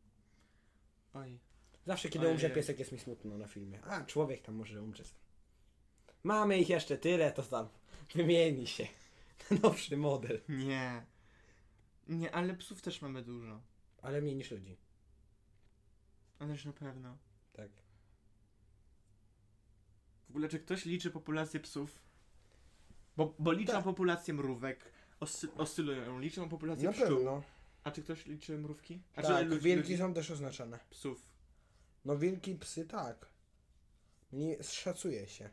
Oj. 1.13 1.39
Zawsze, 1.85 2.09
kiedy 2.09 2.25
Ojej. 2.25 2.33
umrze 2.35 2.49
piesek, 2.49 2.79
jest 2.79 2.91
mi 2.91 2.99
smutno 2.99 3.37
na 3.37 3.47
filmie. 3.47 3.81
A, 3.83 4.05
człowiek 4.05 4.41
tam 4.41 4.55
może 4.55 4.81
umrzeć. 4.81 5.07
Mamy 6.23 6.57
ich 6.59 6.69
jeszcze 6.69 6.97
tyle, 6.97 7.31
to 7.31 7.43
tam 7.43 7.69
wymieni 8.15 8.67
się. 8.67 8.87
Nowszy 9.63 9.97
model. 9.97 10.41
Nie. 10.49 11.05
Nie, 12.07 12.35
ale 12.35 12.53
psów 12.53 12.81
też 12.81 13.01
mamy 13.01 13.21
dużo. 13.23 13.61
Ale 14.01 14.21
mniej 14.21 14.35
niż 14.35 14.51
ludzi. 14.51 14.77
Ależ 16.39 16.65
na 16.65 16.73
pewno. 16.73 17.17
Tak. 17.53 17.71
W 20.25 20.29
ogóle, 20.29 20.49
czy 20.49 20.59
ktoś 20.59 20.85
liczy 20.85 21.11
populację 21.11 21.59
psów? 21.59 21.99
Bo, 23.17 23.35
bo 23.39 23.51
liczą 23.51 23.73
Tak. 23.73 23.83
populację 23.83 24.33
mrówek, 24.33 24.91
oscy 25.19 25.53
oscylują, 25.53 26.19
liczą 26.19 26.49
populację 26.49 26.85
Na 26.85 26.91
pszczół. 26.93 27.07
pewno. 27.07 27.43
A 27.83 27.91
czy 27.91 28.03
ktoś 28.03 28.25
liczy 28.25 28.57
mrówki? 28.57 29.01
A 29.15 29.21
Tak, 29.21 29.47
ludzi- 29.47 29.61
wilki 29.63 29.81
ludzi- 29.91 29.97
są 29.97 30.13
też 30.13 30.31
oznaczone. 30.31 30.79
Psów. 30.89 31.29
No 32.05 32.17
wilki, 32.17 32.55
psy, 32.55 32.85
tak. 32.85 33.25
Nie 34.31 34.63
szacuje 34.63 35.27
się. 35.27 35.49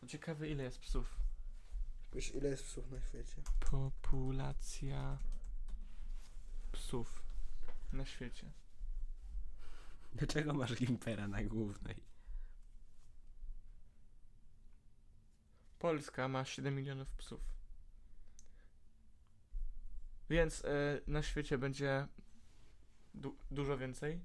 To 0.00 0.06
ciekawe 0.06 0.48
ile 0.48 0.64
jest 0.64 0.78
psów. 0.80 1.16
Wiesz, 2.14 2.34
ile 2.34 2.48
jest 2.48 2.64
psów 2.64 2.90
na 2.90 3.00
świecie? 3.00 3.42
Populacja 3.70 5.18
psów 6.72 7.22
na 7.92 8.06
świecie. 8.06 8.52
Dlaczego 10.12 10.54
masz 10.54 10.74
gimpera 10.74 11.28
na 11.28 11.42
głównej? 11.42 11.96
Polska 15.78 16.28
ma 16.28 16.44
7 16.44 16.74
milionów 16.74 17.10
psów. 17.10 17.40
Więc 20.30 20.64
e, 20.64 21.00
na 21.06 21.22
świecie 21.22 21.58
będzie 21.58 22.06
du 23.14 23.36
dużo 23.50 23.78
więcej. 23.78 24.20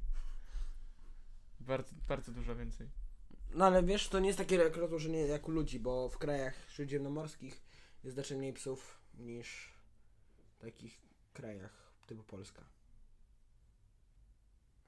Bardzo, 1.59 1.95
bardzo 2.07 2.31
dużo 2.31 2.55
więcej. 2.55 2.89
No 3.49 3.65
ale 3.65 3.83
wiesz, 3.83 4.09
to 4.09 4.19
nie 4.19 4.27
jest 4.27 4.39
takie 4.39 4.69
rozłożenie 4.69 5.19
jak 5.19 5.47
u 5.47 5.51
ludzi, 5.51 5.79
bo 5.79 6.09
w 6.09 6.17
krajach 6.17 6.55
śródziemnomorskich 6.69 7.68
jest 8.03 8.13
znacznie 8.13 8.37
mniej 8.37 8.53
psów 8.53 8.99
niż 9.13 9.73
w 10.57 10.61
takich 10.61 11.01
krajach 11.33 11.91
typu 12.07 12.23
Polska. 12.23 12.65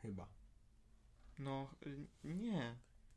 Chyba. 0.02 0.28
No, 1.40 1.70
y, 1.88 2.08
nie. 2.24 2.76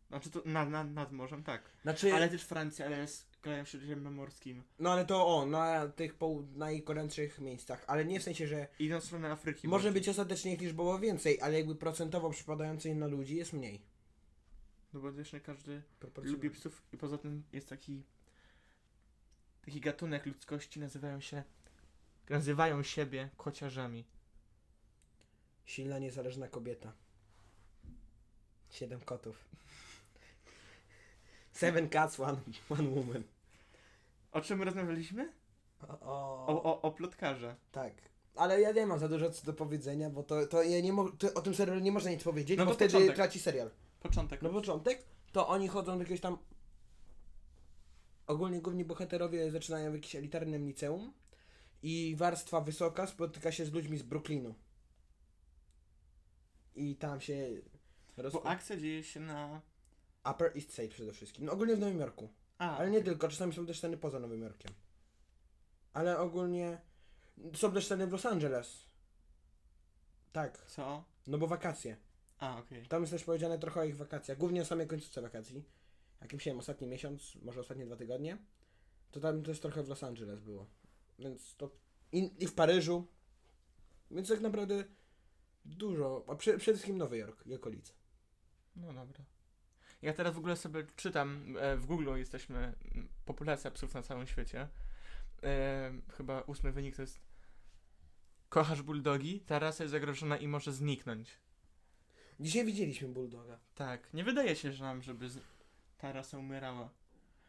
Znaczy 0.08 0.30
to 0.30 0.42
nad, 0.44 0.68
nad, 0.70 0.90
nad 0.90 1.12
morzem, 1.12 1.42
tak. 1.42 1.70
Znaczy, 1.82 2.14
Ale 2.14 2.28
też 2.28 2.42
Francja, 2.44 2.86
ale 2.86 2.98
jest 2.98 3.36
krajem 3.40 3.66
śródziemnomorskim. 3.66 4.62
no 4.78 4.92
ale 4.92 5.06
to 5.06 5.26
o, 5.26 5.46
na 5.46 5.88
tych 5.88 6.18
poł- 6.18 6.56
najgorętszych 6.56 7.38
miejscach, 7.40 7.84
ale 7.86 8.04
nie 8.04 8.20
w 8.20 8.22
sensie, 8.22 8.46
że 8.46 8.68
Idą 8.78 9.00
w 9.00 9.04
stronę 9.04 9.30
Afryki. 9.30 9.68
może 9.68 9.84
bardziej. 9.84 10.00
być 10.00 10.08
ostatecznie 10.08 10.54
ich 10.54 10.60
liczbowo 10.60 10.98
więcej, 10.98 11.40
ale 11.40 11.58
jakby 11.58 11.74
procentowo 11.74 12.30
przypadających 12.30 12.96
na 12.96 13.06
ludzi 13.06 13.36
jest 13.36 13.52
mniej. 13.52 13.82
No 14.92 15.00
bo 15.00 15.12
wiesz, 15.12 15.32
nie 15.32 15.40
każdy 15.40 15.82
Proporcjonalnie. 16.00 16.44
lubi 16.44 16.50
psów 16.58 16.82
i 16.92 16.96
poza 16.98 17.18
tym 17.18 17.42
jest 17.52 17.68
taki 17.68 18.02
taki 19.64 19.80
gatunek 19.80 20.26
ludzkości, 20.26 20.80
nazywają 20.80 21.20
się 21.20 21.42
nazywają 22.30 22.82
siebie 22.82 23.28
kociarzami. 23.36 24.04
Silna, 25.64 25.98
niezależna 25.98 26.48
kobieta. 26.48 26.92
Siedem 28.70 29.00
kotów. 29.00 29.44
Seven 31.52 31.88
cats, 31.88 32.20
one, 32.20 32.38
one 32.70 32.88
woman. 32.90 33.22
O 34.32 34.40
czym 34.40 34.62
rozmawialiśmy? 34.62 35.32
O, 35.88 36.46
O, 36.46 36.62
o, 36.62 36.82
o 36.82 36.90
plotkarze. 36.92 37.56
Tak. 37.72 37.92
Ale 38.36 38.60
ja 38.60 38.72
nie 38.72 38.86
mam 38.86 38.98
za 38.98 39.08
dużo 39.08 39.30
co 39.30 39.46
do 39.46 39.52
powiedzenia, 39.52 40.10
bo 40.10 40.22
to, 40.22 40.46
to 40.46 40.62
ja 40.62 40.80
nie 40.80 40.92
mo- 40.92 41.08
to, 41.18 41.34
o 41.34 41.42
tym 41.42 41.54
serialu 41.54 41.80
nie 41.80 41.92
można 41.92 42.10
nic 42.10 42.22
powiedzieć, 42.22 42.58
No 42.58 42.64
bo 42.64 42.70
to 42.70 42.74
wtedy 42.74 42.92
początek. 42.92 43.16
traci 43.16 43.38
serial. 43.40 43.70
Początek. 44.00 44.42
Na 44.42 44.48
początek 44.48 45.04
to 45.32 45.48
oni 45.48 45.68
chodzą 45.68 45.92
do 45.92 45.98
jakiegoś 45.98 46.20
tam. 46.20 46.38
Ogólnie 48.26 48.60
główni 48.60 48.84
bohaterowie 48.84 49.50
zaczynają 49.50 49.90
w 49.90 49.94
jakimś 49.94 50.16
elitarnym 50.16 50.66
liceum 50.66 51.12
i 51.82 52.14
warstwa 52.18 52.60
wysoka 52.60 53.06
spotyka 53.06 53.52
się 53.52 53.64
z 53.64 53.72
ludźmi 53.72 53.98
z 53.98 54.02
Brooklynu. 54.02 54.54
I 56.74 56.96
tam 56.96 57.20
się. 57.20 57.48
Bo 58.32 58.46
akcja 58.46 58.76
dzieje 58.76 59.04
się 59.04 59.20
na... 59.20 59.62
Upper 60.30 60.52
East 60.56 60.74
Side 60.74 60.88
przede 60.88 61.12
wszystkim. 61.12 61.44
No 61.44 61.52
ogólnie 61.52 61.76
w 61.76 61.78
Nowym 61.78 61.98
Jorku. 61.98 62.28
A, 62.58 62.76
Ale 62.76 62.90
nie 62.90 63.02
tylko, 63.02 63.28
czasami 63.28 63.52
są 63.52 63.66
też 63.66 63.78
sceny 63.78 63.96
poza 63.96 64.18
Nowym 64.18 64.42
Jorkiem. 64.42 64.72
Ale 65.92 66.18
ogólnie 66.18 66.80
są 67.54 67.72
też 67.72 67.84
sceny 67.84 68.06
w 68.06 68.12
Los 68.12 68.26
Angeles. 68.26 68.86
Tak, 70.32 70.66
Co? 70.66 71.04
no 71.26 71.38
bo 71.38 71.46
wakacje. 71.46 71.96
A, 72.38 72.58
okej. 72.58 72.86
Tam 72.86 73.02
jest 73.02 73.12
też 73.12 73.24
powiedziane 73.24 73.58
trochę 73.58 73.80
o 73.80 73.84
ich 73.84 73.96
wakacjach, 73.96 74.38
głównie 74.38 74.62
o 74.62 74.64
samej 74.64 74.86
końcówce 74.86 75.22
wakacji. 75.22 75.64
Jakim 76.24 76.40
się 76.40 76.58
ostatni 76.58 76.86
miesiąc, 76.86 77.38
może 77.42 77.60
ostatnie 77.60 77.86
dwa 77.86 77.96
tygodnie, 77.96 78.38
to 79.10 79.20
tam 79.20 79.42
też 79.42 79.60
trochę 79.60 79.82
w 79.82 79.88
Los 79.88 80.02
Angeles 80.02 80.40
było. 80.40 80.66
Więc 81.18 81.56
to. 81.56 81.70
I, 82.12 82.30
i 82.38 82.46
w 82.46 82.54
Paryżu. 82.54 83.06
Więc 84.10 84.28
tak 84.28 84.40
naprawdę 84.40 84.84
dużo. 85.64 86.24
A 86.28 86.34
przy, 86.34 86.58
przede 86.58 86.76
wszystkim 86.76 86.98
Nowy 86.98 87.18
Jork 87.18 87.46
i 87.46 87.54
okolice. 87.54 87.92
No 88.76 88.86
dobra. 88.86 89.24
Ja 90.02 90.12
teraz 90.12 90.34
w 90.34 90.38
ogóle 90.38 90.56
sobie 90.56 90.86
czytam, 90.96 91.56
e, 91.58 91.76
w 91.76 91.86
Google 91.86 92.16
jesteśmy, 92.16 92.72
populacja 93.24 93.70
psów 93.70 93.94
na 93.94 94.02
całym 94.02 94.26
świecie. 94.26 94.68
E, 95.42 95.92
chyba 96.16 96.40
ósmy 96.40 96.72
wynik 96.72 96.96
to 96.96 97.02
jest 97.02 97.20
kochasz 98.48 98.82
bulldogi, 98.82 99.40
ta 99.40 99.58
rasa 99.58 99.84
jest 99.84 99.92
zagrożona 99.92 100.36
i 100.36 100.48
może 100.48 100.72
zniknąć. 100.72 101.38
Dzisiaj 102.40 102.64
widzieliśmy 102.64 103.08
Bulldoga. 103.08 103.58
Tak, 103.74 104.14
nie 104.14 104.24
wydaje 104.24 104.56
się 104.56 104.72
że 104.72 104.84
nam, 104.84 105.02
żeby 105.02 105.28
z... 105.28 105.38
ta 105.98 106.12
rasa 106.12 106.38
umierała. 106.38 106.90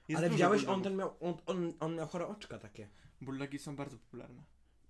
Jest 0.07 0.19
Ale 0.19 0.29
dużo 0.29 0.37
widziałeś, 0.37 0.65
on 0.65 0.83
ten 0.83 0.95
miał. 0.95 1.13
On, 1.19 1.37
on, 1.45 1.73
on 1.79 1.95
miał 1.95 2.07
chore 2.07 2.27
oczka 2.27 2.59
takie. 2.59 2.87
Bulldogi 3.21 3.59
są 3.59 3.75
bardzo 3.75 3.97
popularne. 3.97 4.43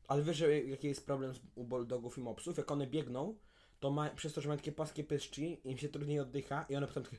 Ale 0.08 0.24
wiesz, 0.24 0.38
że 0.38 0.60
jaki 0.62 0.88
jest 0.88 1.06
problem 1.06 1.34
z, 1.34 1.40
u 1.56 1.64
bulldogów 1.64 2.18
i 2.18 2.22
mopsów? 2.22 2.58
Jak 2.58 2.72
one 2.72 2.88
biegną, 2.88 3.36
to 3.80 3.92
ma, 3.92 4.10
przez 4.10 4.34
to, 4.34 4.42
że 4.42 4.48
mają 4.48 4.58
takie 4.58 4.72
płaskie 4.72 5.04
pyszczki, 5.04 5.58
im 5.64 5.78
się 5.78 5.90
trudniej 5.90 6.20
oddycha 6.20 6.66
i 6.70 6.76
one 6.76 6.88
potem 6.88 7.04
takie... 7.04 7.18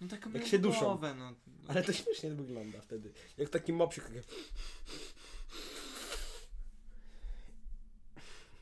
No 0.00 0.08
taką 0.08 0.30
Jak 0.30 0.46
się 0.46 0.58
duszą. 0.58 0.80
głowę, 0.80 1.14
no. 1.14 1.32
Ale 1.68 1.82
to 1.82 1.92
śmiesznie 1.92 2.30
wygląda 2.30 2.80
wtedy. 2.80 3.12
Jak 3.38 3.48
taki 3.48 3.72
mopsik. 3.72 4.04
Takie... 4.04 4.22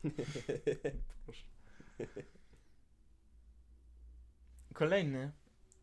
Kolejny 4.79 5.31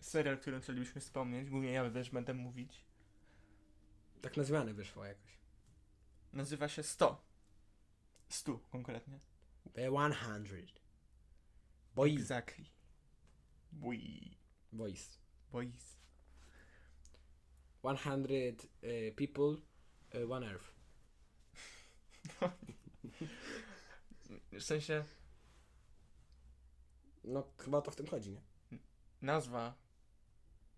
serial, 0.01 0.35
o 0.35 0.39
którym 0.39 0.61
chcielibyśmy 0.61 1.01
wspomnieć, 1.01 1.51
głównie 1.51 1.73
ja 1.73 1.91
też 1.91 2.11
będę 2.11 2.35
mówić, 2.35 2.85
Tak 4.23 4.37
na 4.37 4.45
zmianę 4.45 4.75
wyszło 4.75 5.05
jakoś. 5.05 5.39
nazywa 6.33 6.69
się 6.69 6.83
100. 6.83 7.25
100 8.29 8.59
konkretnie. 8.59 9.21
The 9.75 9.91
100. 9.91 10.57
Boys. 11.95 12.21
Exactly. 12.21 12.65
Boy. 13.73 14.01
Boys. 14.73 15.19
Boys. 15.53 15.97
100 17.81 17.99
y, 18.83 19.13
people, 19.17 19.57
y, 20.15 20.33
one 20.33 20.47
earth. 20.47 20.75
W 24.53 24.63
sensie 24.63 25.05
No 27.25 27.53
chyba 27.59 27.79
o 27.79 27.83
to 27.83 27.91
w 27.91 27.97
tym 27.97 28.07
chodzi, 28.07 28.31
nie? 28.31 28.56
Nazwa 29.23 29.75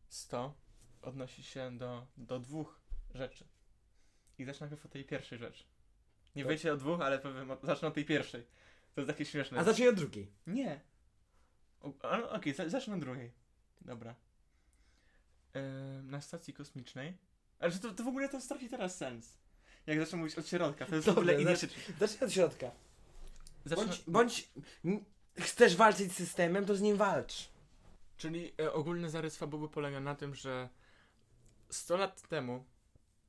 100 0.09 0.55
odnosi 1.03 1.43
się 1.43 1.79
do, 1.79 2.07
do 2.17 2.39
dwóch 2.39 2.81
rzeczy. 3.15 3.45
I 4.39 4.45
zacznę 4.45 4.67
najpierw 4.67 4.87
od 4.87 4.93
tej 4.93 5.05
pierwszej 5.05 5.39
rzeczy. 5.39 5.65
Nie 6.37 6.43
To- 6.43 6.49
wiecie 6.49 6.73
o 6.73 6.77
dwóch, 6.77 7.01
ale 7.01 7.19
powiem, 7.19 7.51
o- 7.51 7.59
zacznę 7.63 7.89
od 7.89 7.95
tej 7.95 8.05
pierwszej. 8.05 8.47
To 8.95 9.01
jest 9.01 9.11
takie 9.11 9.25
śmieszne. 9.25 9.59
A 9.59 9.65
zacznij 9.65 9.89
od 9.89 9.95
drugiej. 9.97 10.33
Nie. 10.47 10.81
No, 11.85 11.93
Okej, 12.31 12.55
za- 12.55 12.69
zacznę 12.69 12.95
od 12.95 13.01
drugiej. 13.01 13.33
Dobra. 13.81 14.15
E, 15.55 15.61
na 16.03 16.21
stacji 16.21 16.55
kosmicznej. 16.55 17.17
Ale 17.59 17.71
że 17.71 17.79
to, 17.79 17.91
to 17.95 18.03
w 18.05 18.09
ogóle 18.09 18.29
to 18.29 18.41
straci 18.41 18.69
teraz 18.69 18.97
sens. 18.97 19.39
Jak 19.87 19.99
zacznę 19.99 20.19
mówić 20.19 20.39
od 20.39 20.49
środka, 20.49 20.87
to 20.87 20.95
jest 20.95 21.05
w 21.05 21.15
Dobra, 21.15 21.21
ogóle 21.23 21.43
inny. 21.43 21.57
Zacznij 21.99 22.27
od 22.27 22.33
środka. 22.33 22.71
Zacznę, 23.65 23.85
Bądź, 23.87 24.03
bądź 24.07 24.49
chcesz 25.39 25.77
walczyć 25.77 26.13
z 26.13 26.17
systemem, 26.17 26.67
to 26.67 26.77
z 26.77 26.81
nim 26.81 26.97
walcz. 26.97 27.49
Czyli 28.19 28.53
e, 28.61 28.73
ogólny 28.73 29.11
zarys 29.11 29.37
fabuły 29.37 29.69
polega 29.69 30.01
na 30.01 30.15
tym, 30.15 30.35
że 30.35 30.69
100 31.71 31.97
lat 31.97 32.29
temu, 32.29 32.65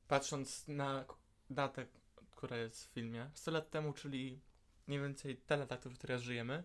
patrząc 0.08 0.68
na 0.68 1.06
datę, 1.50 1.86
która 2.32 2.58
jest 2.58 2.88
w 2.88 2.94
filmie, 2.94 3.30
100 3.34 3.52
lat 3.52 3.70
temu, 3.70 3.94
czyli 3.94 4.40
mniej 4.88 5.00
więcej 5.02 5.38
te 5.38 5.58
lata, 5.58 5.78
w 5.78 5.98
teraz 5.98 6.22
żyjemy, 6.22 6.64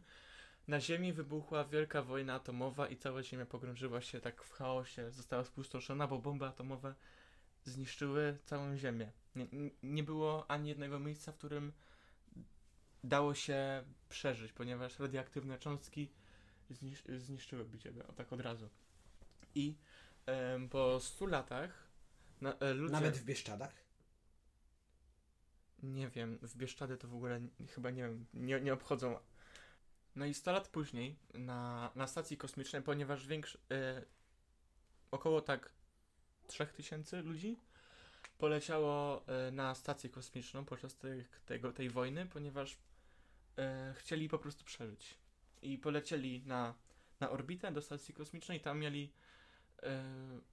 na 0.69 0.81
Ziemi 0.81 1.13
wybuchła 1.13 1.65
wielka 1.65 2.03
wojna 2.03 2.35
atomowa 2.35 2.89
i 2.89 2.97
cała 2.97 3.23
Ziemia 3.23 3.47
pogrążyła 3.47 4.01
się 4.01 4.21
tak 4.21 4.43
w 4.43 4.53
chaosie, 4.53 5.11
została 5.11 5.45
spustoszona, 5.45 6.07
bo 6.07 6.19
bomby 6.19 6.47
atomowe 6.47 6.95
zniszczyły 7.65 8.39
całą 8.45 8.77
Ziemię. 8.77 9.13
Nie, 9.37 9.47
nie 9.83 10.03
było 10.03 10.51
ani 10.51 10.69
jednego 10.69 10.99
miejsca, 11.01 11.33
w 11.33 11.37
którym 11.37 11.73
dało 13.05 13.35
się 13.35 13.85
przeżyć, 14.09 14.53
ponieważ 14.53 14.99
radioaktywne 14.99 15.59
cząstki 15.59 16.11
znisz 16.71 17.03
zniszczyłyby 17.19 17.79
ciebie, 17.79 18.07
o 18.07 18.13
tak 18.13 18.33
od 18.33 18.41
razu. 18.41 18.69
I 19.55 19.75
em, 20.27 20.69
po 20.69 21.01
100 21.01 21.27
latach 21.27 21.89
na, 22.41 22.59
e, 22.59 22.75
ludzie... 22.75 22.93
Nawet 22.93 23.17
w 23.17 23.25
Bieszczadach. 23.25 23.85
Nie 25.83 26.09
wiem, 26.09 26.39
w 26.43 26.57
Bieszczady 26.57 26.97
to 26.97 27.09
w 27.09 27.15
ogóle 27.15 27.41
chyba 27.75 27.91
nie 27.91 28.03
wiem, 28.03 28.27
nie, 28.35 28.61
nie 28.61 28.73
obchodzą. 28.73 29.19
No 30.17 30.27
i 30.27 30.35
100 30.35 30.53
lat 30.53 30.69
później 30.69 31.17
na, 31.35 31.91
na 31.95 32.07
stacji 32.07 32.37
kosmicznej, 32.37 32.83
ponieważ 32.83 33.27
większy, 33.27 33.59
e, 33.71 34.03
około 35.11 35.41
tak 35.41 35.73
3000 36.47 37.23
ludzi 37.23 37.57
poleciało 38.39 39.27
e, 39.27 39.51
na 39.51 39.75
stację 39.75 40.11
kosmiczną 40.11 40.65
podczas 40.65 40.97
tych, 40.97 41.41
tego, 41.47 41.73
tej 41.73 41.91
wojny, 41.91 42.27
ponieważ 42.27 42.79
e, 43.59 43.95
chcieli 43.99 44.29
po 44.29 44.39
prostu 44.39 44.65
przeżyć. 44.65 45.19
I 45.65 45.79
polecieli 45.79 46.43
na, 46.47 46.75
na 47.21 47.31
orbitę 47.31 47.73
do 47.73 47.83
stacji 47.83 48.15
kosmicznej, 48.15 48.61
tam 48.61 48.79
mieli 48.79 49.13
e, 49.83 50.05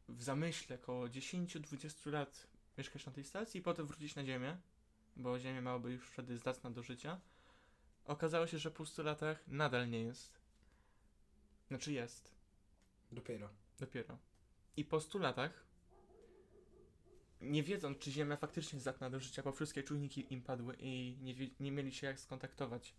w 0.10 0.24
zamyśle 0.24 0.76
około 0.76 1.08
10-20 1.08 2.12
lat 2.12 2.48
mieszkać 2.78 3.06
na 3.06 3.12
tej 3.12 3.24
stacji 3.24 3.60
i 3.60 3.64
potem 3.64 3.88
wrócić 3.88 4.16
na 4.16 4.26
Ziemię 4.26 4.58
bo 5.16 5.40
Ziemia 5.40 5.62
miałaby 5.62 5.92
już 5.92 6.08
wtedy 6.10 6.38
zdatna 6.38 6.72
do 6.72 6.84
życia. 6.84 7.20
Okazało 8.06 8.48
się, 8.48 8.58
że 8.58 8.72
po 8.72 8.86
100 8.86 9.04
latach 9.04 9.48
nadal 9.48 9.90
nie 9.90 10.00
jest. 10.00 10.42
Znaczy 11.68 11.92
jest, 11.92 12.32
Dopiero. 13.12 13.50
dopiero. 13.80 14.18
I 14.78 14.86
po 14.86 15.02
100 15.02 15.20
latach, 15.20 15.66
nie 17.42 17.64
wiedząc, 17.64 17.98
czy 17.98 18.12
Ziemia 18.12 18.38
faktycznie 18.38 18.78
jest 18.78 18.84
zdatna 18.84 19.10
do 19.10 19.20
życia, 19.20 19.44
bo 19.44 19.52
wszystkie 19.52 19.84
czujniki 19.84 20.34
im 20.34 20.42
padły 20.42 20.76
i 20.80 21.18
nie, 21.22 21.36
nie 21.60 21.72
mieli 21.72 21.92
się 21.92 22.08
jak 22.08 22.20
skontaktować 22.20 22.94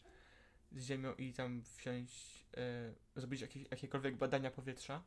z 0.75 0.85
Ziemią 0.85 1.15
i 1.15 1.33
tam 1.33 1.63
wziąć, 1.79 2.11
e, 2.57 2.95
zrobić 3.17 3.41
jakieś, 3.41 3.71
jakiekolwiek 3.71 4.17
badania 4.17 4.51
powietrza, 4.51 5.03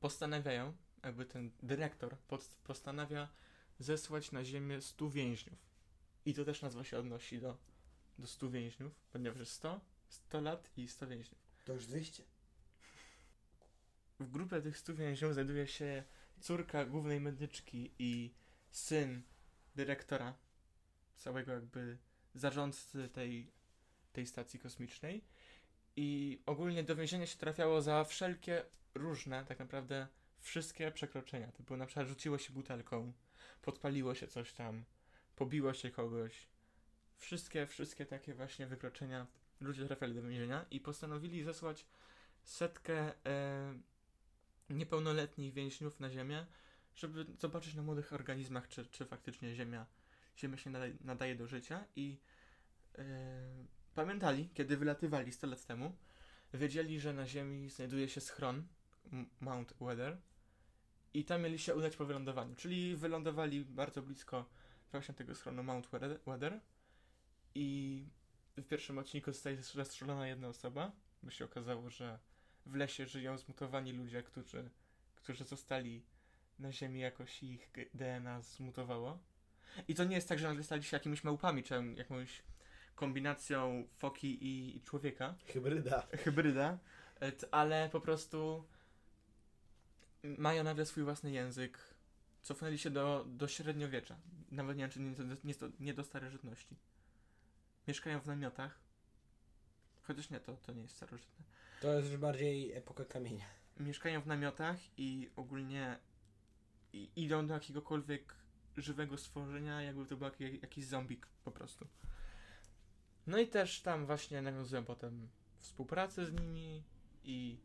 postanawiają, 0.00 0.76
jakby 1.04 1.24
ten 1.26 1.50
dyrektor 1.62 2.18
pod, 2.18 2.44
postanawia 2.64 3.28
zesłać 3.78 4.32
na 4.32 4.44
Ziemię 4.44 4.80
100 4.80 5.10
więźniów. 5.10 5.58
I 6.24 6.34
to 6.34 6.44
też 6.44 6.62
nazwa 6.62 6.84
się 6.84 6.98
odnosi 6.98 7.40
do, 7.40 7.56
do 8.18 8.26
100 8.26 8.50
więźniów, 8.50 8.92
ponieważ 9.12 9.38
jest 9.38 9.52
100, 9.52 9.80
100 10.08 10.40
lat 10.40 10.70
i 10.76 10.88
100 10.88 11.06
więźniów. 11.06 11.40
To 11.64 11.72
już 11.72 11.86
200. 11.86 12.24
W 14.20 14.30
grupie 14.30 14.62
tych 14.62 14.78
stu 14.78 14.94
więźniów 14.94 15.32
znajduje 15.32 15.66
się 15.66 16.04
córka 16.40 16.84
głównej 16.84 17.20
medyczki 17.20 17.90
i 17.98 18.34
syn 18.70 19.22
dyrektora, 19.76 20.34
całego 21.16 21.52
jakby 21.52 21.98
zarządcy 22.34 23.08
tej, 23.08 23.52
tej 24.12 24.26
stacji 24.26 24.60
kosmicznej. 24.60 25.24
I 25.96 26.38
ogólnie 26.46 26.82
do 26.84 26.96
więzienia 26.96 27.26
się 27.26 27.38
trafiało 27.38 27.82
za 27.82 28.04
wszelkie 28.04 28.64
różne, 28.94 29.44
tak 29.44 29.58
naprawdę 29.58 30.08
wszystkie 30.40 30.90
przekroczenia. 30.90 31.52
Typu 31.52 31.76
na 31.76 31.86
przykład 31.86 32.06
rzuciło 32.08 32.38
się 32.38 32.52
butelką, 32.52 33.12
podpaliło 33.62 34.14
się 34.14 34.28
coś 34.28 34.52
tam, 34.52 34.84
pobiło 35.36 35.74
się 35.74 35.90
kogoś. 35.90 36.48
Wszystkie, 37.16 37.66
wszystkie 37.66 38.06
takie 38.06 38.34
właśnie 38.34 38.66
wykroczenia 38.66 39.26
ludzie 39.60 39.86
trafiali 39.86 40.14
do 40.14 40.22
więzienia 40.22 40.66
i 40.70 40.80
postanowili 40.80 41.42
zesłać 41.42 41.86
setkę 42.42 43.12
e, 43.26 43.74
niepełnoletnich 44.70 45.52
więźniów 45.52 46.00
na 46.00 46.10
Ziemię, 46.10 46.46
żeby 46.96 47.26
zobaczyć 47.38 47.74
na 47.74 47.82
młodych 47.82 48.12
organizmach, 48.12 48.68
czy, 48.68 48.86
czy 48.86 49.04
faktycznie 49.04 49.54
Ziemia, 49.54 49.86
Ziemia 50.38 50.56
się 50.56 50.70
nadaje, 50.70 50.94
nadaje 51.00 51.34
do 51.34 51.46
życia 51.46 51.84
i 51.96 52.18
e, 52.98 53.02
pamiętali, 53.94 54.48
kiedy 54.54 54.76
wylatywali 54.76 55.32
100 55.32 55.46
lat 55.46 55.66
temu, 55.66 55.96
wiedzieli, 56.54 57.00
że 57.00 57.12
na 57.12 57.26
Ziemi 57.26 57.70
znajduje 57.70 58.08
się 58.08 58.20
schron 58.20 58.66
Mount 59.40 59.74
Weather 59.80 60.16
i 61.14 61.24
tam 61.24 61.42
mieli 61.42 61.58
się 61.58 61.74
udać 61.74 61.96
po 61.96 62.04
wylądowaniu, 62.04 62.54
czyli 62.54 62.96
wylądowali 62.96 63.64
bardzo 63.64 64.02
blisko 64.02 64.44
właśnie 64.92 65.14
tego 65.14 65.34
schronu 65.34 65.62
Mount 65.62 65.86
Weather- 65.90 66.60
i 67.54 68.06
w 68.56 68.66
pierwszym 68.66 68.98
odcinku 68.98 69.32
zostaje 69.32 69.62
zastrzelona 69.62 70.28
jedna 70.28 70.48
osoba, 70.48 70.92
bo 71.22 71.30
się 71.30 71.44
okazało, 71.44 71.90
że 71.90 72.18
w 72.66 72.74
lesie 72.74 73.06
żyją 73.06 73.38
zmutowani 73.38 73.92
ludzie, 73.92 74.22
którzy, 74.22 74.70
którzy 75.16 75.44
zostali 75.44 76.02
na 76.58 76.72
ziemi, 76.72 77.00
jakoś 77.00 77.42
ich 77.42 77.70
DNA 77.94 78.42
zmutowało. 78.42 79.18
I 79.88 79.94
to 79.94 80.04
nie 80.04 80.16
jest 80.16 80.28
tak, 80.28 80.38
że 80.38 80.48
nagle 80.48 80.64
stali 80.64 80.82
się 80.82 80.96
jakimiś 80.96 81.24
małpami, 81.24 81.62
czy 81.62 81.74
jakąś 81.96 82.42
kombinacją 83.00 83.84
foki 83.98 84.44
i, 84.44 84.76
i 84.76 84.80
człowieka, 84.80 85.34
Hybryda. 85.46 86.06
hybryda, 86.24 86.78
ale 87.50 87.88
po 87.92 88.00
prostu 88.00 88.64
mają 90.38 90.64
nagle 90.64 90.86
swój 90.86 91.04
własny 91.04 91.30
język, 91.30 91.78
cofnęli 92.42 92.78
się 92.78 92.90
do, 92.90 93.24
do 93.28 93.48
średniowiecza, 93.48 94.16
nawet 94.50 94.76
nie 94.76 94.88
nie, 94.96 95.14
nie, 95.44 95.54
nie, 95.80 95.94
do 95.94 96.04
starożytności. 96.04 96.76
Mieszkają 97.88 98.20
w 98.20 98.26
namiotach, 98.26 98.78
chociaż 100.02 100.30
nie, 100.30 100.40
to, 100.40 100.56
to 100.56 100.72
nie 100.72 100.82
jest 100.82 100.96
starożytne. 100.96 101.44
To 101.80 101.92
jest 101.94 102.10
już 102.10 102.20
bardziej 102.20 102.72
epoka 102.72 103.04
kamienia. 103.04 103.44
mieszkają 103.80 104.20
w 104.20 104.26
namiotach 104.26 104.76
i 104.98 105.30
ogólnie 105.36 105.98
idą 107.16 107.46
do 107.46 107.54
jakiegokolwiek 107.54 108.34
żywego 108.76 109.18
stworzenia, 109.18 109.82
jakby 109.82 110.06
to 110.06 110.16
był 110.16 110.24
jak, 110.26 110.40
jakiś 110.62 110.84
zombik 110.86 111.26
po 111.44 111.50
prostu. 111.50 111.86
No 113.26 113.38
i 113.38 113.48
też 113.48 113.82
tam 113.82 114.06
właśnie 114.06 114.42
nawiązują 114.42 114.84
potem 114.84 115.28
współpracę 115.58 116.26
z 116.26 116.32
nimi 116.32 116.82
i, 117.24 117.58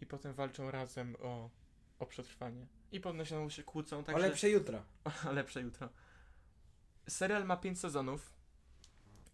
i 0.00 0.06
potem 0.06 0.34
walczą 0.34 0.70
razem 0.70 1.16
o, 1.20 1.50
o 1.98 2.06
przetrwanie. 2.06 2.66
I 2.92 3.00
potem 3.00 3.24
się, 3.26 3.50
się 3.50 3.62
kłócą, 3.62 3.96
Ale 3.96 4.04
także... 4.04 4.28
lepsze 4.28 4.50
jutro. 4.50 4.84
o 5.28 5.32
lepsze 5.32 5.60
jutro. 5.60 5.88
Serial 7.08 7.44
ma 7.44 7.56
5 7.56 7.80
sezonów 7.80 8.32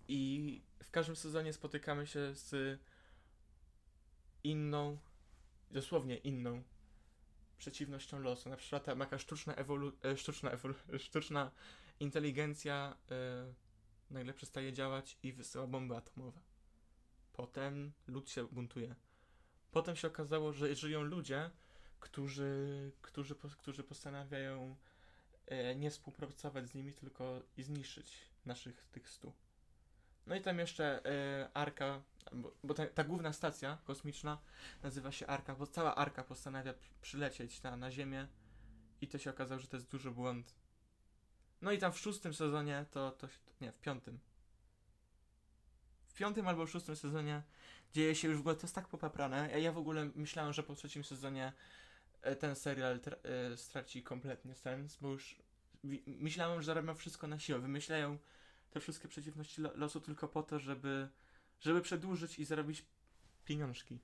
i 0.08 0.62
w 0.82 0.90
każdym 0.90 1.16
sezonie 1.16 1.52
spotykamy 1.52 2.06
się 2.06 2.34
z 2.34 2.80
inną, 4.44 4.98
dosłownie 5.70 6.16
inną 6.16 6.62
przeciwnością 7.58 8.18
losu. 8.18 8.48
Na 8.48 8.56
przykład 8.56 8.84
tam 8.84 9.00
jakaś 9.00 9.22
sztuczna, 9.22 9.54
ewolu- 9.54 9.92
e, 10.04 10.16
sztuczna, 10.16 10.50
ewolu- 10.50 10.98
sztuczna 10.98 11.50
inteligencja 12.00 12.96
e, 13.10 13.14
nagle 14.10 14.34
przestaje 14.34 14.72
działać 14.72 15.18
i 15.22 15.32
wysyła 15.32 15.66
bomby 15.66 15.96
atomowe. 15.96 16.40
Potem 17.32 17.92
lud 18.06 18.30
się 18.30 18.44
buntuje. 18.44 18.94
Potem 19.70 19.96
się 19.96 20.08
okazało, 20.08 20.52
że 20.52 20.74
żyją 20.74 21.02
ludzie, 21.02 21.50
którzy, 22.00 22.92
którzy, 23.02 23.34
którzy 23.34 23.84
postanawiają 23.84 24.76
e, 25.46 25.74
nie 25.74 25.90
współpracować 25.90 26.68
z 26.68 26.74
nimi, 26.74 26.92
tylko 26.92 27.42
i 27.56 27.62
zniszczyć 27.62 28.16
naszych 28.46 28.86
tych 28.86 29.10
stu. 29.10 29.32
No 30.26 30.34
i 30.34 30.40
tam 30.40 30.58
jeszcze 30.58 31.06
e, 31.06 31.50
Arka, 31.54 32.02
bo, 32.32 32.54
bo 32.64 32.74
ta, 32.74 32.86
ta 32.86 33.04
główna 33.04 33.32
stacja 33.32 33.78
kosmiczna 33.84 34.38
nazywa 34.82 35.12
się 35.12 35.26
Arka, 35.26 35.54
bo 35.54 35.66
cała 35.66 35.94
Arka 35.94 36.24
postanawia 36.24 36.74
przy- 36.74 36.90
przylecieć 37.00 37.62
na, 37.62 37.76
na 37.76 37.90
Ziemię 37.90 38.28
i 39.00 39.08
to 39.08 39.18
się 39.18 39.30
okazało, 39.30 39.60
że 39.60 39.66
to 39.68 39.76
jest 39.76 39.88
duży 39.90 40.10
błąd. 40.10 40.54
No 41.62 41.72
i 41.72 41.78
tam 41.78 41.92
w 41.92 41.98
szóstym 41.98 42.34
sezonie 42.34 42.84
to, 42.90 43.10
to 43.10 43.28
nie, 43.60 43.72
w 43.72 43.80
piątym. 43.80 44.18
W 46.08 46.14
piątym 46.14 46.48
albo 46.48 46.66
szóstym 46.66 46.96
sezonie 46.96 47.42
dzieje 47.92 48.14
się 48.14 48.28
już 48.28 48.36
w 48.36 48.40
ogóle, 48.40 48.54
to 48.54 48.62
jest 48.62 48.74
tak 48.74 48.88
popaprane. 48.88 49.48
Ja, 49.50 49.58
ja 49.58 49.72
w 49.72 49.78
ogóle 49.78 50.10
myślałem, 50.14 50.52
że 50.52 50.62
po 50.62 50.74
trzecim 50.74 51.04
sezonie 51.04 51.52
e, 52.22 52.36
ten 52.36 52.56
serial 52.56 53.00
e, 53.22 53.56
straci 53.56 54.02
kompletnie 54.02 54.54
sens, 54.54 54.96
bo 55.00 55.08
już 55.08 55.42
myślałem, 56.06 56.62
że 56.62 56.74
robią 56.74 56.94
wszystko 56.94 57.26
na 57.26 57.38
siłę. 57.38 57.58
Wymyślają 57.58 58.18
te 58.70 58.80
wszystkie 58.80 59.08
przeciwności 59.08 59.60
lo- 59.60 59.76
losu 59.76 60.00
tylko 60.00 60.28
po 60.28 60.42
to, 60.42 60.58
żeby, 60.58 61.08
żeby 61.60 61.80
przedłużyć 61.80 62.38
i 62.38 62.44
zarobić 62.44 62.84
pieniążki. 63.44 63.98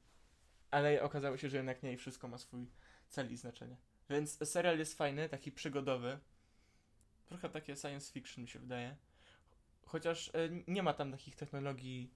Ale 0.70 1.02
okazało 1.02 1.36
się, 1.36 1.48
że 1.48 1.56
jednak 1.56 1.82
nie 1.82 1.92
i 1.92 1.96
wszystko 1.96 2.28
ma 2.28 2.38
swój 2.38 2.66
cel 3.08 3.32
i 3.32 3.36
znaczenie. 3.36 3.76
Więc 4.10 4.48
serial 4.48 4.78
jest 4.78 4.98
fajny, 4.98 5.28
taki 5.28 5.52
przygodowy. 5.52 6.18
Trochę 7.26 7.48
takie 7.48 7.76
science 7.76 8.12
fiction 8.12 8.42
mi 8.42 8.48
się 8.48 8.58
wydaje. 8.58 8.96
Chociaż 9.86 10.28
e, 10.28 10.32
nie 10.68 10.82
ma 10.82 10.94
tam 10.94 11.10
takich 11.10 11.36
technologii, 11.36 12.10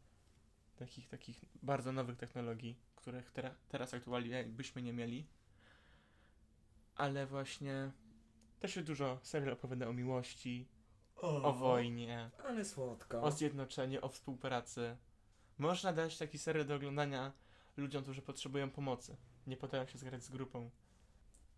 takich, 0.77 1.09
takich 1.09 1.45
bardzo 1.63 1.93
nowych 1.93 2.17
technologii, 2.17 2.79
których 2.97 3.31
tera, 3.31 3.55
teraz 3.69 3.95
aktualnie 3.95 4.45
byśmy 4.45 4.83
nie 4.83 4.93
mieli. 4.93 5.27
Ale 6.95 7.27
właśnie 7.27 7.93
też 8.61 8.75
się 8.75 8.83
dużo 8.83 9.19
serial 9.23 9.53
opowiada 9.53 9.89
o 9.89 9.93
miłości, 9.93 10.69
o 11.17 11.53
wojnie, 11.53 12.31
Ale 12.45 12.65
słodko. 12.65 13.23
o 13.23 13.31
zjednoczeniu, 13.31 13.99
o 14.05 14.09
współpracy. 14.09 14.97
Można 15.59 15.93
dać 15.93 16.19
taki 16.19 16.39
serial 16.39 16.67
do 16.67 16.75
oglądania 16.75 17.33
ludziom, 17.77 18.03
którzy 18.03 18.23
potrzebują 18.23 18.71
pomocy. 18.71 19.17
Nie 19.47 19.57
potrafią 19.57 19.93
się 19.93 19.99
zgrać 19.99 20.25
z 20.25 20.31
grupą. 20.31 20.71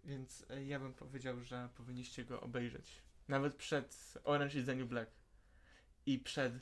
Więc 0.05 0.46
e, 0.51 0.64
ja 0.64 0.80
bym 0.80 0.94
powiedział, 0.94 1.40
że 1.44 1.68
powinniście 1.76 2.24
go 2.24 2.40
obejrzeć. 2.40 3.03
Nawet 3.31 3.55
przed 3.57 4.18
Orange 4.24 4.61
is 4.61 4.66
the 4.66 4.74
New 4.74 4.89
Black. 4.89 5.11
I 6.07 6.18
przed... 6.18 6.53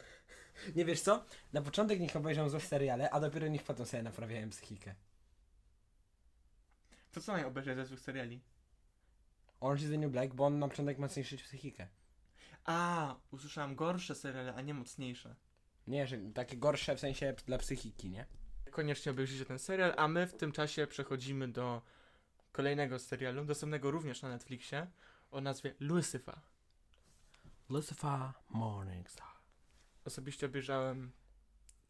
Nie 0.77 0.85
wiesz 0.85 1.01
co? 1.01 1.25
Na 1.53 1.63
początek 1.63 2.01
niech 2.01 2.17
obejrzą 2.17 2.49
złe 2.49 2.61
seriale, 2.61 3.11
a 3.11 3.21
dopiero 3.21 3.49
niech 3.49 3.63
potem 3.63 3.87
sobie 3.87 4.03
naprawiają 4.03 4.51
psychikę. 4.51 4.95
To 7.13 7.21
co 7.21 7.33
mają 7.33 7.47
obejrzeć 7.47 7.77
ze 7.77 7.87
złych 7.87 8.01
seriali? 8.01 8.41
Orange 9.61 9.85
is 9.85 9.91
the 9.91 9.99
New 9.99 10.11
Black, 10.11 10.35
bo 10.35 10.47
on 10.47 10.59
na 10.59 10.69
początek 10.69 10.99
ma 10.99 11.09
zniszczyć 11.09 11.43
psychikę. 11.43 11.89
A, 12.65 13.17
usłyszałem 13.31 13.75
gorsze 13.75 14.15
seriale, 14.15 14.55
a 14.55 14.61
nie 14.61 14.75
mocniejsze. 14.75 15.35
Nie, 15.87 16.07
że 16.07 16.19
takie 16.35 16.57
gorsze 16.57 16.97
w 16.97 17.01
sensie 17.01 17.35
dla 17.47 17.59
psychiki, 17.59 18.11
nie? 18.11 18.27
Koniecznie 18.71 19.13
obejrzyjcie 19.13 19.45
ten 19.45 19.59
serial, 19.59 19.95
a 19.97 20.09
my 20.09 20.27
w 20.27 20.35
tym 20.35 20.53
czasie 20.53 20.87
przechodzimy 20.87 21.49
do 21.49 21.83
kolejnego 22.53 22.99
serialu, 22.99 23.45
dostępnego 23.45 23.91
również 23.91 24.23
na 24.23 24.29
Netflixie, 24.29 24.87
o 25.31 25.41
nazwie 25.41 25.75
Lucifer. 25.81 26.41
Lucifer 27.69 28.33
Morningstar. 28.49 29.27
Osobiście 30.05 30.47
obejrzałem 30.47 31.13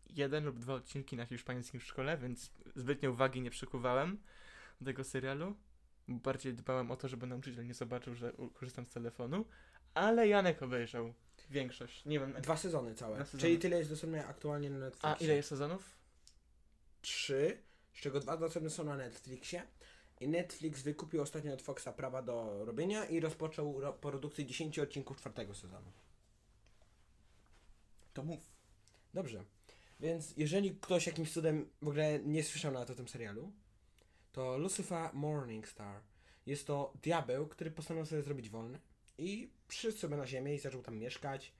jeden 0.07 0.45
lub 0.45 0.59
dwa 0.59 0.75
odcinki 0.75 1.17
na 1.17 1.27
hiszpańskim 1.27 1.81
w 1.81 1.85
szkole, 1.85 2.19
więc 2.19 2.51
zbytnio 2.77 3.11
uwagi 3.11 3.41
nie 3.41 3.51
przykuwałem 3.51 4.23
do 4.81 4.87
tego 4.87 5.05
serialu. 5.05 5.57
Bardziej 6.09 6.55
dbałem 6.55 6.91
o 6.91 6.97
to, 6.97 7.09
żeby 7.09 7.27
nauczyciel 7.27 7.67
nie 7.67 7.75
zobaczył, 7.75 8.15
że 8.15 8.33
korzystam 8.55 8.87
z 8.87 8.91
telefonu. 8.91 9.45
Ale 9.95 10.29
Janek 10.29 10.63
obejrzał 10.63 11.15
większość. 11.51 12.05
Nie 12.05 12.21
wiem. 12.21 12.33
Dwa 12.33 12.57
sezony 12.57 12.95
całe. 12.95 13.17
Dwa 13.17 13.25
sezony. 13.25 13.41
Czyli 13.41 13.59
tyle 13.59 13.79
jest 13.79 13.91
dostępne 13.91 14.27
aktualnie 14.27 14.71
na 14.71 14.79
Netflixie. 14.79 15.11
A 15.11 15.15
ile 15.15 15.35
jest 15.35 15.49
sezonów? 15.49 15.99
Trzy, 17.01 17.63
z 17.93 18.01
czego 18.01 18.21
dwa 18.21 18.37
dostępne 18.37 18.71
są 18.71 18.85
na 18.85 18.97
Netflixie. 18.97 19.63
Netflix 20.21 20.83
wykupił 20.83 21.23
ostatnio 21.23 21.55
od 21.55 21.63
Foxa 21.63 21.89
prawa 21.97 22.23
do 22.23 22.65
robienia 22.65 23.05
i 23.05 23.21
rozpoczął 23.21 23.81
ro- 23.81 23.93
produkcję 23.93 24.47
10 24.47 24.79
odcinków 24.79 25.17
czwartego 25.17 25.55
sezonu. 25.55 25.93
To 28.15 28.23
mów. 28.25 28.41
Dobrze. 29.15 29.45
Więc 30.01 30.35
jeżeli 30.37 30.77
ktoś 30.77 31.07
jakimś 31.07 31.33
cudem 31.33 31.71
w 31.83 31.89
ogóle 31.89 32.19
nie 32.19 32.45
słyszał 32.45 32.73
nawet 32.73 32.91
o 32.91 32.95
tym 32.95 33.09
serialu, 33.09 33.53
to 34.33 34.59
Lucifer 34.59 35.11
Morningstar 35.15 36.01
jest 36.47 36.67
to 36.67 36.93
diabeł, 37.03 37.47
który 37.47 37.71
postanowił 37.71 38.07
sobie 38.07 38.23
zrobić 38.23 38.51
wolne 38.51 38.79
i 39.19 39.51
przyszedł 39.69 39.99
sobie 39.99 40.17
na 40.17 40.27
ziemię 40.27 40.55
i 40.55 40.59
zaczął 40.59 40.83
tam 40.83 40.97
mieszkać. 40.99 41.53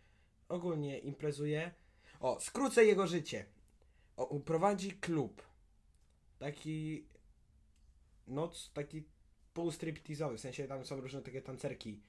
Ogólnie 0.49 0.99
imprezuje. 0.99 1.71
O, 2.21 2.41
skrócę 2.41 2.85
jego 2.85 3.07
życie. 3.07 3.47
O, 4.17 4.41
prowadzi 4.41 4.93
klub. 4.93 5.43
taki 6.39 7.05
noc, 8.29 8.71
taki 8.75 9.05
półstriptizowy, 9.55 10.37
w 10.37 10.41
sensie 10.41 10.69
tam 10.69 10.87
są 10.87 11.01
różne 11.01 11.23
takie 11.23 11.43
tancerki. 11.43 12.01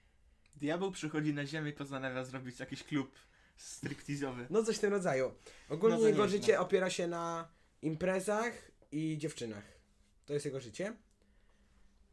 Diabeł 0.55 0.91
przychodzi 0.91 1.33
na 1.33 1.45
ziemię 1.45 1.69
i 1.69 1.73
postanawia 1.73 2.23
zrobić 2.23 2.59
jakiś 2.59 2.83
klub 2.83 3.15
striptizowy. 3.57 4.47
No 4.49 4.63
coś 4.63 4.77
w 4.77 4.79
tym 4.79 4.91
rodzaju. 4.91 5.31
Ogólnie 5.69 5.95
No 5.95 6.01
to 6.01 6.07
jego 6.07 6.27
życie 6.27 6.59
opiera 6.59 6.89
się 6.89 7.07
na 7.07 7.47
imprezach 7.81 8.71
i 8.91 9.17
dziewczynach. 9.17 9.63
To 10.25 10.33
jest 10.33 10.45
jego 10.45 10.59
życie. 10.59 10.95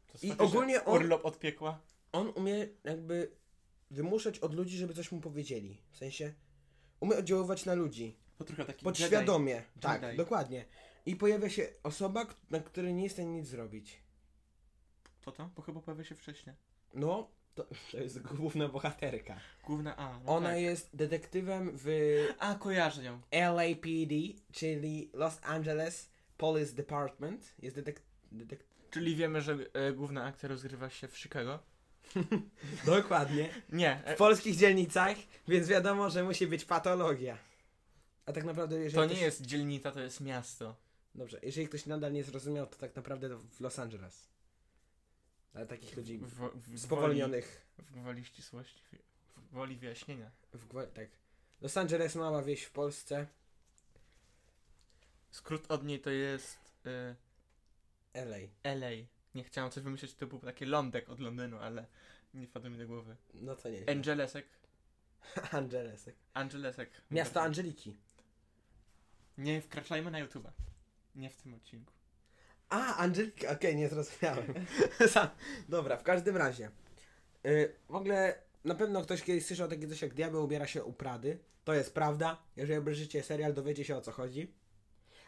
To 0.07 0.17
I 0.21 0.31
ogólnie 0.37 0.85
on- 0.85 0.95
Urlop 0.95 1.25
od 1.25 1.39
piekła. 1.39 1.79
On 2.11 2.31
umie 2.35 2.67
jakby 2.83 3.31
wymuszać 3.91 4.39
od 4.39 4.53
ludzi, 4.53 4.77
żeby 4.77 4.93
coś 4.93 5.11
mu 5.11 5.21
powiedzieli. 5.21 5.81
W 5.91 5.97
sensie 5.97 6.33
umie 6.99 7.17
oddziaływać 7.17 7.65
na 7.65 7.73
ludzi. 7.73 8.17
To 8.37 8.43
trochę 8.43 8.65
taki 8.65 8.83
Podświadomie. 8.83 9.63
Tak, 9.79 10.03
Jedi. 10.03 10.17
dokładnie. 10.17 10.65
I 11.07 11.15
pojawia 11.15 11.49
się 11.49 11.67
osoba, 11.83 12.25
k- 12.25 12.33
na 12.49 12.59
której 12.59 12.93
nie 12.93 13.03
jest 13.03 13.15
w 13.15 13.17
stanie 13.17 13.31
nic 13.39 13.47
zrobić. 13.47 14.01
Co 15.25 15.31
to? 15.31 15.49
Bo 15.55 15.61
chyba 15.61 15.81
pojawia 15.81 16.03
się 16.03 16.15
wcześniej. 16.15 16.55
No, 16.93 17.29
to, 17.55 17.65
to 17.91 17.97
jest 17.97 18.21
główna 18.21 18.67
bohaterka. 18.69 19.39
Główna 19.65 19.97
A. 19.97 20.19
No 20.19 20.35
Ona 20.35 20.49
tak. 20.49 20.59
jest 20.59 20.95
detektywem 20.95 21.71
w 21.73 21.87
A, 22.39 22.55
kojarzę 22.55 23.03
ją. 23.03 23.21
LAPD, 23.31 24.15
czyli 24.51 25.09
Los 25.13 25.39
Angeles 25.43 26.09
Police 26.37 26.73
Department. 26.73 27.53
Jest 27.59 27.75
detek... 27.75 28.01
detek... 28.31 28.63
Czyli 28.91 29.15
wiemy, 29.15 29.41
że 29.41 29.57
e, 29.73 29.93
główna 29.93 30.23
akcja 30.25 30.49
rozgrywa 30.49 30.89
się 30.89 31.07
w 31.07 31.17
Chicago. 31.17 31.59
Dokładnie. 32.85 33.49
Nie, 33.69 34.01
W 34.05 34.09
e, 34.09 34.15
polskich 34.15 34.55
dzielnicach, 34.55 35.17
więc 35.47 35.67
wiadomo, 35.67 36.09
że 36.09 36.23
musi 36.23 36.47
być 36.47 36.65
patologia. 36.65 37.37
A 38.25 38.33
tak 38.33 38.43
naprawdę, 38.43 38.75
jeżeli 38.75 38.95
to 38.95 39.05
nie 39.05 39.09
ktoś... 39.09 39.21
jest 39.21 39.41
dzielnica, 39.41 39.91
to 39.91 39.99
jest 39.99 40.21
miasto. 40.21 40.86
Dobrze, 41.17 41.39
jeżeli 41.43 41.67
ktoś 41.67 41.85
nadal 41.85 42.13
nie 42.13 42.23
zrozumiał, 42.23 42.67
to 42.67 42.75
tak 42.75 42.95
naprawdę 42.95 43.29
to 43.29 43.39
w 43.39 43.61
Los 43.61 43.79
Angeles. 43.79 44.27
Ale 45.53 45.65
takich 45.65 45.97
ludzi 45.97 46.17
W, 46.17 46.25
w, 46.25 46.69
w 46.75 46.79
spowolnionych. 46.79 47.67
Woli, 47.77 47.89
w 47.89 48.01
gwoli 48.01 48.25
ścisłości, 48.25 48.83
w, 48.83 49.39
w 49.41 49.49
woli 49.51 49.77
wyjaśnienia. 49.77 50.31
W, 50.53 50.67
gwa- 50.67 50.87
tak. 50.87 51.09
Los 51.61 51.77
Angeles, 51.77 52.15
mała 52.15 52.43
wieś 52.43 52.63
w 52.63 52.71
Polsce. 52.71 53.27
Skrót 55.31 55.71
od 55.71 55.83
niej 55.83 55.99
to 55.99 56.09
jest 56.09 56.59
e, 56.85 57.15
LA. 58.13 58.37
LA. 58.63 58.89
Nie 59.35 59.43
chciałem 59.43 59.71
coś 59.71 59.83
wymyślić 59.83 60.13
typu 60.13 60.39
taki 60.39 60.65
lądek 60.65 61.09
od 61.09 61.19
Londynu, 61.19 61.57
ale 61.57 61.85
nie 62.33 62.47
wpadło 62.47 62.69
mi 62.69 62.77
do 62.77 62.87
głowy. 62.87 63.15
No 63.33 63.55
to 63.55 63.69
nie. 63.69 63.89
Angelesek. 63.89 64.45
Angelesek. 65.51 66.15
Angelesek. 66.33 66.89
Miasto 67.11 67.41
Angeliki. 67.41 67.97
Nie 69.37 69.61
wkraczajmy 69.61 70.11
na 70.11 70.25
YouTube'a. 70.25 70.51
Nie 71.17 71.29
w 71.29 71.35
tym 71.35 71.53
odcinku. 71.53 71.93
A, 72.69 72.95
Angelika, 72.95 73.51
okej, 73.51 73.75
nie 73.75 73.89
zrozumiałem. 73.89 74.53
Sam- 75.13 75.29
Dobra, 75.69 75.97
w 75.97 76.03
każdym 76.03 76.37
razie. 76.37 76.71
Y, 77.45 77.73
w 77.89 77.95
ogóle 77.95 78.41
na 78.63 78.75
pewno 78.75 79.01
ktoś 79.01 79.23
kiedyś 79.23 79.45
słyszał 79.45 79.67
takie 79.67 79.87
coś 79.87 80.01
jak 80.01 80.13
diabeł 80.13 80.43
ubiera 80.43 80.67
się 80.67 80.83
u 80.83 80.93
Prady. 80.93 81.39
To 81.63 81.73
jest 81.73 81.93
prawda. 81.93 82.41
Jeżeli 82.55 82.79
obejrzycie 82.79 83.23
serial, 83.23 83.53
dowiecie 83.53 83.83
się 83.85 83.97
o 83.97 84.01
co 84.01 84.11
chodzi. 84.11 84.53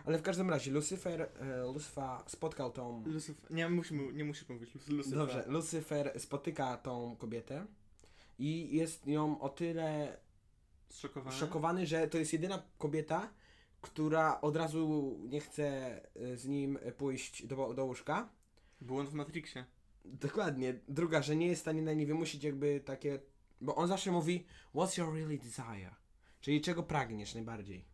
Ale 0.05 0.17
w 0.17 0.21
każdym 0.21 0.49
razie, 0.49 0.71
Lucyfer, 0.71 1.21
e, 1.21 1.57
Lucyfer 1.73 2.03
spotkał 2.27 2.71
tą... 2.71 3.03
Lucyf... 3.05 3.49
Nie, 3.49 3.69
musimy, 3.69 4.13
nie 4.13 4.23
musisz 4.23 4.49
mówić. 4.49 4.75
Lucyfer. 4.87 5.19
Dobrze, 5.19 5.43
Lucyfer 5.47 6.19
spotyka 6.19 6.77
tą 6.77 7.15
kobietę 7.19 7.65
i 8.39 8.77
jest 8.77 9.05
nią 9.05 9.39
o 9.41 9.49
tyle 9.49 10.17
Zszokowany? 10.89 11.35
szokowany, 11.35 11.87
że 11.87 12.07
to 12.07 12.17
jest 12.17 12.33
jedyna 12.33 12.63
kobieta, 12.77 13.29
która 13.82 14.41
od 14.41 14.55
razu 14.55 15.17
nie 15.30 15.39
chce 15.39 15.97
y, 16.15 16.38
z 16.38 16.45
nim 16.45 16.80
pójść 16.97 17.45
do, 17.45 17.73
do 17.73 17.86
łóżka. 17.86 18.30
Błąd 18.82 19.09
w 19.09 19.13
Matrixie. 19.13 19.65
Dokładnie. 20.05 20.73
Druga, 20.88 21.21
że 21.21 21.36
nie 21.36 21.47
jest 21.47 21.61
w 21.61 21.61
stanie 21.61 21.82
na 21.82 21.93
nie 21.93 22.05
wymusić 22.05 22.43
jakby 22.43 22.80
takie... 22.80 23.19
Bo 23.61 23.75
on 23.75 23.88
zawsze 23.88 24.11
mówi 24.11 24.45
What's 24.75 24.99
your 24.99 25.13
really 25.13 25.38
desire? 25.38 25.95
Czyli 26.41 26.61
czego 26.61 26.84
pragniesz 26.84 27.34
najbardziej? 27.34 27.86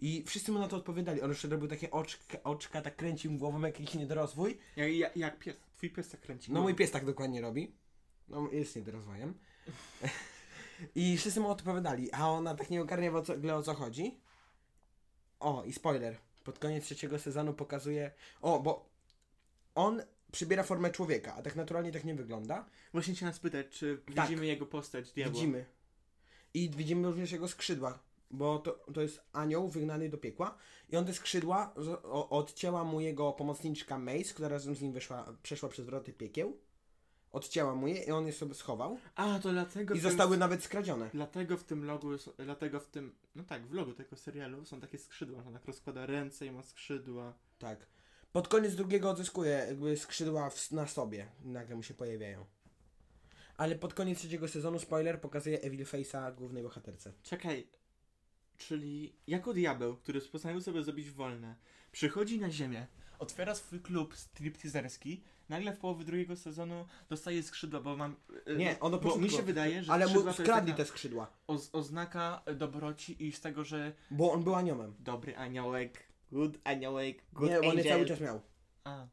I 0.00 0.22
wszyscy 0.26 0.52
mu 0.52 0.58
na 0.58 0.68
to 0.68 0.76
odpowiadali. 0.76 1.22
On 1.22 1.28
jeszcze 1.28 1.48
robił 1.48 1.68
takie 1.68 1.90
oczka, 1.90 2.42
oczka 2.42 2.82
tak 2.82 2.96
kręcił 2.96 3.38
głową 3.38 3.60
jak 3.60 3.80
jakiś 3.80 3.94
niedorozwój. 3.94 4.58
Jak, 4.76 4.92
jak, 4.92 5.16
jak 5.16 5.38
pies. 5.38 5.56
Twój 5.76 5.90
pies 5.90 6.08
tak 6.08 6.20
kręci. 6.20 6.52
No 6.52 6.62
mój 6.62 6.74
pies 6.74 6.90
tak 6.90 7.04
dokładnie 7.04 7.40
robi. 7.40 7.74
No 8.28 8.48
jest 8.52 8.76
niedorozwojem. 8.76 9.34
I 10.94 11.16
wszyscy 11.16 11.40
mu 11.40 11.48
odpowiadali, 11.48 12.12
a 12.12 12.28
ona 12.28 12.54
tak 12.54 12.70
nie 12.70 12.82
ogarnia 12.82 13.10
w 13.10 13.16
o 13.16 13.22
co, 13.22 13.34
o 13.56 13.62
co 13.62 13.74
chodzi. 13.74 14.20
O, 15.44 15.64
i 15.64 15.72
spoiler. 15.72 16.16
Pod 16.44 16.58
koniec 16.58 16.84
trzeciego 16.84 17.18
sezonu 17.18 17.54
pokazuje... 17.54 18.10
O, 18.42 18.60
bo 18.60 18.88
on 19.74 20.02
przybiera 20.32 20.62
formę 20.62 20.90
człowieka, 20.90 21.34
a 21.34 21.42
tak 21.42 21.56
naturalnie 21.56 21.92
tak 21.92 22.04
nie 22.04 22.14
wygląda. 22.14 22.66
Właśnie 22.92 23.14
chciałem 23.14 23.34
spytać, 23.34 23.66
czy 23.70 23.98
Tak. 24.14 24.24
widzimy 24.28 24.46
jego 24.46 24.66
postać, 24.66 25.12
diabła? 25.12 25.34
Widzimy. 25.34 25.64
I 26.54 26.70
widzimy 26.70 27.08
również 27.08 27.32
jego 27.32 27.48
skrzydła, 27.48 27.98
bo 28.30 28.58
to, 28.58 28.72
to 28.94 29.02
jest 29.02 29.20
anioł 29.32 29.68
wygnany 29.68 30.08
do 30.08 30.18
piekła 30.18 30.58
i 30.90 30.96
on 30.96 31.06
te 31.06 31.14
skrzydła 31.14 31.74
z, 31.76 31.88
o, 31.88 32.28
odcięła 32.28 32.84
mu 32.84 33.00
jego 33.00 33.32
pomocniczka 33.32 33.98
Mace, 33.98 34.34
która 34.34 34.48
razem 34.48 34.74
z 34.74 34.80
nim 34.80 34.92
wyszła, 34.92 35.34
przeszła 35.42 35.68
przez 35.68 35.86
wroty 35.86 36.12
piekieł. 36.12 36.56
Odcięła 37.34 37.74
mu 37.74 37.88
je 37.88 38.04
i 38.04 38.10
on 38.10 38.26
je 38.26 38.32
sobie 38.32 38.54
schował 38.54 38.98
A, 39.14 39.38
to 39.38 39.52
dlatego... 39.52 39.94
i 39.94 40.00
tym- 40.00 40.10
zostały 40.10 40.36
nawet 40.36 40.64
skradzione. 40.64 41.10
Dlatego 41.14 41.56
w 41.56 41.64
tym 41.64 41.84
logu, 41.84 42.08
dlatego 42.38 42.80
w 42.80 42.86
tym, 42.86 43.14
no 43.34 43.44
tak, 43.44 43.66
w 43.66 43.72
logu 43.72 43.92
tego 43.92 44.16
serialu 44.16 44.64
są 44.64 44.80
takie 44.80 44.98
skrzydła, 44.98 45.42
że 45.42 45.48
on 45.48 45.54
tak 45.54 45.64
rozkłada 45.64 46.06
ręce 46.06 46.46
i 46.46 46.50
ma 46.50 46.62
skrzydła. 46.62 47.34
Tak. 47.58 47.86
Pod 48.32 48.48
koniec 48.48 48.74
drugiego 48.74 49.10
odzyskuje 49.10 49.50
jakby 49.50 49.96
skrzydła 49.96 50.50
w, 50.50 50.70
na 50.72 50.86
sobie. 50.86 51.28
Nagle 51.44 51.76
mu 51.76 51.82
się 51.82 51.94
pojawiają. 51.94 52.46
Ale 53.56 53.76
pod 53.76 53.94
koniec 53.94 54.18
trzeciego 54.18 54.48
sezonu, 54.48 54.78
spoiler, 54.78 55.20
pokazuje 55.20 55.60
Evil 55.60 55.84
Face'a 55.84 56.34
głównej 56.34 56.62
bohaterce. 56.62 57.12
Czekaj, 57.22 57.68
czyli 58.56 59.16
jako 59.26 59.52
diabeł, 59.54 59.96
który 59.96 60.20
postanowił 60.20 60.62
sobie 60.62 60.82
zrobić 60.82 61.10
wolne, 61.10 61.56
przychodzi 61.92 62.40
na 62.40 62.50
ziemię, 62.50 62.86
otwiera 63.18 63.54
swój 63.54 63.80
klub 63.80 64.16
stripteaserski, 64.16 65.22
nagle 65.48 65.72
w 65.72 65.78
połowie 65.78 66.04
drugiego 66.04 66.36
sezonu 66.36 66.86
dostaje 67.08 67.42
skrzydła, 67.42 67.80
bo 67.80 67.96
mam... 67.96 68.16
y, 68.48 68.56
Nie, 68.56 68.80
on 68.80 68.92
do 68.92 68.98
bo 68.98 69.16
mi 69.16 69.30
się 69.30 69.42
wydaje, 69.42 69.82
że 69.82 69.92
Ale 69.92 70.06
mu 70.06 70.32
skradli 70.32 70.74
te 70.74 70.84
skrzydła, 70.84 71.30
oz- 71.46 71.70
oznaka 71.72 72.42
dobroci 72.56 73.26
i 73.26 73.32
z 73.32 73.40
tego, 73.40 73.64
że 73.64 73.92
bo 74.10 74.32
on 74.32 74.44
był 74.44 74.54
aniołem. 74.54 74.94
dobry 75.00 75.36
aniołek, 75.36 76.04
good 76.32 76.58
aniołek, 76.64 77.22
good 77.32 77.50
Nie, 77.50 77.58
on 77.58 77.64
je 77.64 77.70
angel. 77.70 77.88
cały 77.88 78.06
czas 78.06 78.20
miał. 78.20 78.40
A, 78.84 79.06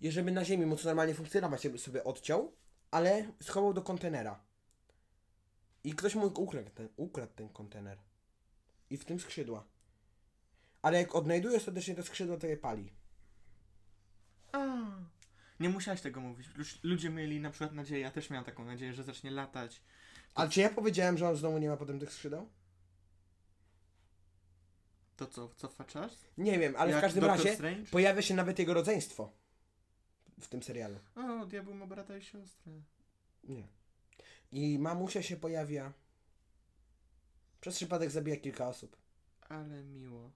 I 0.00 0.10
żeby 0.10 0.32
na 0.32 0.44
ziemi 0.44 0.66
móc 0.66 0.84
normalnie 0.84 1.14
funkcjonować, 1.14 1.64
jakby 1.64 1.78
sobie 1.78 2.04
odciął, 2.04 2.52
ale 2.90 3.32
schował 3.42 3.74
do 3.74 3.82
kontenera. 3.82 4.40
I 5.84 5.92
ktoś 5.94 6.14
mu 6.14 6.26
ukradł 6.26 6.70
ten, 6.70 6.88
ukradł 6.96 7.32
ten 7.36 7.48
kontener. 7.48 7.98
I 8.90 8.96
w 8.96 9.04
tym 9.04 9.20
skrzydła. 9.20 9.64
Ale 10.82 10.98
jak 10.98 11.14
odnajduje 11.14 11.56
ostatecznie 11.56 11.94
te 11.94 12.02
skrzydła, 12.02 12.36
to 12.36 12.46
je 12.46 12.56
pali. 12.56 12.92
A. 14.52 14.76
Nie 15.60 15.68
musiałeś 15.68 16.00
tego 16.00 16.20
mówić. 16.20 16.48
Ludzie 16.82 17.10
mieli 17.10 17.40
na 17.40 17.50
przykład 17.50 17.72
nadzieję, 17.72 18.00
ja 18.00 18.10
też 18.10 18.30
miałem 18.30 18.44
taką 18.44 18.64
nadzieję, 18.64 18.94
że 18.94 19.04
zacznie 19.04 19.30
latać. 19.30 19.82
Ale 20.34 20.50
czy 20.50 20.60
ja 20.60 20.68
powiedziałem, 20.70 21.18
że 21.18 21.28
on 21.28 21.36
znowu 21.36 21.58
nie 21.58 21.68
ma 21.68 21.76
potem 21.76 21.98
tych 22.00 22.12
skrzydeł? 22.12 22.48
To 25.16 25.26
co, 25.26 25.48
cofa 25.48 25.84
czas? 25.84 26.24
Nie 26.38 26.58
wiem, 26.58 26.74
ale 26.78 26.90
w 26.90 26.94
Jak 26.94 27.02
każdym 27.02 27.20
Doctor 27.20 27.38
razie 27.38 27.54
Strange? 27.54 27.90
pojawia 27.90 28.22
się 28.22 28.34
nawet 28.34 28.58
jego 28.58 28.74
rodzeństwo 28.74 29.32
w 30.40 30.48
tym 30.48 30.62
serialu. 30.62 30.98
O, 31.14 31.46
diabeł 31.46 31.74
ma 31.74 31.86
brata 31.86 32.16
i 32.16 32.22
siostrę. 32.22 32.72
Nie. 33.44 33.68
I 34.52 34.78
mamusia 34.78 35.22
się 35.22 35.36
pojawia. 35.36 35.92
Przez 37.60 37.76
przypadek 37.76 38.10
zabija 38.10 38.36
kilka 38.36 38.68
osób. 38.68 38.96
Ale 39.40 39.84
miło. 39.84 40.30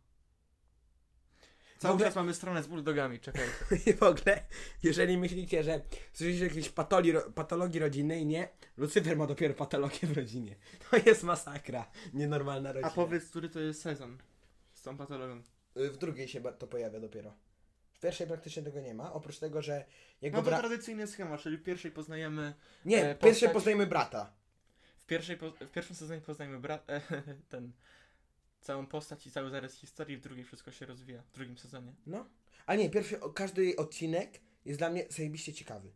Cały 1.78 1.94
ogóle- 1.94 2.06
czas 2.08 2.16
mamy 2.16 2.34
stronę 2.34 2.62
z 2.62 2.66
bulldogami, 2.66 3.20
czekaj. 3.20 3.46
I 3.86 3.92
w 3.94 4.02
ogóle, 4.02 4.42
jeżeli 4.82 5.18
myślicie, 5.18 5.62
że 5.64 5.80
słyszycie 6.12 6.44
jakieś 6.44 6.68
patoli, 6.68 7.12
patologii 7.34 7.80
rodzinnej, 7.80 8.26
nie. 8.26 8.48
Lucyfer 8.76 9.16
ma 9.16 9.26
dopiero 9.26 9.54
patologię 9.54 10.08
w 10.08 10.12
rodzinie. 10.16 10.56
To 10.90 10.96
jest 10.96 11.22
masakra. 11.22 11.90
Nienormalna 12.12 12.72
rodzina. 12.72 12.88
A 12.92 12.94
powiedz, 12.94 13.30
który 13.30 13.48
to 13.48 13.60
jest 13.60 13.82
sezon 13.82 14.18
z 14.72 14.82
tą 14.82 14.96
patologią. 14.96 15.42
Y, 15.76 15.90
W 15.90 15.96
drugiej 15.96 16.28
się 16.28 16.40
to 16.40 16.66
pojawia 16.66 17.00
dopiero. 17.00 17.34
W 17.92 18.00
pierwszej 18.00 18.26
praktycznie 18.26 18.62
tego 18.62 18.80
nie 18.80 18.94
ma, 18.94 19.12
oprócz 19.12 19.38
tego, 19.38 19.62
że 19.62 19.84
jego 20.22 20.36
No 20.36 20.42
to 20.42 20.48
brat... 20.50 20.60
tradycyjny 20.60 21.06
schemat, 21.06 21.40
czyli 21.40 21.56
w 21.56 21.62
pierwszej 21.62 21.90
poznajemy... 21.90 22.54
Nie, 22.84 23.10
e, 23.10 23.14
w 23.14 23.18
pierwszej 23.18 23.48
postać- 23.48 23.52
poznajemy 23.52 23.86
brata. 23.86 24.32
W, 24.96 25.06
pierwszej, 25.06 25.36
po, 25.36 25.50
w 25.50 25.70
pierwszym 25.70 25.96
sezonie 25.96 26.20
poznajemy 26.20 26.60
brat... 26.60 26.86
ten... 27.48 27.72
Całą 28.64 28.86
postać 28.86 29.26
i 29.26 29.30
cały 29.30 29.50
zarys 29.50 29.74
historii, 29.74 30.16
w 30.16 30.20
drugiej 30.20 30.44
wszystko 30.44 30.70
się 30.72 30.86
rozwija. 30.86 31.22
W 31.22 31.32
drugim 31.34 31.58
sezonie. 31.58 31.94
No. 32.06 32.28
Ale 32.66 32.78
nie, 32.78 32.90
pierwszy, 32.90 33.20
każdy 33.34 33.76
odcinek 33.76 34.40
jest 34.64 34.80
dla 34.80 34.90
mnie 34.90 35.06
zajebiście 35.10 35.52
ciekawy. 35.52 35.92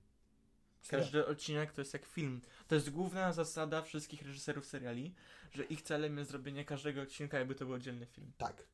Serio. 0.83 1.05
Każdy 1.05 1.27
odcinek 1.27 1.73
to 1.73 1.81
jest 1.81 1.93
jak 1.93 2.07
film. 2.07 2.41
To 2.69 2.75
jest 2.75 2.91
główna 2.91 3.33
zasada 3.33 3.83
wszystkich 3.83 4.23
reżyserów 4.23 4.67
seriali, 4.67 5.15
że 5.53 5.65
ich 5.65 5.83
celem 5.83 6.19
jest 6.19 6.31
zrobienie 6.31 6.65
każdego 6.65 7.03
odcinka, 7.03 7.39
jakby 7.39 7.55
to 7.55 7.65
był 7.67 7.75
oddzielny 7.75 8.07
film. 8.07 8.33
Tak. 8.39 8.67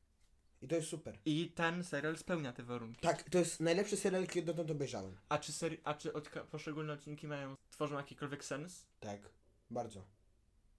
I 0.61 0.67
to 0.67 0.75
jest 0.75 0.87
super. 0.87 1.19
I 1.25 1.51
ten 1.55 1.83
serial 1.83 2.17
spełnia 2.17 2.53
te 2.53 2.63
warunki. 2.63 3.01
Tak, 3.01 3.23
to 3.23 3.39
jest 3.39 3.59
najlepszy 3.59 3.97
serial, 3.97 4.21
jaki 4.21 4.43
dotąd 4.43 4.71
obejrzałem. 4.71 5.17
A 5.29 5.37
czy, 5.37 5.51
seri- 5.51 5.81
a 5.83 5.93
czy 5.93 6.11
odka- 6.11 6.45
poszczególne 6.45 6.93
odcinki 6.93 7.27
mają, 7.27 7.55
tworzą 7.71 7.97
jakikolwiek 7.97 8.45
sens? 8.45 8.85
Tak, 8.99 9.29
bardzo. 9.69 10.05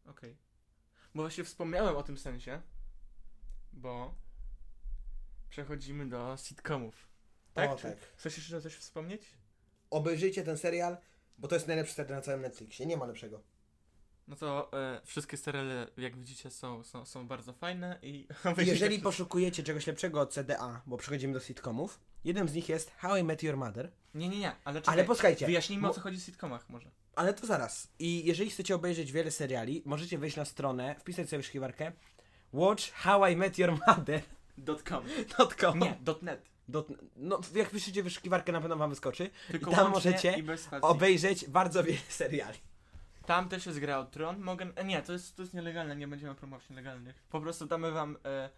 Okej. 0.07 0.37
Bo 1.14 1.23
właśnie 1.23 1.45
wspomniałem 1.45 1.97
o 1.97 2.03
tym 2.03 2.19
sensie, 2.19 2.62
bo 3.77 4.14
przechodzimy 5.51 6.07
do 6.09 6.37
sitcomów. 6.43 6.95
Tak? 7.55 7.70
O, 7.70 7.77
Czy 7.77 7.83
tak. 7.83 7.99
Chcesz 8.16 8.37
jeszcze 8.37 8.61
coś 8.61 8.74
wspomnieć? 8.74 9.22
Obejrzyjcie 9.91 10.43
ten 10.45 10.59
serial, 10.59 10.97
bo 11.39 11.49
to 11.49 11.55
jest 11.55 11.66
najlepszy 11.66 11.95
serial 11.95 12.16
na 12.18 12.22
całym 12.22 12.41
Netflixie. 12.43 12.87
Nie 12.87 12.97
ma 12.97 13.07
lepszego. 13.07 13.41
No 14.29 14.37
to 14.37 14.70
e, 14.72 15.01
wszystkie 15.05 15.37
seriale, 15.37 15.87
jak 15.97 16.16
widzicie, 16.18 16.51
są, 16.51 16.85
są, 16.85 17.05
są 17.05 17.29
bardzo 17.29 17.53
fajne 17.53 17.99
i 18.03 18.29
Jeżeli 18.66 18.99
poszukujecie 18.99 19.62
czegoś 19.62 19.87
lepszego 19.87 20.20
od 20.20 20.33
CDA, 20.33 20.83
bo 20.87 20.97
przechodzimy 20.97 21.33
do 21.35 21.41
sitcomów, 21.41 22.01
jednym 22.24 22.49
z 22.49 22.55
nich 22.55 22.68
jest 22.68 22.91
How 22.91 23.16
I 23.16 23.24
Met 23.24 23.43
Your 23.43 23.57
Mother. 23.57 23.91
Nie, 24.14 24.29
nie, 24.29 24.39
nie, 24.39 24.53
ale 24.64 24.81
czekaj, 24.81 24.95
Ale 24.95 25.05
posłuchajcie, 25.05 25.47
wyjaśnijmy 25.47 25.83
bo- 25.83 25.91
o 25.91 25.95
co 25.95 26.01
chodzi 26.01 26.18
w 26.18 26.22
sitcomach 26.22 26.68
może. 26.70 26.91
ale 27.14 27.35
to 27.35 27.47
zaraz. 27.47 27.89
I 27.99 28.24
jeżeli 28.24 28.51
chcecie 28.51 28.74
obejrzeć 28.74 29.12
wiele 29.12 29.31
seriali, 29.31 29.83
możecie 29.85 30.18
wejść 30.18 30.37
na 30.37 30.45
stronę, 30.45 30.95
wpisać 30.99 31.29
sobie 31.29 31.39
w 31.39 31.43
wyszukiwarkę 31.43 31.93
Watch 32.57 32.92
How 32.92 33.26
I 33.30 33.36
Met 33.36 33.59
Your 33.59 33.78
Mother. 33.86 34.22
.com. 34.88 35.04
.com. 35.61 35.78
Nie, 35.78 35.96
.net. 36.22 36.42
Dot, 36.68 36.88
no, 37.16 37.40
jak 37.54 37.70
piszecie 37.70 38.02
wyszukiwarkę, 38.02 38.52
na 38.52 38.61
pewno 38.61 38.76
wam 38.76 38.90
wyskoczy. 38.90 39.30
Tylko 39.50 39.70
I 39.70 39.74
tam 39.74 39.90
możecie 39.90 40.38
i. 40.38 40.44
Obejrzeć 40.80 41.48
bardzo 41.48 41.84
wiele 41.84 41.98
seriali. 42.22 42.59
Tam 43.26 43.48
też 43.48 43.66
jest 43.66 43.78
gra 43.78 43.98
o 43.98 44.04
Tron. 44.04 44.40
Mogę... 44.40 44.66
e, 44.76 44.84
Nie, 44.84 45.02
to 45.02 45.12
jest, 45.12 45.36
to 45.36 45.42
jest 45.42 45.54
nielegalne, 45.54 45.96
nie 45.96 46.09
będziemy 46.09 46.34
promować 46.34 46.70
nielegalnych. 46.70 47.22
Po 47.30 47.40
prostu 47.40 47.66
damy 47.66 47.90
wam... 47.92 48.16
E, 48.24 48.50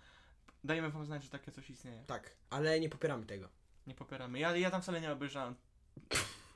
dajemy 0.64 0.90
wam 0.90 1.06
znać, 1.06 1.24
że 1.24 1.30
takie 1.30 1.52
coś 1.52 1.70
istnieje. 1.70 2.02
Tak, 2.06 2.30
ale 2.50 2.80
nie 2.80 2.88
popieramy 2.88 3.26
tego. 3.26 3.48
Nie 3.86 3.94
popieramy. 3.94 4.38
Ja, 4.38 4.56
ja 4.56 4.70
tam 4.70 4.82
wcale 4.82 5.00
nie 5.00 5.12
obejrzałem 5.12 5.54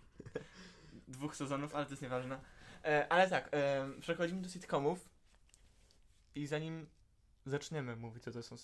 dwóch 1.08 1.36
sezonów, 1.36 1.74
ale 1.74 1.84
to 1.84 1.90
jest 1.90 2.02
nieważne. 2.02 2.38
E, 2.84 3.06
ale 3.12 3.30
tak, 3.30 3.48
e, 3.52 3.88
przechodzimy 4.00 4.42
do 4.42 4.48
sitcomów 4.48 5.08
i 6.34 6.46
zanim 6.46 6.86
zaczniemy 7.46 7.96
mówić 7.96 8.28
o, 8.28 8.30
to 8.32 8.42
są, 8.42 8.56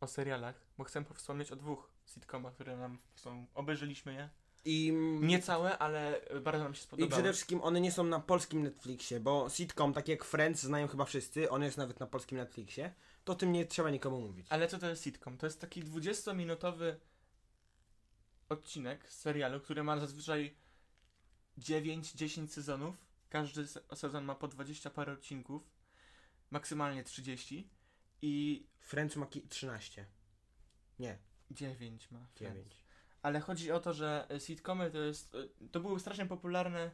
o 0.00 0.06
serialach, 0.06 0.60
bo 0.78 0.84
chcę 0.84 1.04
wspomnieć 1.14 1.52
o 1.52 1.56
dwóch 1.56 1.90
sitcomach, 2.06 2.54
które 2.54 2.76
nam 2.76 2.98
są, 3.14 3.46
obejrzeliśmy 3.54 4.14
je. 4.14 4.30
I 4.66 4.92
Nie 5.20 5.42
całe, 5.42 5.78
ale 5.78 6.20
bardzo 6.42 6.64
nam 6.64 6.74
się 6.74 6.80
I 6.80 6.82
spodobały. 6.82 7.10
przede 7.10 7.32
wszystkim 7.32 7.60
one 7.62 7.80
nie 7.80 7.92
są 7.92 8.04
na 8.04 8.20
polskim 8.20 8.62
Netflixie, 8.62 9.20
bo 9.20 9.48
sitcom, 9.50 9.92
tak 9.92 10.08
jak 10.08 10.24
Friends, 10.24 10.62
znają 10.62 10.88
chyba 10.88 11.04
wszyscy, 11.04 11.50
on 11.50 11.62
jest 11.62 11.76
nawet 11.76 12.00
na 12.00 12.06
polskim 12.06 12.38
Netflixie, 12.38 12.94
to 13.24 13.32
o 13.32 13.36
tym 13.36 13.52
nie 13.52 13.66
trzeba 13.66 13.90
nikomu 13.90 14.20
mówić. 14.20 14.46
Ale 14.50 14.68
co 14.68 14.78
to 14.78 14.88
jest 14.88 15.02
sitcom? 15.04 15.38
To 15.38 15.46
jest 15.46 15.60
taki 15.60 15.82
20-minutowy 15.84 16.94
odcinek 18.48 19.12
serialu, 19.12 19.60
który 19.60 19.82
ma 19.84 19.98
zazwyczaj 19.98 20.54
9-10 21.58 22.48
sezonów. 22.48 22.96
Każdy 23.28 23.66
se- 23.66 23.80
sezon 23.94 24.24
ma 24.24 24.34
po 24.34 24.48
20 24.48 24.90
parę 24.90 25.12
odcinków, 25.12 25.62
maksymalnie 26.50 27.04
30 27.04 27.68
i 28.26 28.66
Friends 28.80 29.16
ma 29.16 29.26
ki- 29.26 29.48
13. 29.48 30.06
Nie, 30.98 31.18
9 31.50 32.10
ma. 32.10 32.18
Friends. 32.34 32.56
9. 32.56 32.76
Ale 33.22 33.40
chodzi 33.40 33.72
o 33.72 33.80
to, 33.80 33.92
że 33.92 34.26
e, 34.30 34.40
sitcomy 34.40 34.90
to 34.90 34.98
jest. 34.98 35.34
e, 35.34 35.68
To 35.68 35.80
były 35.80 36.00
strasznie 36.00 36.26
popularne 36.26 36.90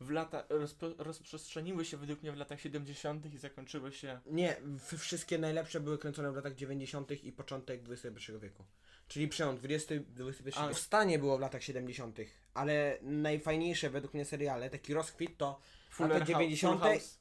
w 0.00 0.10
lata. 0.10 0.44
Rozpo, 0.48 0.86
rozprzestrzeniły 0.98 1.84
się 1.84 1.96
według 1.96 2.22
mnie 2.22 2.32
w 2.32 2.36
latach 2.36 2.60
70. 2.60 3.34
i 3.34 3.38
zakończyły 3.38 3.92
się. 3.92 4.20
Nie, 4.26 4.56
w- 4.62 4.98
wszystkie 4.98 5.38
najlepsze 5.38 5.80
były 5.80 5.98
kręcone 5.98 6.32
w 6.32 6.36
latach 6.36 6.54
90. 6.54 7.10
i 7.24 7.32
początek 7.32 7.80
XXI 7.88 8.32
wieku. 8.40 8.64
Czyli 9.08 9.28
przełom 9.28 9.56
20 9.56 9.94
XXI. 10.18 10.50
A- 10.60 10.68
Powstanie 10.68 11.18
było 11.18 11.38
w 11.38 11.40
latach 11.40 11.62
70., 11.62 12.18
ale 12.54 12.98
najfajniejsze 13.02 13.90
według 13.90 14.14
mnie 14.14 14.24
seriale, 14.24 14.70
taki 14.70 14.94
rozkwit 14.94 15.36
to, 15.38 15.60
Fuller 15.90 16.12
Lata 16.12 16.24
Hou- 16.24 16.28
90. 16.32 16.80
Full 16.80 16.90
House 16.90 17.18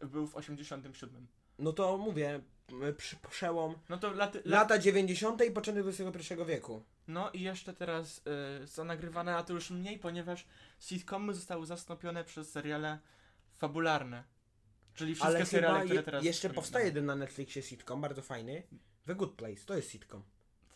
był 0.00 0.26
w 0.26 0.36
87. 0.36 1.26
no 1.60 1.72
to 1.72 1.98
mówię, 1.98 2.40
przy, 2.96 3.16
przełom 3.30 3.74
No 3.88 3.98
to 3.98 4.12
laty, 4.12 4.38
lat, 4.38 4.46
lata 4.46 4.78
90. 4.78 5.44
i 5.44 5.50
początek 5.50 5.86
XXI 5.86 6.34
wieku. 6.46 6.82
No 7.08 7.30
i 7.30 7.40
jeszcze 7.40 7.74
teraz 7.74 8.22
y, 8.62 8.66
są 8.66 8.84
nagrywane, 8.84 9.36
a 9.36 9.42
to 9.42 9.52
już 9.52 9.70
mniej, 9.70 9.98
ponieważ 9.98 10.46
sitcomy 10.78 11.34
zostały 11.34 11.66
zastąpione 11.66 12.24
przez 12.24 12.50
seriale 12.50 12.98
fabularne. 13.52 14.24
Czyli 14.94 15.14
wszystkie 15.14 15.36
Ale 15.36 15.46
seriale, 15.46 15.80
które 15.80 15.94
je, 15.94 16.02
teraz. 16.02 16.24
jeszcze 16.24 16.50
powstaje 16.50 16.86
jeden 16.86 17.06
na 17.06 17.16
Netflixie 17.16 17.62
sitcom, 17.62 18.00
bardzo 18.00 18.22
fajny. 18.22 18.62
The 19.06 19.14
Good 19.14 19.32
Place, 19.34 19.64
to 19.66 19.76
jest 19.76 19.90
sitcom. 19.90 20.22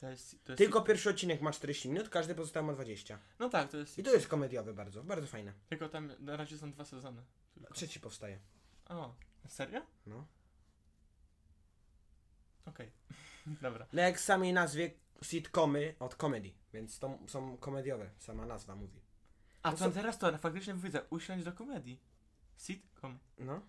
To 0.00 0.08
jest, 0.10 0.44
to 0.44 0.52
jest 0.52 0.58
Tylko 0.58 0.80
pierwszy 0.80 1.10
odcinek 1.10 1.40
ma 1.40 1.52
40 1.52 1.88
minut, 1.88 2.08
każdy 2.08 2.34
pozostał 2.34 2.64
ma 2.64 2.72
20. 2.72 3.18
No 3.38 3.48
tak, 3.48 3.70
to 3.70 3.76
jest. 3.76 3.98
I 3.98 4.02
to 4.02 4.12
jest 4.12 4.28
komediowy 4.28 4.74
bardzo, 4.74 5.04
bardzo 5.04 5.26
fajne. 5.26 5.52
Tylko 5.68 5.88
tam 5.88 6.12
na 6.20 6.36
razie 6.36 6.58
są 6.58 6.72
dwa 6.72 6.84
sezony. 6.84 7.22
Tylko. 7.54 7.74
Trzeci 7.74 8.00
powstaje. 8.00 8.38
O, 8.88 9.14
serio? 9.48 9.82
No. 10.06 10.26
Okej. 12.64 12.90
Dobra. 13.62 13.86
No 13.92 14.02
jak 14.02 14.18
w 14.18 14.20
samej 14.20 14.52
nazwie 14.52 14.90
sitcomy 15.22 15.94
od 16.00 16.14
comedy, 16.14 16.50
więc 16.72 16.98
to 16.98 17.18
są 17.26 17.56
komediowe, 17.56 18.10
sama 18.18 18.46
nazwa 18.46 18.76
mówi. 18.76 19.00
A 19.62 19.70
To 19.70 19.76
to 19.78 19.84
są- 19.84 19.92
teraz 19.92 20.18
to 20.18 20.38
faktycznie 20.38 20.74
widzę, 20.74 21.00
usiąść 21.10 21.44
do 21.44 21.52
komedii. 21.52 22.00
Sitcom. 22.58 23.18
No. 23.38 23.60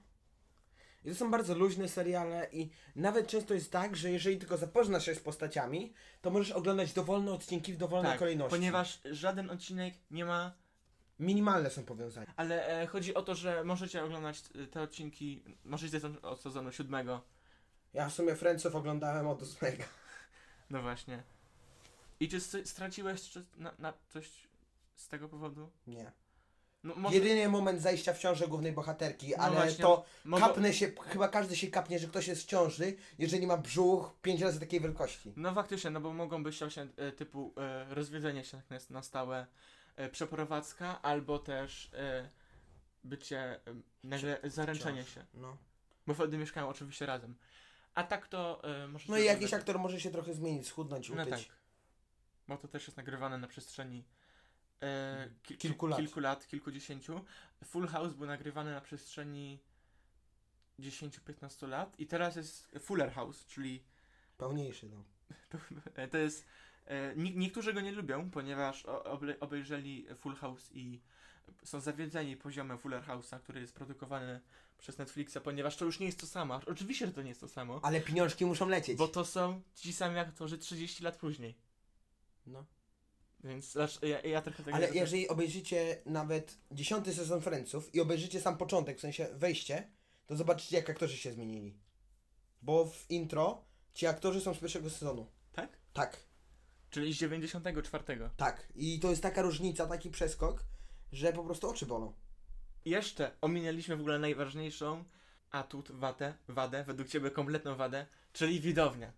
I 1.05 1.09
to 1.09 1.15
są 1.15 1.31
bardzo 1.31 1.55
luźne 1.55 1.89
seriale 1.89 2.47
i 2.51 2.69
nawet 2.95 3.27
często 3.27 3.53
jest 3.53 3.71
tak, 3.71 3.95
że 3.95 4.11
jeżeli 4.11 4.37
tylko 4.37 4.57
zapoznasz 4.57 5.05
się 5.05 5.15
z 5.15 5.19
postaciami, 5.19 5.93
to 6.21 6.29
możesz 6.31 6.51
oglądać 6.51 6.93
dowolne 6.93 7.31
odcinki 7.31 7.73
w 7.73 7.77
dowolnej 7.77 8.11
Tak, 8.11 8.19
kolejności. 8.19 8.49
ponieważ 8.57 9.01
żaden 9.11 9.49
odcinek 9.49 9.93
nie 10.11 10.25
ma. 10.25 10.53
Minimalne 11.19 11.69
są 11.69 11.83
powiązania. 11.83 12.33
Ale 12.35 12.81
e, 12.81 12.87
chodzi 12.87 13.13
o 13.13 13.21
to, 13.21 13.35
że 13.35 13.63
możecie 13.63 14.03
oglądać 14.03 14.43
e, 14.63 14.67
te 14.67 14.81
odcinki. 14.81 15.43
Możecie 15.65 15.99
zacząć 15.99 16.17
od 16.23 16.41
sezonu 16.41 16.71
siódmego. 16.71 17.21
Ja 17.95 18.09
w 18.09 18.13
sumie 18.13 18.35
Friendsów 18.35 18.75
oglądałem 18.75 19.27
od 19.27 19.41
ósmego. 19.41 19.83
No 20.69 20.81
właśnie. 20.81 21.23
I 22.19 22.29
czy 22.29 22.37
s- 22.37 22.57
straciłeś 22.69 23.29
czy 23.29 23.45
na, 23.57 23.71
na 23.79 23.93
coś 24.09 24.29
z 24.95 25.07
tego 25.07 25.29
powodu? 25.29 25.69
Nie. 25.87 26.11
No 26.83 26.95
może. 26.95 27.15
Jedyny 27.15 27.49
moment 27.49 27.81
zajścia 27.81 28.13
w 28.13 28.19
ciążę 28.19 28.47
głównej 28.47 28.71
bohaterki, 28.71 29.29
No 29.37 29.43
ale 29.43 29.55
właśnie, 29.55 29.81
to 29.83 30.05
mogło- 30.25 30.47
kapnę 30.47 30.73
się, 30.73 30.91
chyba 31.07 31.27
każdy 31.27 31.55
się 31.55 31.67
kapnie, 31.67 31.99
że 31.99 32.07
ktoś 32.07 32.27
jest 32.27 32.43
w 32.43 32.45
ciąży, 32.45 32.95
jeżeli 33.19 33.47
ma 33.47 33.57
brzuch 33.57 34.15
pięć 34.21 34.41
razy 34.41 34.59
takiej 34.59 34.79
wielkości. 34.81 35.33
No 35.35 35.53
faktycznie, 35.53 35.89
no 35.89 36.01
bo 36.01 36.13
mogą 36.13 36.43
być 36.43 36.59
właśnie 36.59 36.87
e, 36.97 37.11
typu 37.11 37.53
e, 37.57 37.95
rozwiedzenie 37.95 38.43
się 38.43 38.57
tak 38.57 38.69
na, 38.69 38.77
na 38.89 39.01
stałe, 39.03 39.45
e, 39.95 40.09
przeprowadzka, 40.09 41.01
albo 41.01 41.39
też 41.39 41.89
e, 41.93 42.29
bycie, 43.03 43.39
e, 43.39 43.59
nagle 44.03 44.39
zaręczenie 44.43 45.03
Ciąż. 45.03 45.13
się. 45.13 45.25
No. 45.33 45.57
Bo 46.07 46.13
wtedy 46.13 46.37
mieszkają 46.37 46.69
oczywiście 46.69 47.05
razem. 47.05 47.35
A 47.95 48.03
tak 48.03 48.27
to 48.27 48.63
e, 48.83 48.87
może 48.87 49.05
No 49.09 49.17
i 49.17 49.25
jakiś 49.25 49.53
aktor 49.53 49.79
może 49.79 49.99
się 50.01 50.11
trochę 50.11 50.33
zmienić, 50.33 50.67
schudnąć, 50.67 51.09
No 51.09 51.21
utyć. 51.23 51.47
tak. 51.47 51.55
Bo 52.47 52.57
to 52.57 52.67
też 52.67 52.87
jest 52.87 52.97
nagrywane 52.97 53.37
na 53.37 53.47
przestrzeni 53.47 54.05
e, 54.81 55.29
ki- 55.43 55.57
Kilku 55.57 55.87
lat. 55.87 55.99
kilku 55.99 56.19
lat, 56.19 56.47
kilkudziesięciu. 56.47 57.25
Full 57.63 57.87
House 57.87 58.13
był 58.13 58.27
nagrywany 58.27 58.71
na 58.71 58.81
przestrzeni 58.81 59.59
10-15 60.79 61.67
lat 61.67 61.99
i 61.99 62.07
teraz 62.07 62.35
jest 62.35 62.71
Fuller 62.79 63.11
House, 63.11 63.45
czyli 63.45 63.83
Pełniejszy, 64.37 64.89
no. 64.89 65.03
E, 65.95 66.07
To 66.07 66.17
jest. 66.17 66.45
Nie, 67.15 67.31
niektórzy 67.35 67.73
go 67.73 67.81
nie 67.81 67.91
lubią, 67.91 68.29
ponieważ 68.31 68.85
obejrzeli 69.39 70.07
Full 70.15 70.35
House 70.35 70.69
i 70.73 71.01
są 71.63 71.79
zawiedzeni 71.79 72.37
poziomem 72.37 72.77
Fuller 72.77 73.03
House'a, 73.03 73.39
który 73.39 73.61
jest 73.61 73.73
produkowany 73.73 74.41
przez 74.77 74.97
Netflixa, 74.97 75.37
ponieważ 75.43 75.77
to 75.77 75.85
już 75.85 75.99
nie 75.99 76.05
jest 76.05 76.19
to 76.19 76.27
samo. 76.27 76.61
Oczywiście, 76.67 77.05
że 77.05 77.13
to 77.13 77.21
nie 77.21 77.29
jest 77.29 77.41
to 77.41 77.47
samo, 77.47 77.79
Ale 77.83 78.01
pieniążki 78.01 78.45
muszą 78.45 78.67
lecieć. 78.67 78.97
bo 78.97 79.07
to 79.07 79.25
są 79.25 79.61
ci 79.75 79.93
sami 79.93 80.19
aktorzy 80.19 80.57
30 80.57 81.03
lat 81.03 81.17
później. 81.17 81.55
No. 82.47 82.65
Więc 83.43 83.71
znaczy, 83.71 84.07
ja, 84.07 84.21
ja 84.21 84.41
trochę 84.41 84.63
tego 84.63 84.77
Ale 84.77 84.93
jeżeli 84.93 85.27
obejrzycie 85.27 86.01
nawet 86.05 86.57
dziesiąty 86.71 87.13
sezon 87.13 87.41
Friendsów 87.41 87.95
i 87.95 88.01
obejrzycie 88.01 88.41
sam 88.41 88.57
początek, 88.57 88.97
w 88.97 89.01
sensie 89.01 89.27
wejście, 89.33 89.87
to 90.25 90.35
zobaczycie 90.35 90.75
jak 90.75 90.89
aktorzy 90.89 91.17
się 91.17 91.33
zmienili. 91.33 91.77
Bo 92.61 92.85
w 92.85 93.11
intro 93.11 93.65
ci 93.93 94.07
aktorzy 94.07 94.41
są 94.41 94.53
z 94.53 94.59
pierwszego 94.59 94.89
sezonu. 94.89 95.27
Tak? 95.53 95.77
Tak, 95.93 96.25
Czyli 96.89 97.13
z 97.13 97.17
94. 97.17 98.29
tak. 98.37 98.67
I 98.75 98.99
to 98.99 99.09
jest 99.09 99.21
taka 99.21 99.41
różnica, 99.41 99.85
taki 99.87 100.09
przeskok, 100.09 100.63
że 101.11 101.33
po 101.33 101.43
prostu 101.43 101.69
oczy 101.69 101.85
bolą. 101.85 102.13
Jeszcze 102.85 103.31
ominęliśmy 103.41 103.97
w 103.97 103.99
ogóle 103.99 104.19
najważniejszą 104.19 105.03
atut, 105.51 105.91
wadę, 105.91 106.33
wadę, 106.47 106.83
według 106.83 107.09
Ciebie 107.09 107.31
kompletną 107.31 107.75
wadę, 107.75 108.05
czyli 108.33 108.59
widownia. 108.59 109.11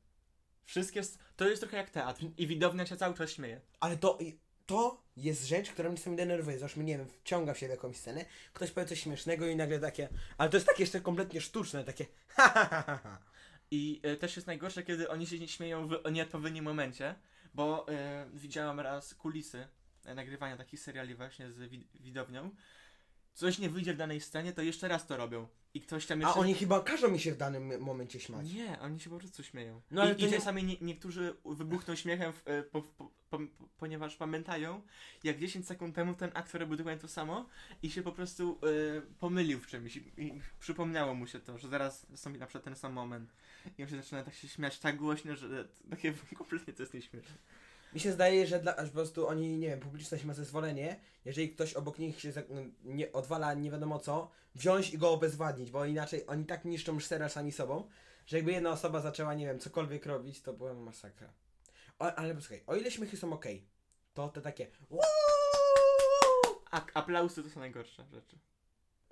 Wszystkie, 0.66 1.02
to 1.36 1.50
jest 1.50 1.62
trochę 1.62 1.78
jak 1.78 1.90
teatr 1.90 2.26
i 2.38 2.48
widownia 2.48 2.86
się 2.86 2.98
cały 2.98 3.16
czas 3.16 3.32
śmieje. 3.32 3.62
Ale 3.80 3.98
to, 3.98 4.18
to 4.66 5.04
jest 5.18 5.48
rzecz, 5.48 5.72
która 5.72 5.90
mnie 5.90 5.98
czasami 5.98 6.18
denerwuje. 6.18 6.60
Załóżmy, 6.60 6.84
nie 6.84 6.98
wiem, 6.98 7.08
wciąga 7.10 7.56
się 7.56 7.68
w 7.68 7.70
jakąś 7.70 7.98
scenę, 7.98 8.26
ktoś 8.54 8.72
powie 8.72 8.88
coś 8.88 9.02
śmiesznego 9.02 9.48
i 9.48 9.56
nagle 9.56 9.80
takie... 9.80 10.10
Ale 10.38 10.50
to 10.50 10.58
jest 10.58 10.68
takie 10.68 10.84
jeszcze 10.84 11.02
kompletnie 11.02 11.42
sztuczne, 11.42 11.84
takie 11.84 12.06
ha 12.36 12.50
ha 12.50 12.66
ha 12.66 12.82
ha 12.82 13.00
ha. 13.04 13.20
I 13.72 14.00
e, 14.04 14.16
też 14.16 14.36
jest 14.36 14.48
najgorsze, 14.48 14.84
kiedy 14.84 15.10
oni 15.10 15.28
się 15.28 15.40
nie 15.40 15.48
śmieją 15.48 15.88
w 15.88 16.12
nieodpowiednim 16.12 16.66
momencie, 16.66 17.16
bo 17.54 17.86
widziałem 18.34 18.80
raz 18.80 19.16
kulisy 19.16 19.68
nagrywania 20.16 20.58
takich 20.58 20.80
seriali 20.80 21.16
właśnie 21.16 21.52
z 21.52 21.70
wi- 21.70 21.88
widownią. 21.96 22.52
Coś 23.34 23.60
nie 23.60 23.70
wyjdzie 23.70 23.94
w 23.94 23.98
danej 23.98 24.22
scenie, 24.22 24.54
to 24.54 24.62
jeszcze 24.62 24.88
raz 24.88 25.08
to 25.08 25.18
robią. 25.18 25.48
I 25.74 25.82
ktoś 25.82 26.06
tam 26.06 26.20
A 26.22 26.26
jeszcze... 26.26 26.40
oni 26.40 26.54
chyba 26.54 26.80
każą 26.80 27.08
mi 27.12 27.20
się 27.20 27.34
w 27.34 27.38
danym 27.38 27.80
momencie 27.80 28.20
śmiać. 28.20 28.54
Nie, 28.54 28.80
oni 28.80 29.00
się 29.00 29.10
po 29.10 29.18
prostu 29.20 29.44
śmieją. 29.44 29.82
No, 29.92 30.02
ale 30.02 30.14
I, 30.14 30.22
i 30.22 30.26
nie- 30.26 30.32
czasami 30.32 30.64
nie, 30.64 30.76
niektórzy 30.82 31.36
wybuchną 31.46 31.96
śmiechem, 31.96 32.34
w, 32.34 32.42
e, 32.48 32.64
po, 32.64 32.82
po, 32.82 33.12
po, 33.30 33.40
ponieważ 33.78 34.16
pamiętają, 34.16 34.82
jak 35.24 35.40
10 35.40 35.68
sekund 35.68 35.96
temu 35.96 36.14
ten 36.14 36.32
aktor 36.34 36.62
robił 36.62 36.78
dokładnie 36.78 37.02
to 37.02 37.08
samo 37.08 37.50
i 37.84 37.92
się 37.92 38.02
po 38.04 38.12
prostu 38.12 38.60
e, 38.98 39.02
pomylił 39.20 39.60
w 39.60 39.68
czymś 39.68 39.96
i, 39.96 40.14
i 40.18 40.42
przypomniało 40.60 41.14
mu 41.14 41.28
się 41.28 41.40
to, 41.40 41.58
że 41.58 41.68
zaraz 41.68 42.10
nastąpi 42.10 42.40
na 42.40 42.46
przykład 42.46 42.64
ten 42.64 42.76
sam 42.76 42.94
moment. 42.94 43.34
I 43.78 43.84
on 43.84 43.90
się 43.90 43.96
zaczyna 43.96 44.24
tak 44.24 44.34
się 44.34 44.48
śmiać 44.48 44.80
tak 44.80 44.98
głośno, 44.98 45.36
że 45.36 45.68
takie 45.90 46.14
kompletnie 46.38 46.74
to 46.74 46.84
jest 46.84 46.94
nieśmieszne. 46.94 47.36
Mi 47.94 48.00
się 48.00 48.12
zdaje, 48.12 48.48
że 48.48 48.60
dla, 48.60 48.76
że 48.78 48.88
po 48.88 48.94
prostu 48.94 49.28
oni, 49.28 49.58
nie 49.58 49.68
wiem, 49.68 49.80
publiczność 49.80 50.24
ma 50.24 50.34
zezwolenie, 50.34 51.00
jeżeli 51.26 51.50
ktoś 51.50 51.74
obok 51.74 52.00
nich 52.00 52.20
się 52.22 52.32
za- 52.32 52.42
nie 52.84 53.12
odwala 53.12 53.54
nie 53.54 53.72
wiadomo 53.72 54.00
co, 54.00 54.32
wziąć 54.56 54.94
i 54.94 54.98
go 54.98 55.12
obezwładnić, 55.12 55.72
bo 55.72 55.86
inaczej 55.86 56.28
oni 56.28 56.46
tak 56.46 56.66
niszczą 56.66 57.00
serial 57.00 57.30
sami 57.30 57.52
sobą, 57.52 57.88
że 58.26 58.38
jakby 58.38 58.52
jedna 58.52 58.70
osoba 58.72 59.02
zaczęła, 59.02 59.34
nie 59.34 59.46
wiem, 59.46 59.60
cokolwiek 59.60 60.06
robić, 60.06 60.42
to 60.42 60.54
była 60.54 60.74
masakra. 60.74 61.34
O, 62.00 62.16
ale 62.16 62.36
posłuchaj, 62.36 62.64
o 62.68 62.76
ile 62.76 62.92
śmiechy 62.92 63.18
są 63.18 63.34
ok, 63.34 63.46
to 64.14 64.30
te 64.30 64.42
takie 64.42 64.68
A 66.72 66.86
aplausy 66.94 67.44
to 67.44 67.50
są 67.50 67.60
najgorsze 67.60 68.06
rzeczy. 68.12 68.38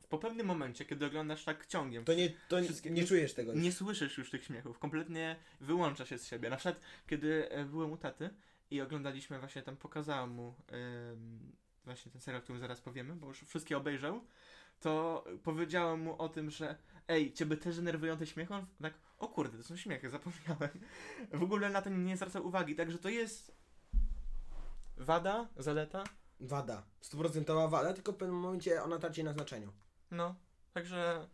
Po 0.09 0.17
pewnym 0.17 0.45
momencie, 0.47 0.85
kiedy 0.85 1.05
oglądasz 1.05 1.43
tak 1.43 1.65
ciągiem, 1.67 2.05
to 2.05 2.13
nie, 2.13 2.29
to 2.47 2.59
nie, 2.59 2.69
nie 2.89 3.05
czujesz 3.05 3.33
tego 3.33 3.53
już. 3.53 3.63
nie 3.63 3.71
słyszysz 3.71 4.17
już 4.17 4.31
tych 4.31 4.43
śmiechów, 4.43 4.79
kompletnie 4.79 5.35
wyłącza 5.61 6.05
się 6.05 6.17
z 6.17 6.27
siebie. 6.27 6.49
Na 6.49 6.57
przykład, 6.57 6.81
kiedy 7.07 7.49
e, 7.51 7.65
byłem 7.65 7.91
u 7.91 7.97
taty 7.97 8.29
i 8.71 8.81
oglądaliśmy, 8.81 9.39
właśnie 9.39 9.61
tam 9.61 9.77
pokazałam 9.77 10.29
mu 10.29 10.55
ym, 11.11 11.55
właśnie 11.85 12.11
ten 12.11 12.21
serial, 12.21 12.39
o 12.39 12.43
którym 12.43 12.61
zaraz 12.61 12.81
powiemy, 12.81 13.15
bo 13.15 13.27
już 13.27 13.41
wszystkie 13.41 13.77
obejrzał, 13.77 14.21
to 14.79 15.23
powiedziałem 15.43 15.99
mu 15.99 16.21
o 16.21 16.29
tym, 16.29 16.49
że 16.49 16.75
ej, 17.07 17.33
ciebie 17.33 17.57
też 17.57 17.75
denerwują 17.75 18.17
te 18.17 18.27
śmiechy? 18.27 18.53
On 18.53 18.65
tak, 18.81 18.93
o 19.17 19.27
kurde, 19.27 19.57
to 19.57 19.63
są 19.63 19.75
śmiechy, 19.75 20.09
zapomniałem. 20.09 20.79
W 21.33 21.43
ogóle 21.43 21.69
na 21.69 21.81
to 21.81 21.89
nie 21.89 22.17
zwracał 22.17 22.47
uwagi, 22.47 22.75
także 22.75 22.97
to 22.97 23.09
jest 23.09 23.57
wada, 24.97 25.49
zaleta, 25.57 26.03
Wada. 26.39 26.83
Stuprocentowa 27.01 27.67
wada, 27.67 27.93
tylko 27.93 28.11
w 28.11 28.15
pewnym 28.15 28.37
momencie 28.39 28.83
ona 28.83 28.99
traci 28.99 29.23
na 29.23 29.33
znaczeniu. 29.33 29.73
no, 30.11 30.35
także 30.73 31.27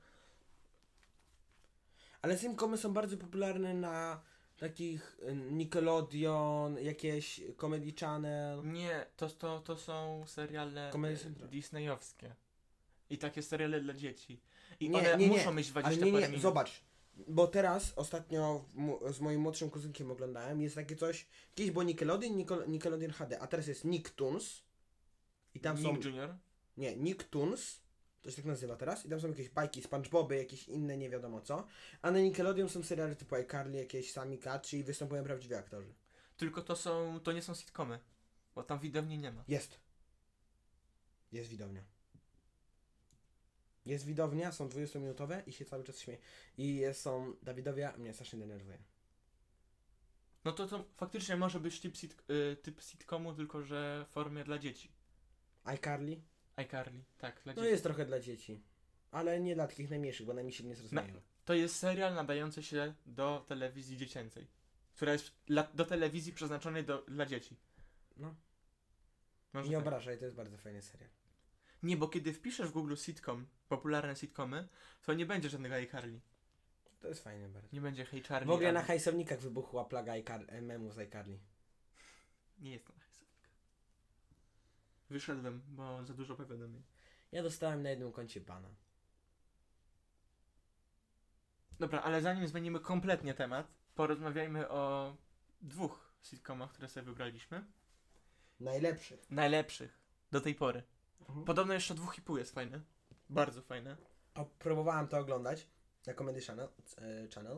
Ale 2.21 2.37
sitcomy 2.37 2.77
są 2.77 2.93
bardzo 2.93 3.17
popularne 3.17 3.73
na 3.73 4.21
takich 4.61 5.17
y, 5.29 5.35
Nickelodeon, 5.35 6.77
jakieś 6.77 7.41
Comedy 7.57 7.93
Channel. 7.99 8.63
Nie, 8.63 9.05
to, 9.17 9.29
to, 9.29 9.59
to 9.59 9.77
są 9.77 10.23
seriale 10.27 10.91
e, 10.91 11.47
disneyowskie. 11.51 12.35
I 13.09 13.17
takie 13.17 13.41
seriale 13.43 13.81
dla 13.81 13.93
dzieci. 13.93 14.41
I 14.79 14.89
Nie, 14.89 14.99
one 14.99 15.17
nie, 15.17 15.29
nie. 15.29 15.37
muszą 15.37 15.53
mieć 15.53 15.69
20 15.71 16.01
Ale 16.01 16.11
nie, 16.11 16.19
nie, 16.19 16.27
minut. 16.27 16.41
zobacz. 16.41 16.81
Bo 17.27 17.47
teraz 17.47 17.93
ostatnio 17.95 18.65
z 19.11 19.19
moim 19.19 19.41
młodszym 19.41 19.69
kuzynkiem 19.69 20.11
oglądałem, 20.11 20.61
jest 20.61 20.75
takie 20.75 20.95
coś, 20.95 21.27
kiedyś 21.55 21.71
było 21.71 21.83
Nickelodeon, 21.83 22.35
Nickel, 22.37 22.63
Nickelodeon 22.67 23.11
HD, 23.11 23.39
a 23.39 23.47
teraz 23.47 23.67
jest 23.67 23.85
Nicktoons. 23.85 24.63
I 25.55 25.59
tam 25.59 25.77
są, 25.77 25.91
Nick 25.91 26.05
Junior. 26.05 26.35
nie, 26.77 26.95
Nicktoons, 26.95 27.81
to 28.21 28.29
się 28.29 28.35
tak 28.35 28.45
nazywa 28.45 28.75
teraz, 28.75 29.05
i 29.05 29.09
tam 29.09 29.21
są 29.21 29.27
jakieś 29.27 29.49
bajki, 29.49 29.81
Spongeboby, 29.81 30.37
jakieś 30.37 30.67
inne, 30.67 30.97
nie 30.97 31.09
wiadomo 31.09 31.41
co. 31.41 31.67
A 32.01 32.11
na 32.11 32.19
Nickelodeon 32.19 32.69
są 32.69 32.83
seriale 32.83 33.15
typu 33.15 33.35
iCarly, 33.35 33.77
jakieś 33.77 34.11
Sami 34.11 34.39
Cat, 34.39 34.73
i 34.73 34.83
występują 34.83 35.23
prawdziwi 35.23 35.55
aktorzy. 35.55 35.93
Tylko 36.37 36.61
to 36.61 36.75
są, 36.75 37.19
to 37.23 37.31
nie 37.31 37.41
są 37.41 37.55
sitcomy. 37.55 37.99
Bo 38.55 38.63
tam 38.63 38.79
widowni 38.79 39.19
nie 39.19 39.31
ma. 39.31 39.43
Jest. 39.47 39.79
Jest 41.31 41.49
widownia. 41.49 41.83
Jest 43.85 44.05
widownia, 44.05 44.51
są 44.51 44.69
20-minutowe 44.69 45.41
i 45.45 45.53
się 45.53 45.65
cały 45.65 45.83
czas 45.83 45.99
śmieje. 45.99 46.19
I 46.57 46.75
jest, 46.75 47.01
są 47.01 47.33
Dawidowie, 47.41 47.93
mnie 47.97 48.13
strasznie 48.13 48.39
denerwuje. 48.39 48.77
No 50.45 50.51
to 50.51 50.67
to 50.67 50.85
faktycznie 50.97 51.37
może 51.37 51.59
być 51.59 51.81
typ, 51.81 51.97
sit, 51.97 52.23
y, 52.29 52.55
typ 52.55 52.81
sitcomu, 52.81 53.33
tylko 53.33 53.63
że 53.63 54.05
w 54.09 54.13
formie 54.13 54.43
dla 54.43 54.59
dzieci. 54.59 54.91
iCarly? 55.63 56.21
iCarly, 56.65 57.03
tak, 57.17 57.41
dla 57.43 57.53
No 57.53 57.61
dzieci. 57.61 57.71
jest 57.71 57.83
trochę 57.83 58.05
dla 58.05 58.19
dzieci. 58.19 58.63
Ale 59.11 59.39
nie 59.39 59.55
dla 59.55 59.67
takich 59.67 59.89
najmniejszych, 59.89 60.25
bo 60.25 60.33
najmniejsi 60.33 60.65
nie 60.65 60.75
zrozumieją. 60.75 61.21
To 61.45 61.53
jest 61.53 61.75
serial 61.75 62.13
nadający 62.13 62.63
się 62.63 62.93
do 63.05 63.45
telewizji 63.47 63.97
dziecięcej. 63.97 64.47
Która 64.95 65.11
jest 65.13 65.31
dla, 65.45 65.63
do 65.63 65.85
telewizji 65.85 66.33
przeznaczonej 66.33 66.83
do, 66.83 67.01
dla 67.07 67.25
dzieci. 67.25 67.57
No. 68.17 68.35
Może 69.53 69.69
Nie 69.69 69.75
tak. 69.77 69.87
obrażaj, 69.87 70.17
to 70.17 70.25
jest 70.25 70.37
bardzo 70.37 70.57
fajny 70.57 70.81
serial. 70.81 71.09
Nie, 71.83 71.97
bo 71.97 72.07
kiedy 72.07 72.33
wpiszesz 72.33 72.67
w 72.67 72.71
Google 72.71 72.95
sitcom, 72.95 73.47
popularne 73.69 74.15
sitcomy, 74.15 74.67
to 75.01 75.13
nie 75.13 75.25
będzie 75.25 75.49
żadnego 75.49 75.75
iCarly. 75.75 76.19
To 76.99 77.07
jest 77.07 77.23
fajne 77.23 77.49
bardzo. 77.49 77.69
Nie 77.73 77.81
będzie 77.81 78.05
Hey 78.05 78.21
Charlie. 78.23 78.47
W 78.47 78.51
ogóle 78.51 78.71
na 78.71 78.83
hajsownikach 78.83 79.39
wybuchła 79.39 79.85
plaga 79.85 80.13
iCar- 80.13 80.45
e, 80.47 80.61
memów 80.61 80.93
z 80.93 80.99
iCarly. 80.99 81.39
Nie 82.59 82.71
jestem 82.71 82.95
na. 82.95 83.00
Wyszedłem, 85.11 85.61
bo 85.67 86.03
za 86.05 86.13
dużo 86.13 86.35
powiadomień. 86.35 86.83
Ja 87.31 87.43
dostałem 87.43 87.83
na 87.83 87.89
jednym 87.89 88.11
koncie 88.11 88.41
bana. 88.41 88.69
Dobra, 91.79 92.01
ale 92.01 92.21
zanim 92.21 92.47
zmienimy 92.47 92.79
kompletnie 92.79 93.33
temat, 93.33 93.67
porozmawiajmy 93.95 94.69
o 94.69 95.15
dwóch 95.61 96.13
sitcomach, 96.21 96.71
które 96.71 96.87
sobie 96.89 97.05
wybraliśmy. 97.05 97.65
Najlepszych. 98.59 99.31
Najlepszych 99.31 99.99
do 100.31 100.41
tej 100.41 100.55
pory. 100.55 100.83
Mhm. 101.19 101.45
Podobno 101.45 101.73
jeszcze 101.73 101.95
dwóch 101.95 102.17
i 102.17 102.21
pół 102.21 102.37
jest 102.37 102.53
fajny. 102.53 102.81
Bardzo 103.29 103.61
fajne. 103.61 103.97
O, 104.35 104.45
próbowałem 104.45 105.07
to 105.07 105.17
oglądać 105.17 105.67
na 106.07 106.13
Comedy 106.13 106.41
Channel, 106.41 106.69
e, 106.97 107.27
channel. 107.35 107.57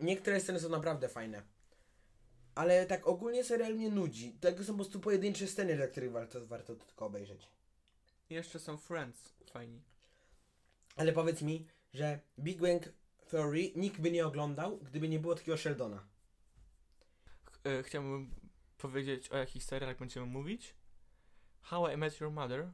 Niektóre 0.00 0.40
sceny 0.40 0.60
są 0.60 0.68
naprawdę 0.68 1.08
fajne. 1.08 1.42
Ale 2.54 2.86
tak 2.86 3.06
ogólnie 3.06 3.44
serial 3.44 3.74
mnie 3.74 3.90
nudzi. 3.90 4.32
To 4.32 4.64
są 4.64 4.72
po 4.72 4.74
prostu 4.74 5.00
pojedyncze 5.00 5.46
sceny, 5.46 5.76
dla 5.76 5.86
których 5.86 6.12
warto, 6.12 6.46
warto 6.46 6.74
to 6.74 6.84
tylko 6.84 7.06
obejrzeć. 7.06 7.48
Jeszcze 8.30 8.58
są 8.58 8.76
Friends 8.76 9.34
fajni. 9.50 9.82
Ale 10.96 11.12
powiedz 11.12 11.42
mi, 11.42 11.66
że 11.94 12.20
Big 12.38 12.60
Bang 12.60 12.82
Theory 13.30 13.72
nikt 13.76 14.00
by 14.00 14.10
nie 14.10 14.26
oglądał, 14.26 14.78
gdyby 14.78 15.08
nie 15.08 15.18
było 15.18 15.34
takiego 15.34 15.56
Sheldona. 15.56 16.06
Ch- 17.44 17.60
e, 17.66 17.82
chciałbym 17.82 18.30
powiedzieć 18.78 19.28
o 19.28 19.36
jakich 19.36 19.64
serialach 19.64 19.98
będziemy 19.98 20.26
mówić. 20.26 20.74
How 21.62 21.92
I 21.92 21.96
Met 21.96 22.20
Your 22.20 22.32
Mother 22.32 22.70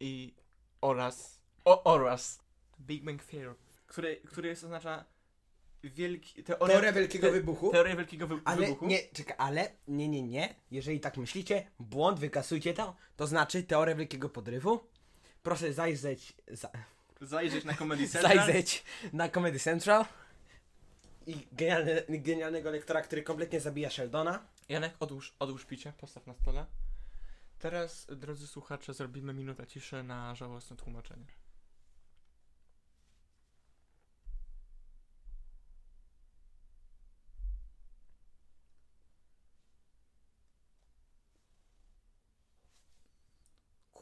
i 0.00 0.34
oraz 0.80 1.40
o, 1.64 1.84
oraz 1.84 2.40
Big 2.80 3.04
Bang 3.04 3.24
Theory, 3.24 3.54
który, 3.86 4.16
który 4.16 4.48
jest 4.48 4.64
oznacza 4.64 5.04
wielki 5.90 6.44
teoria, 6.44 6.66
Teoria 6.74 6.92
Wielkiego 6.92 7.26
te- 7.26 7.32
Wybuchu. 7.32 7.70
teoria 7.72 7.96
wielkiego 7.96 8.26
wy, 8.26 8.40
Ale 8.44 8.66
wybuchu. 8.66 8.86
nie, 8.86 8.98
czekaj, 9.12 9.36
ale 9.38 9.70
nie, 9.88 10.08
nie, 10.08 10.22
nie. 10.22 10.54
Jeżeli 10.70 11.00
tak 11.00 11.16
myślicie, 11.16 11.70
błąd, 11.80 12.18
wykasujcie 12.20 12.74
to. 12.74 12.96
To 13.16 13.26
znaczy 13.26 13.62
teoria 13.62 13.94
wielkiego 13.94 14.28
podrywu. 14.28 14.80
Proszę 15.42 15.72
zajrzeć, 15.72 16.32
za, 16.48 16.70
Zajrzeć 17.20 17.64
na 17.64 17.74
Comedy 17.74 18.08
Central. 18.12 18.36
zajrzeć 18.36 18.84
na 19.12 19.28
Comedy 19.28 19.58
Central. 19.58 20.04
I 21.26 21.46
genialny, 21.52 22.02
genialnego 22.08 22.70
lektora, 22.70 23.02
który 23.02 23.22
kompletnie 23.22 23.60
zabija 23.60 23.90
Sheldona. 23.90 24.46
Janek, 24.68 24.94
odłóż, 25.00 25.34
odłóż 25.38 25.64
picie, 25.64 25.92
postaw 26.00 26.26
na 26.26 26.34
stole. 26.34 26.66
Teraz, 27.58 28.06
drodzy 28.10 28.46
słuchacze, 28.46 28.94
zrobimy 28.94 29.34
minutę 29.34 29.66
ciszy 29.66 30.02
na 30.02 30.34
żałosne 30.34 30.76
tłumaczenie. 30.76 31.24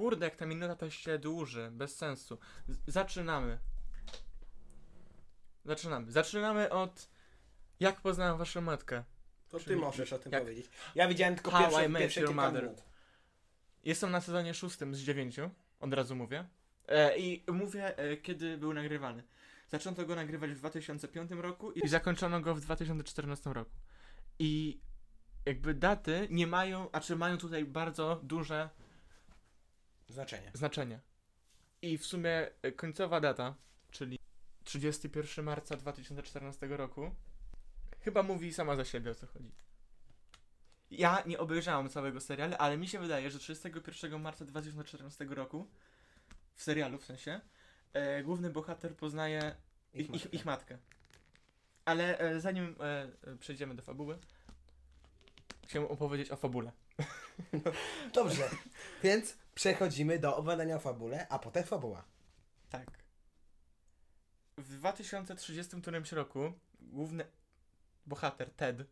Kurde, 0.05 0.27
jak 0.27 0.37
ta 0.37 0.47
minuta 0.47 0.77
to 0.77 0.91
się 0.91 1.19
dłuży, 1.19 1.71
bez 1.73 1.97
sensu. 1.97 2.39
Z- 2.69 2.79
zaczynamy. 2.87 3.59
Zaczynamy. 5.65 6.13
Zaczynamy 6.13 6.71
od 6.71 7.09
jak 7.81 8.01
poznałem 8.01 8.39
waszą 8.39 8.61
matkę. 8.61 9.05
To 9.49 9.59
ty 9.59 9.65
Czyli 9.65 9.77
możesz 9.77 10.13
o 10.13 10.19
tym 10.19 10.33
jak- 10.33 10.43
powiedzieć. 10.43 10.71
Ja 10.95 11.09
widziałem 11.09 11.35
tylko 11.35 11.51
How 11.51 11.61
pierwsze, 11.61 11.85
I 11.85 11.89
Met 11.89 12.03
pierwsze 12.03 12.21
Your 12.21 12.35
Mother. 12.35 12.63
minut. 12.63 12.83
Jestem 13.85 14.11
na 14.11 14.21
sezonie 14.21 14.55
szóstym 14.55 14.95
z 14.95 14.99
dziewięciu, 15.01 15.51
od 15.81 15.95
razu 15.95 16.17
mówię. 16.17 16.45
E, 16.89 17.19
I 17.19 17.45
mówię, 17.53 17.99
e, 17.99 18.17
kiedy 18.17 18.59
był 18.59 18.75
nagrywany. 18.75 19.23
Zaczęto 19.69 20.07
go 20.07 20.15
nagrywać 20.15 20.51
w 20.51 20.59
2005 20.59 21.31
roku 21.31 21.73
i 21.73 21.89
zakończono 21.89 22.41
go 22.41 22.55
w 22.55 22.61
2014 22.61 23.53
roku. 23.53 23.71
I 24.39 24.81
jakby 25.47 25.75
daty 25.75 26.29
nie 26.31 26.47
mają, 26.47 26.89
a 26.93 27.01
czy 27.01 27.17
mają 27.17 27.39
tutaj 27.39 27.65
bardzo 27.65 28.21
duże 28.23 28.71
Znaczenie. 30.15 30.51
znaczenie. 30.55 31.01
I 31.83 31.99
w 31.99 32.07
sumie 32.07 32.51
e, 32.63 32.73
końcowa 32.73 33.21
data, 33.21 33.55
czyli 33.91 34.19
31 34.65 35.45
marca 35.45 35.77
2014 35.77 36.67
roku. 36.67 37.15
Chyba 38.01 38.23
mówi 38.23 38.53
sama 38.53 38.77
za 38.77 38.85
siebie 38.85 39.11
o 39.11 39.15
co 39.15 39.27
chodzi. 39.27 39.51
Ja 40.91 41.23
nie 41.27 41.39
obejrzałem 41.39 41.89
całego 41.89 42.21
serialu, 42.21 42.55
ale 42.59 42.77
mi 42.77 42.89
się 42.89 42.99
wydaje, 42.99 43.31
że 43.31 43.39
31 43.39 44.21
marca 44.21 44.45
2014 44.45 45.25
roku 45.25 45.67
w 46.55 46.63
serialu 46.63 46.99
w 46.99 47.05
sensie 47.05 47.41
e, 47.93 48.23
główny 48.23 48.51
bohater 48.51 48.97
poznaje 48.97 49.57
ich, 49.95 50.15
ich, 50.15 50.35
ich 50.35 50.45
matkę. 50.45 50.79
Ale 51.85 52.19
e, 52.19 52.41
zanim 52.41 52.77
e, 52.81 53.09
e, 53.33 53.37
przejdziemy 53.37 53.75
do 53.75 53.83
fabuły, 53.83 54.19
chciałem 55.67 55.89
opowiedzieć 55.89 56.31
o 56.31 56.37
fabule. 56.37 56.73
Dobrze, 58.15 58.51
więc 59.03 59.44
przechodzimy 59.55 60.19
do 60.19 60.37
opowiadania 60.37 60.77
o 60.77 60.79
fabule, 60.79 61.29
a 61.29 61.39
potem 61.39 61.65
fabuła. 61.65 62.05
Tak. 62.71 62.91
W 64.59 64.69
2030 64.77 65.81
którymś 65.81 66.13
roku 66.13 66.53
główny 66.81 67.25
bohater 68.07 68.51
Ted, 68.51 68.85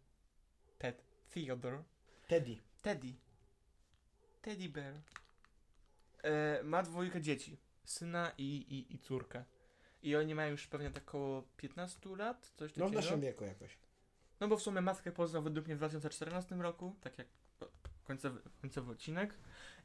Ted 0.79 1.05
Theodore, 1.35 1.83
Teddy. 2.29 2.57
Teddy, 2.83 3.15
Teddy 4.43 4.69
Bear, 4.69 4.95
e, 6.23 6.63
ma 6.63 6.83
dwójkę 6.83 7.21
dzieci, 7.21 7.59
syna 7.85 8.33
i, 8.39 8.45
i, 8.57 8.95
i 8.95 8.99
córkę. 8.99 9.45
I 10.03 10.17
oni 10.17 10.35
mają 10.35 10.51
już 10.51 10.67
pewnie 10.67 10.91
tak 10.91 11.09
około 11.09 11.43
15 11.57 12.17
lat, 12.17 12.53
coś 12.57 12.77
No 12.77 12.87
w 12.87 12.89
takiego. 12.89 13.01
naszym 13.01 13.21
wieku 13.21 13.45
jakoś. 13.45 13.79
No 14.41 14.49
bo 14.49 14.57
w 14.57 14.63
sumie 14.63 14.81
matkę 14.81 15.13
poznał 15.13 15.43
według 15.43 15.67
mnie 15.67 15.75
w 15.75 15.79
2014 15.79 16.55
roku, 16.55 16.97
tak 17.01 17.19
jak 17.19 17.27
końcowy, 18.05 18.41
końcowy 18.63 18.93
odcinek. 18.93 19.35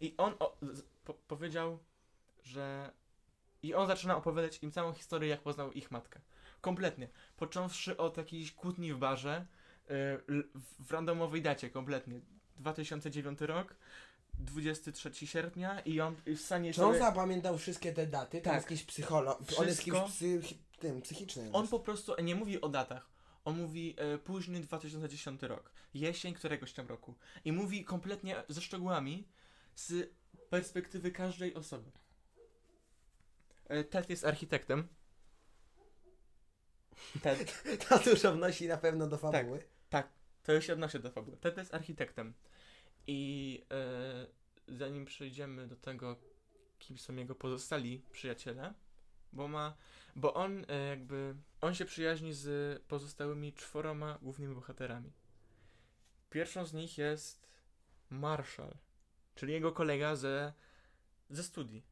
I 0.01 0.13
on 0.17 0.33
o, 0.39 0.57
po, 1.05 1.13
powiedział, 1.13 1.79
że. 2.43 2.91
I 3.63 3.73
on 3.73 3.87
zaczyna 3.87 4.17
opowiadać 4.17 4.63
im 4.63 4.71
całą 4.71 4.93
historię, 4.93 5.29
jak 5.29 5.41
poznał 5.41 5.71
ich 5.71 5.91
matkę. 5.91 6.19
Kompletnie. 6.61 7.07
Począwszy 7.37 7.97
od 7.97 8.17
jakiejś 8.17 8.51
kłótni 8.51 8.93
w 8.93 8.97
barze, 8.97 9.45
y, 9.89 9.93
l- 10.29 10.43
w 10.79 10.91
randomowej 10.91 11.41
dacie, 11.41 11.69
kompletnie. 11.69 12.19
2009 12.57 13.41
rok, 13.41 13.75
23 14.39 15.27
sierpnia 15.27 15.79
i 15.79 16.01
on 16.01 16.15
w 16.25 16.37
stanie 16.39 16.73
Czy 16.73 16.85
on 16.85 16.93
sobie... 16.93 16.99
zapamiętał 17.05 17.57
wszystkie 17.57 17.93
te 17.93 18.07
daty? 18.07 18.41
Tak. 18.41 18.53
jakiś 18.63 18.83
psycholog. 18.83 19.39
On 19.57 19.67
jest 19.67 19.81
Wszystko. 19.81 20.09
kimś 20.19 20.53
tym, 20.79 21.01
psychicznym. 21.01 21.55
On 21.55 21.67
po 21.67 21.79
prostu 21.79 22.21
nie 22.23 22.35
mówi 22.35 22.61
o 22.61 22.69
datach. 22.69 23.09
On 23.45 23.57
mówi 23.61 23.95
e, 23.97 24.17
późny 24.17 24.59
2010 24.59 25.41
rok, 25.41 25.71
jesień 25.93 26.33
któregoś 26.33 26.73
tam 26.73 26.87
roku. 26.87 27.15
I 27.45 27.51
mówi 27.51 27.85
kompletnie 27.85 28.43
ze 28.49 28.61
szczegółami 28.61 29.27
z 29.78 30.13
perspektywy 30.49 31.11
każdej 31.11 31.53
osoby. 31.55 31.91
E, 33.65 33.84
Ted 33.84 34.09
jest 34.09 34.25
architektem. 34.25 34.88
Ted, 37.21 37.63
To 37.89 37.99
dużo 37.99 38.34
wnosi 38.34 38.67
na 38.67 38.78
pewno 38.78 39.07
do 39.07 39.17
fabuły. 39.17 39.63
to 40.43 40.53
już 40.53 40.65
się 40.65 40.73
odnosi 40.73 40.99
do 40.99 41.11
fabuły. 41.11 41.38
Ted 41.38 41.57
jest 41.57 41.73
architektem. 41.73 42.34
I 43.07 43.63
e, 43.71 44.28
zanim 44.67 45.05
przejdziemy 45.05 45.67
do 45.67 45.75
tego, 45.75 46.15
kim 46.80 46.97
są 46.97 47.15
jego 47.15 47.36
pozostali 47.36 48.03
przyjaciele, 48.11 48.73
bo 49.34 49.47
ma, 49.47 49.75
bo 50.15 50.34
on 50.34 50.65
e, 50.67 50.88
jakby, 50.88 51.36
on 51.61 51.75
się 51.75 51.86
przyjaźni 51.86 52.34
z 52.34 52.82
pozostałymi 52.84 53.53
czworoma 53.53 54.17
głównymi 54.21 54.55
bohaterami. 54.55 55.11
Pierwszą 56.30 56.65
z 56.65 56.73
nich 56.73 56.97
jest 56.97 57.47
Marshall, 58.09 58.78
czyli 59.38 59.53
jego 59.53 59.71
kolega 59.71 60.15
ze, 60.15 60.53
ze 61.29 61.43
studii, 61.43 61.83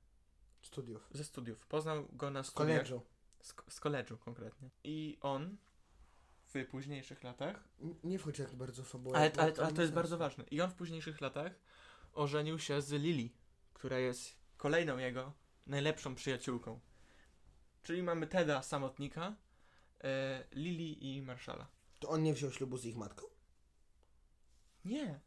Studiów. 0.62 1.10
ze 1.12 1.24
studiów. 1.24 1.66
Poznał 1.68 2.08
go 2.14 2.32
na 2.32 2.44
studiach. 2.44 2.68
koledżu. 2.68 3.02
Z, 3.42 3.54
z 3.70 3.80
koledżu 3.80 4.18
konkretnie. 4.18 4.70
I 4.84 5.18
on 5.22 5.58
w 6.46 6.66
późniejszych 6.66 7.24
latach 7.24 7.64
Nie 8.04 8.20
wchodź 8.20 8.38
tak 8.38 8.56
bardzo 8.56 8.84
w 8.84 8.96
ale, 8.96 9.32
ale, 9.38 9.52
to 9.52 9.62
ale 9.62 9.72
nie 9.72 9.76
to 9.76 9.82
jest 9.82 9.94
bardzo 9.94 10.18
ważne. 10.18 10.44
I 10.52 10.62
on 10.62 10.70
w 10.70 10.76
późniejszych 10.76 11.22
latach 11.22 11.52
ożenił 12.14 12.60
się 12.60 12.82
z 12.82 12.92
Lily, 12.92 13.30
która 13.74 14.00
jest 14.00 14.36
kolejną 14.58 14.98
jego 14.98 15.34
najlepszą 15.68 16.16
przyjaciółką. 16.16 16.80
Czyli 17.84 18.04
mamy 18.04 18.28
Teda, 18.28 18.64
samotnika, 18.64 19.36
e, 20.04 20.44
Lily 20.52 20.94
i 21.00 21.22
Marszala. 21.22 21.68
To 22.00 22.10
on 22.10 22.24
nie 22.24 22.34
wziął 22.34 22.52
ślubu 22.52 22.78
z 22.78 22.86
ich 22.86 22.96
matką? 22.96 23.26
Nie, 24.86 25.20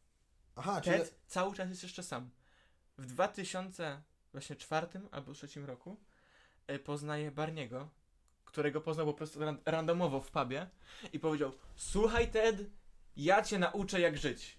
Aha, 0.59 0.81
czyli... 0.81 0.99
Ted 0.99 1.21
cały 1.27 1.55
czas 1.55 1.69
jest 1.69 1.83
jeszcze 1.83 2.03
sam. 2.03 2.31
W 2.99 3.07
2004 3.07 4.87
albo 5.11 5.33
2003 5.33 5.67
roku 5.67 5.97
e, 6.67 6.79
poznaje 6.79 7.31
Barniego, 7.31 7.89
którego 8.45 8.81
poznał 8.81 9.07
po 9.07 9.15
prostu 9.15 9.41
ran- 9.41 9.59
randomowo 9.67 10.21
w 10.21 10.31
pubie 10.31 10.69
i 11.13 11.19
powiedział 11.19 11.53
Słuchaj 11.77 12.31
Ted, 12.31 12.71
ja 13.17 13.43
cię 13.43 13.59
nauczę 13.59 14.01
jak 14.01 14.19
żyć. 14.19 14.59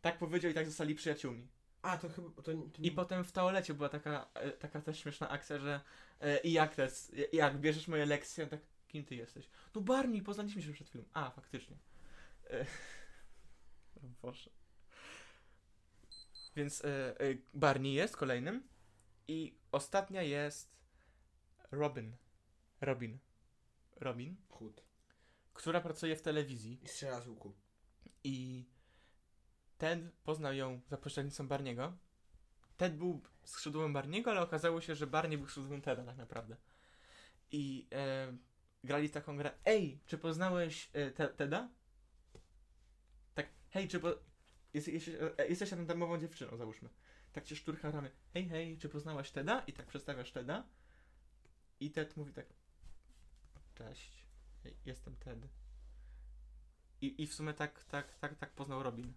Tak 0.00 0.18
powiedział 0.18 0.50
i 0.50 0.54
tak 0.54 0.66
zostali 0.66 0.94
przyjaciółmi. 0.94 1.48
A, 1.82 1.98
to 1.98 2.08
chyba... 2.08 2.30
To, 2.30 2.42
to... 2.42 2.52
I 2.82 2.90
potem 2.90 3.24
w 3.24 3.32
toalecie 3.32 3.74
była 3.74 3.88
taka, 3.88 4.26
e, 4.34 4.50
taka 4.50 4.80
też 4.80 4.98
śmieszna 4.98 5.28
akcja, 5.28 5.58
że 5.58 5.80
e, 6.20 6.38
i 6.38 6.52
jak 6.52 6.74
to 6.74 6.82
jest, 6.82 7.16
jak 7.32 7.58
bierzesz 7.60 7.88
moje 7.88 8.06
lekcje, 8.06 8.46
tak 8.46 8.60
kim 8.88 9.04
ty 9.04 9.14
jesteś? 9.14 9.48
No 9.74 9.80
Barney, 9.80 10.22
poznaliśmy 10.22 10.62
się 10.62 10.72
przed 10.72 10.88
chwilą. 10.88 11.04
A, 11.12 11.30
faktycznie. 11.30 11.76
E, 12.50 12.66
Boże. 14.22 14.50
Więc 16.56 16.84
e, 16.84 17.14
Barney 17.54 17.94
jest 17.94 18.16
kolejnym 18.16 18.68
i 19.28 19.58
ostatnia 19.72 20.22
jest 20.22 20.74
Robin. 21.70 22.16
Robin. 22.80 23.18
Robin, 23.96 24.36
Chód. 24.48 24.84
która 25.54 25.80
pracuje 25.80 26.16
w 26.16 26.22
telewizji 26.22 26.80
I 26.82 26.88
strzela 26.88 27.20
z 27.20 27.28
łuku. 27.28 27.54
i 28.24 28.64
Ted 29.78 30.00
poznał 30.24 30.54
ją 30.54 30.80
za 30.88 30.96
pośrednictwem 30.96 31.48
Barniego. 31.48 31.96
Ted 32.76 32.96
był 32.96 33.22
skrzydłem 33.44 33.92
Barniego, 33.92 34.30
ale 34.30 34.40
okazało 34.40 34.80
się, 34.80 34.94
że 34.94 35.06
Barney 35.06 35.38
był 35.38 35.46
skrzydłem 35.46 35.82
Teda 35.82 36.04
tak 36.04 36.16
naprawdę. 36.16 36.56
I 37.50 37.88
e, 37.92 38.36
grali 38.84 39.10
taką 39.10 39.36
grę. 39.36 39.52
Ej, 39.64 40.00
czy 40.06 40.18
poznałeś 40.18 40.90
e, 40.92 41.10
te, 41.10 41.28
Teda? 41.28 41.68
Tak, 43.34 43.48
hej, 43.70 43.88
czy 43.88 44.00
po... 44.00 44.08
Jest, 44.74 44.88
jesteś, 44.88 45.14
e, 45.38 45.48
jesteś 45.48 45.72
randomową 45.72 46.18
dziewczyną, 46.18 46.56
załóżmy. 46.56 46.88
Tak 47.32 47.44
cię 47.44 47.56
szturcha 47.56 47.90
ramy. 47.90 48.10
Hej, 48.32 48.48
hej, 48.48 48.78
czy 48.78 48.88
poznałaś 48.88 49.30
Teda? 49.30 49.62
I 49.66 49.72
tak 49.72 49.86
przedstawiasz 49.86 50.32
Teda. 50.32 50.66
I 51.80 51.90
Ted 51.90 52.16
mówi 52.16 52.32
tak. 52.32 52.46
Cześć, 53.74 54.26
jestem 54.86 55.16
Ted. 55.16 55.38
I, 57.00 57.22
I 57.22 57.26
w 57.26 57.34
sumie 57.34 57.54
tak, 57.54 57.84
tak, 57.84 58.18
tak, 58.18 58.34
tak 58.34 58.50
poznał 58.50 58.82
Robin. 58.82 59.12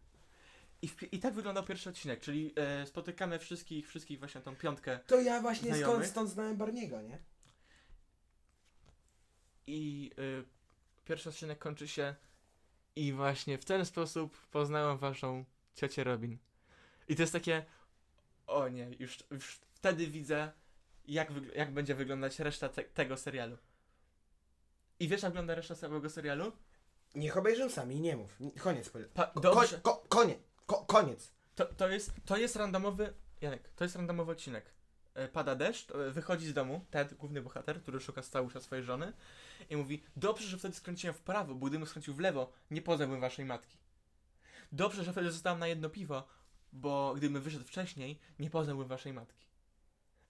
I, 0.81 0.87
w, 0.87 1.13
I 1.13 1.19
tak 1.19 1.33
wyglądał 1.33 1.63
pierwszy 1.63 1.89
odcinek, 1.89 2.19
czyli 2.19 2.53
e, 2.55 2.85
spotykamy 2.85 3.39
wszystkich, 3.39 3.87
wszystkich 3.87 4.19
właśnie 4.19 4.41
tą 4.41 4.55
piątkę 4.55 4.99
To 5.07 5.21
ja 5.21 5.41
właśnie 5.41 5.67
skąd, 5.69 5.77
Znajomych? 5.83 6.07
stąd 6.07 6.29
znałem 6.29 6.57
Barniego, 6.57 7.01
nie? 7.01 7.19
i 9.67 10.11
e, 10.17 10.43
pierwszy 11.05 11.29
odcinek 11.29 11.59
kończy 11.59 11.87
się 11.87 12.15
i 12.97 13.13
właśnie 13.13 13.57
w 13.57 13.65
ten 13.65 13.85
sposób 13.85 14.37
poznałem 14.51 14.97
waszą 14.97 15.45
ciocię 15.75 16.03
Robin. 16.03 16.37
I 17.07 17.15
to 17.15 17.21
jest 17.23 17.33
takie, 17.33 17.65
o 18.47 18.67
nie, 18.67 18.89
już, 18.99 19.17
już 19.31 19.59
wtedy 19.73 20.07
widzę, 20.07 20.51
jak, 21.05 21.29
jak 21.55 21.73
będzie 21.73 21.95
wyglądać 21.95 22.39
reszta 22.39 22.69
te, 22.69 22.83
tego 22.83 23.17
serialu. 23.17 23.57
I 24.99 25.07
wiesz, 25.07 25.21
jak 25.21 25.31
wygląda 25.31 25.55
reszta 25.55 25.75
całego 25.75 26.09
serialu? 26.09 26.51
Niech 27.15 27.37
obejrzą 27.37 27.69
sami 27.69 27.95
i 27.95 28.01
nie 28.01 28.17
mów. 28.17 28.37
Koniec. 28.59 28.91
Pa, 29.13 29.25
Ko- 29.27 29.39
dobrze, 29.39 29.79
ko- 29.81 30.05
koniec. 30.09 30.39
Ko- 30.65 30.85
koniec. 30.85 31.31
To, 31.55 31.65
to, 31.65 31.89
jest, 31.89 32.11
to 32.25 32.37
jest 32.37 32.55
randomowy. 32.55 33.13
Janek, 33.41 33.69
to 33.75 33.83
jest 33.83 33.95
randomowy 33.95 34.31
odcinek. 34.31 34.65
E, 35.17 35.27
Pada 35.27 35.55
deszcz, 35.55 35.91
e, 35.91 36.11
wychodzi 36.11 36.47
z 36.47 36.53
domu, 36.53 36.85
Ted, 36.91 37.13
główny 37.13 37.41
bohater, 37.41 37.81
który 37.81 37.99
szuka 37.99 38.21
czas 38.53 38.63
swojej 38.63 38.85
żony 38.85 39.13
i 39.69 39.77
mówi, 39.77 40.03
dobrze, 40.15 40.47
że 40.47 40.57
wtedy 40.57 40.75
skręciłem 40.75 41.13
w 41.13 41.21
prawo, 41.21 41.55
bo 41.55 41.65
gdybym 41.65 41.87
skręcił 41.87 42.13
w 42.13 42.19
lewo, 42.19 42.51
nie 42.71 42.81
poznałbym 42.81 43.19
waszej 43.19 43.45
matki. 43.45 43.77
Dobrze, 44.71 45.03
że 45.03 45.11
wtedy 45.11 45.31
zostałem 45.31 45.59
na 45.59 45.67
jedno 45.67 45.89
piwo, 45.89 46.27
bo 46.73 47.13
gdybym 47.15 47.41
wyszedł 47.41 47.65
wcześniej, 47.65 48.19
nie 48.39 48.49
poznałbym 48.49 48.87
waszej 48.87 49.13
matki. 49.13 49.47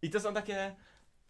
I 0.02 0.10
to 0.10 0.20
są 0.20 0.34
takie, 0.34 0.76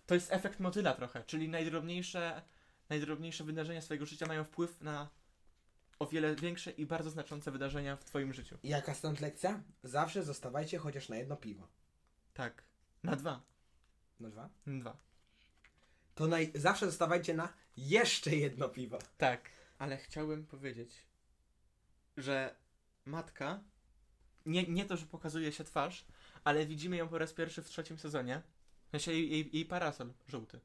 to 0.05 0.15
jest 0.15 0.33
efekt 0.33 0.59
motyla 0.59 0.93
trochę, 0.93 1.23
czyli 1.23 1.49
najdrobniejsze, 1.49 2.41
najdrobniejsze 2.89 3.43
wydarzenia 3.43 3.81
swojego 3.81 4.05
życia 4.05 4.25
mają 4.25 4.43
wpływ 4.43 4.81
na 4.81 5.09
o 5.99 6.07
wiele 6.07 6.35
większe 6.35 6.71
i 6.71 6.85
bardzo 6.85 7.09
znaczące 7.09 7.51
wydarzenia 7.51 7.95
w 7.95 8.05
twoim 8.05 8.33
życiu. 8.33 8.57
Jaka 8.63 8.93
stąd 8.93 9.19
lekcja? 9.19 9.63
Zawsze 9.83 10.23
zostawajcie 10.23 10.77
chociaż 10.77 11.09
na 11.09 11.17
jedno 11.17 11.35
piwo. 11.35 11.67
Tak. 12.33 12.66
Na 13.03 13.15
dwa. 13.15 13.41
Na 14.19 14.29
dwa? 14.29 14.49
Na 14.65 14.79
dwa. 14.79 14.97
To 16.15 16.27
naj... 16.27 16.51
zawsze 16.55 16.85
zostawajcie 16.85 17.33
na 17.33 17.53
jeszcze 17.77 18.35
jedno 18.35 18.69
piwo. 18.69 18.99
Tak. 19.17 19.49
Ale 19.79 19.97
chciałbym 19.97 20.45
powiedzieć, 20.45 21.05
że 22.17 22.55
matka, 23.05 23.59
nie, 24.45 24.63
nie 24.63 24.85
to, 24.85 24.97
że 24.97 25.05
pokazuje 25.05 25.51
się 25.51 25.63
twarz, 25.63 26.05
ale 26.43 26.65
widzimy 26.65 26.97
ją 26.97 27.07
po 27.07 27.17
raz 27.17 27.33
pierwszy 27.33 27.61
w 27.63 27.69
trzecim 27.69 27.97
sezonie. 27.97 28.41
W 28.87 28.91
sensie 28.91 29.11
jej, 29.11 29.29
jej, 29.31 29.49
jej 29.55 29.65
parasol 29.65 30.13
żółty. 30.27 30.59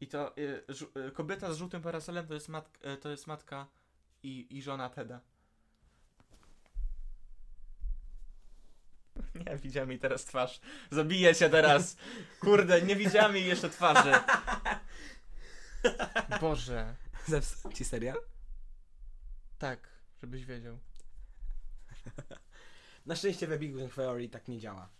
I 0.00 0.08
to 0.08 0.36
y, 0.38 0.64
żu- 0.68 1.08
y, 1.08 1.10
kobieta 1.10 1.52
z 1.52 1.56
żółtym 1.56 1.82
parasolem 1.82 2.26
to 2.26 2.34
jest, 2.34 2.48
mat- 2.48 2.86
y, 2.94 2.96
to 2.96 3.10
jest 3.10 3.26
matka 3.26 3.66
i, 4.22 4.46
i 4.50 4.62
żona 4.62 4.90
Teda. 4.90 5.20
Nie, 9.46 9.56
widziałem 9.56 9.90
jej 9.90 9.98
teraz 9.98 10.24
twarz. 10.24 10.60
Zabiję 10.90 11.34
cię 11.34 11.50
teraz. 11.50 11.96
Kurde, 12.40 12.82
nie 12.82 12.96
widziałem 12.96 13.36
jej 13.36 13.46
jeszcze 13.46 13.70
twarzy. 13.70 14.12
Boże. 16.40 16.94
Zepsuł 17.26 17.72
ci 17.72 17.84
serial? 17.84 18.18
Tak, 19.58 19.88
żebyś 20.22 20.44
wiedział. 20.44 20.78
Na 23.06 23.16
szczęście 23.16 23.46
we 23.46 23.58
Big 23.58 23.76
Bang 23.76 23.94
Theory 23.94 24.28
tak 24.28 24.48
nie 24.48 24.58
działa. 24.60 24.90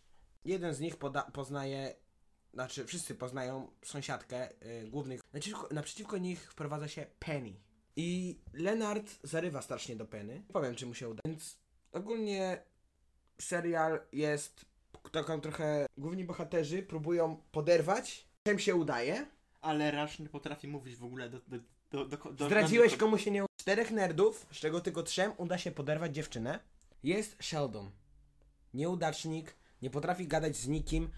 Jeden 0.45 0.75
z 0.75 0.81
nich 0.81 0.97
poda- 0.97 1.31
poznaje, 1.33 1.95
znaczy 2.55 2.85
wszyscy 2.87 3.15
poznają 3.15 3.71
sąsiadkę 3.85 4.49
y, 4.67 4.89
głównych. 4.91 5.21
Naprzeciwko, 5.33 5.69
naprzeciwko 5.71 6.19
nich 6.19 6.53
wprowadza 6.53 6.89
się 6.89 7.07
Penny. 7.19 7.53
I 7.97 8.39
Leonard 8.53 9.19
zarywa 9.23 9.63
strasznie 9.63 9.97
do 9.97 10.07
Penny. 10.07 10.35
Nie 10.35 10.53
powiem, 10.53 10.75
czy 10.75 10.87
mu 10.87 10.95
się 10.95 11.09
uda. 11.09 11.21
Więc 11.27 11.59
ogólnie 11.93 12.63
serial 13.43 14.01
jest 14.13 14.65
taką 15.13 15.41
trochę... 15.41 15.87
Główni 15.99 16.25
bohaterzy 16.25 16.83
próbują 16.83 17.43
poderwać, 17.53 18.29
czym 18.47 18.59
się 18.59 18.75
udaje. 18.75 19.27
Ale 19.61 19.91
Rush 19.91 20.19
nie 20.19 20.29
potrafi 20.29 20.69
mówić 20.69 20.97
w 20.97 21.05
ogóle 21.05 21.31
do... 21.31 21.41
do, 21.49 21.59
do, 21.91 22.05
do, 22.05 22.33
do 22.33 22.47
Zdradziłeś 22.47 22.97
komu 22.97 23.19
się 23.19 23.31
nie. 23.31 23.45
Czterech 23.61 23.91
nerdów, 23.91 24.47
z 24.53 24.57
czego 24.57 24.81
tylko 24.81 25.03
trzem 25.03 25.33
uda 25.37 25.59
się 25.59 25.71
poderwać 25.71 26.15
dziewczynę. 26.15 26.61
Jest 27.03 27.43
Sheldon. 27.43 27.91
Nieudacznik, 28.75 29.57
nie 29.83 29.91
potrafi 29.91 30.29
gadać 30.29 30.57
z 30.57 30.69
nikim. 30.69 31.11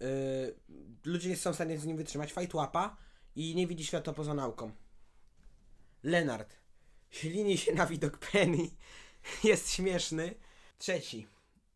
Yy, 0.00 0.60
ludzie 1.04 1.28
nie 1.28 1.36
są 1.36 1.52
w 1.52 1.54
stanie 1.54 1.78
z 1.78 1.84
nim 1.84 1.96
wytrzymać. 1.96 2.32
Fight 2.32 2.54
łapa 2.54 2.96
i 3.36 3.54
nie 3.54 3.66
widzi 3.66 3.84
świata 3.84 4.12
poza 4.12 4.34
nauką. 4.34 4.70
Leonard. 6.02 6.56
Ślini 7.10 7.58
się 7.58 7.74
na 7.74 7.86
widok 7.86 8.18
Penny. 8.18 8.70
Jest 9.44 9.70
śmieszny. 9.70 10.34
Trzeci. 10.78 11.26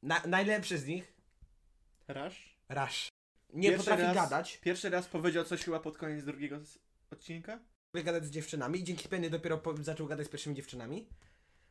Na, 0.02 0.22
najlepszy 0.26 0.78
z 0.78 0.86
nich. 0.86 1.12
Rush? 2.08 2.56
Rush. 2.68 3.08
Nie 3.52 3.68
Pierwszy 3.68 3.90
potrafi 3.90 4.02
raz- 4.02 4.14
gadać. 4.14 4.58
Pierwszy 4.58 4.90
raz 4.90 5.06
powiedział 5.06 5.44
coś 5.44 5.64
chyba 5.64 5.80
pod 5.80 5.98
koniec 5.98 6.24
drugiego 6.24 6.56
odcinka. 7.10 7.58
Potrafi 7.92 8.04
gadać 8.06 8.24
z 8.24 8.30
dziewczynami. 8.30 8.84
Dzięki 8.84 9.08
Penny 9.08 9.30
dopiero 9.30 9.58
po, 9.58 9.76
zaczął 9.76 10.06
gadać 10.06 10.26
z 10.26 10.30
pierwszymi 10.30 10.56
dziewczynami. 10.56 11.08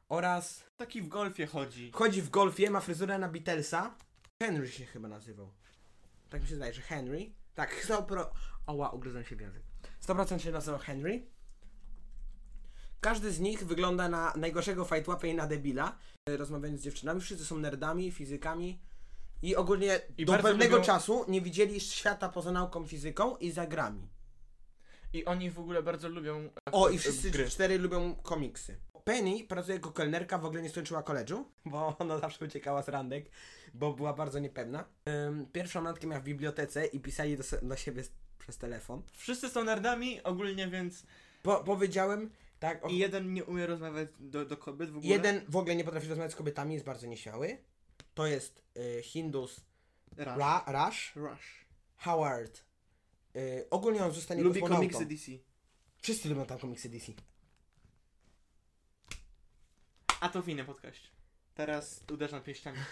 Oraz 0.10 0.64
Taki 0.78 1.02
w 1.02 1.08
golfie 1.08 1.48
chodzi. 1.48 1.92
Chodzi 1.92 2.22
w 2.22 2.30
golfie, 2.30 2.70
ma 2.70 2.80
fryzurę 2.80 3.18
na 3.18 3.28
Beatlesa. 3.30 3.96
Henry 4.44 4.72
się 4.72 4.86
chyba 4.86 5.08
nazywał. 5.08 5.54
Tak 6.30 6.42
mi 6.42 6.48
się 6.48 6.56
zdaje, 6.56 6.74
że 6.74 6.82
Henry. 6.82 7.32
Tak, 7.56 7.86
100%. 7.86 8.26
Oła, 8.66 8.90
ugryzłem 8.90 9.24
się 9.26 9.36
w 9.36 9.42
język. 9.42 9.64
100% 10.02 10.38
się 10.40 10.52
nazywał 10.52 10.80
Henry. 10.80 11.26
Każdy 13.02 13.32
z 13.32 13.40
nich 13.40 13.64
wygląda 13.66 14.10
na 14.10 14.34
najgorszego 14.36 14.86
fightłapę 14.86 15.28
i 15.28 15.36
na 15.36 15.48
debila. 15.48 15.96
Rozmawiając 16.30 16.82
z 16.82 16.84
dziewczynami, 16.84 17.22
wszyscy 17.22 17.46
są 17.46 17.58
nerdami, 17.58 18.12
fizykami. 18.12 18.80
I 19.42 19.56
ogólnie 19.56 20.00
I 20.18 20.26
do 20.26 20.32
bardzo 20.34 20.48
pewnego 20.48 20.78
lubią- 20.78 20.86
czasu 20.86 21.26
nie 21.28 21.42
widzieli 21.42 21.80
świata 21.80 22.30
poza 22.30 22.52
nauką 22.52 22.88
fizyką 22.88 23.38
i 23.38 23.52
za 23.52 23.68
grami. 23.68 24.08
I 25.14 25.26
oni 25.26 25.52
w 25.52 25.60
ogóle 25.60 25.84
bardzo 25.84 26.10
lubią... 26.10 26.50
O, 26.72 26.90
i 26.90 26.96
e, 26.96 27.00
wszyscy 27.00 27.32
gry. 27.32 27.50
cztery 27.50 27.78
lubią 27.78 28.16
komiksy. 28.16 28.78
Penny 29.04 29.44
pracuje 29.44 29.76
jako 29.78 29.92
kelnerka, 29.92 30.38
w 30.38 30.46
ogóle 30.46 30.62
nie 30.62 30.70
skończyła 30.70 31.04
koledżu, 31.04 31.46
bo 31.66 31.96
ona 32.00 32.20
zawsze 32.20 32.46
uciekała 32.46 32.84
z 32.84 32.88
randek, 32.90 33.30
bo 33.74 33.94
była 33.94 34.14
bardzo 34.14 34.40
niepewna. 34.40 34.86
Ym, 35.28 35.46
pierwszą 35.54 35.84
randkę 35.84 36.08
miała 36.08 36.22
w 36.22 36.24
bibliotece 36.24 36.86
i 36.86 37.00
pisali 37.00 37.38
do, 37.38 37.44
se- 37.44 37.62
do 37.62 37.76
siebie 37.76 38.02
s- 38.02 38.12
przez 38.40 38.58
telefon. 38.58 39.02
Wszyscy 39.18 39.50
są 39.50 39.64
nerdami 39.64 40.24
ogólnie, 40.24 40.68
więc... 40.68 41.04
Po, 41.44 41.64
powiedziałem, 41.64 42.30
tak, 42.60 42.86
o, 42.86 42.90
I 42.90 42.98
jeden 42.98 43.34
nie 43.34 43.46
umie 43.46 43.68
rozmawiać 43.68 44.10
do, 44.20 44.46
do 44.46 44.58
kobiet 44.58 44.90
w 44.90 44.98
ogóle. 44.98 45.14
jeden 45.14 45.42
w 45.50 45.56
ogóle 45.56 45.76
nie 45.76 45.84
potrafi 45.84 46.08
rozmawiać 46.08 46.32
z 46.32 46.36
kobietami, 46.36 46.74
jest 46.74 46.86
bardzo 46.86 47.08
nieśmiały. 47.08 47.58
To 48.14 48.28
jest 48.28 48.64
y, 48.78 49.02
Hindus 49.04 49.62
Rush. 50.18 50.38
Ra, 50.38 50.66
Rush, 50.68 51.16
Rush. 51.16 51.66
Howard. 51.96 52.64
Y, 53.36 53.68
ogólnie 53.70 54.06
on 54.06 54.12
zostanie 54.12 54.44
Lubi 54.44 54.62
komiksy 54.62 55.06
DC. 55.06 55.32
Wszyscy 56.02 56.30
lubią 56.30 56.46
tam 56.46 56.60
komiksy 56.60 56.90
DC. 56.90 57.12
A 60.20 60.30
to 60.30 60.42
w 60.42 60.50
innym 60.50 60.66
podcaście. 60.66 61.10
Teraz 61.56 62.04
uderzam 62.14 62.44
pięściami. 62.44 62.78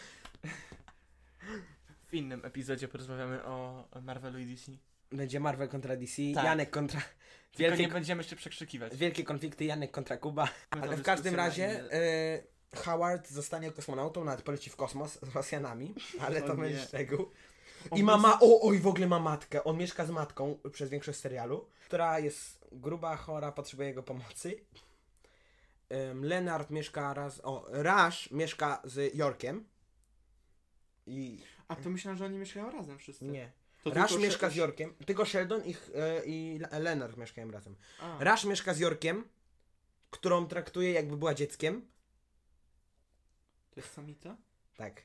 W 2.07 2.13
innym 2.13 2.45
epizodzie 2.45 2.87
porozmawiamy 2.87 3.45
o 3.45 3.87
Marvelu 4.01 4.39
i 4.39 4.45
DC. 4.45 4.71
Będzie 5.15 5.39
Marvel 5.39 5.69
kontra 5.69 5.95
DC, 5.95 6.21
Tak. 6.35 6.45
Janek 6.45 6.69
kontra... 6.69 7.01
Tylko 7.51 7.69
Wielkie 7.69 7.83
nie 7.87 7.93
będziemy 7.93 8.23
się 8.23 8.35
przekrzykiwać. 8.35 8.95
Wielkie 8.95 9.23
konflikty 9.23 9.65
Janek 9.65 9.91
kontra 9.91 10.17
Kuba. 10.17 10.49
Ale 10.69 10.97
w 10.97 11.01
każdym 11.03 11.35
razie 11.35 11.93
y, 11.93 12.47
Howard 12.75 13.29
zostanie 13.29 13.71
kosmonautą, 13.71 14.23
nawet 14.23 14.41
poleci 14.41 14.69
w 14.69 14.75
kosmos 14.75 15.19
z 15.21 15.35
Rosjanami, 15.35 15.93
ale 16.25 16.41
to 16.41 16.55
będzie 16.55 16.79
szczegół. 16.79 17.31
I 17.95 18.03
ma, 18.03 18.11
jest- 18.13 18.23
ma, 18.23 18.39
o, 18.41 18.61
oj, 18.61 18.79
w 18.79 18.87
ogóle 18.87 19.07
ma 19.07 19.19
matkę. 19.19 19.63
On 19.63 19.77
mieszka 19.77 20.05
z 20.05 20.09
matką 20.09 20.59
przez 20.71 20.89
większość 20.89 21.19
serialu, 21.19 21.69
która 21.85 22.19
jest 22.19 22.65
gruba, 22.71 23.15
chora, 23.15 23.51
potrzebuje 23.51 23.89
jego 23.89 24.03
pomocy. 24.03 24.55
Ym, 26.11 26.25
Leonard 26.25 26.69
mieszka 26.69 27.13
raz, 27.13 27.41
o, 27.43 27.65
Rush 27.69 28.31
mieszka 28.31 28.81
z 28.83 29.15
Yorkiem. 29.15 29.65
I 31.07 31.43
A 31.67 31.75
to 31.75 31.89
myślałem, 31.89 32.17
że 32.17 32.25
oni 32.25 32.37
mieszkają 32.37 32.71
razem 32.71 32.97
wszyscy. 32.97 33.25
nie. 33.25 33.51
Tylko 33.91 34.17
mieszka 34.17 34.49
z 34.49 34.55
Yorkiem, 34.55 34.93
tylko 35.05 35.25
Sheldon 35.25 35.61
i, 35.65 35.71
y, 35.71 35.75
i 36.25 36.59
Le- 36.59 36.79
Leonard 36.79 37.17
mieszkają 37.17 37.51
razem. 37.51 37.75
Rush 38.19 38.45
mieszka 38.45 38.73
z 38.73 38.79
Yorkiem, 38.79 39.25
którą 40.09 40.47
traktuje 40.47 40.91
jakby 40.91 41.17
była 41.17 41.33
dzieckiem. 41.33 41.87
to 43.71 43.79
jest 43.79 43.93
samita? 43.93 44.37
Tak. 44.77 45.01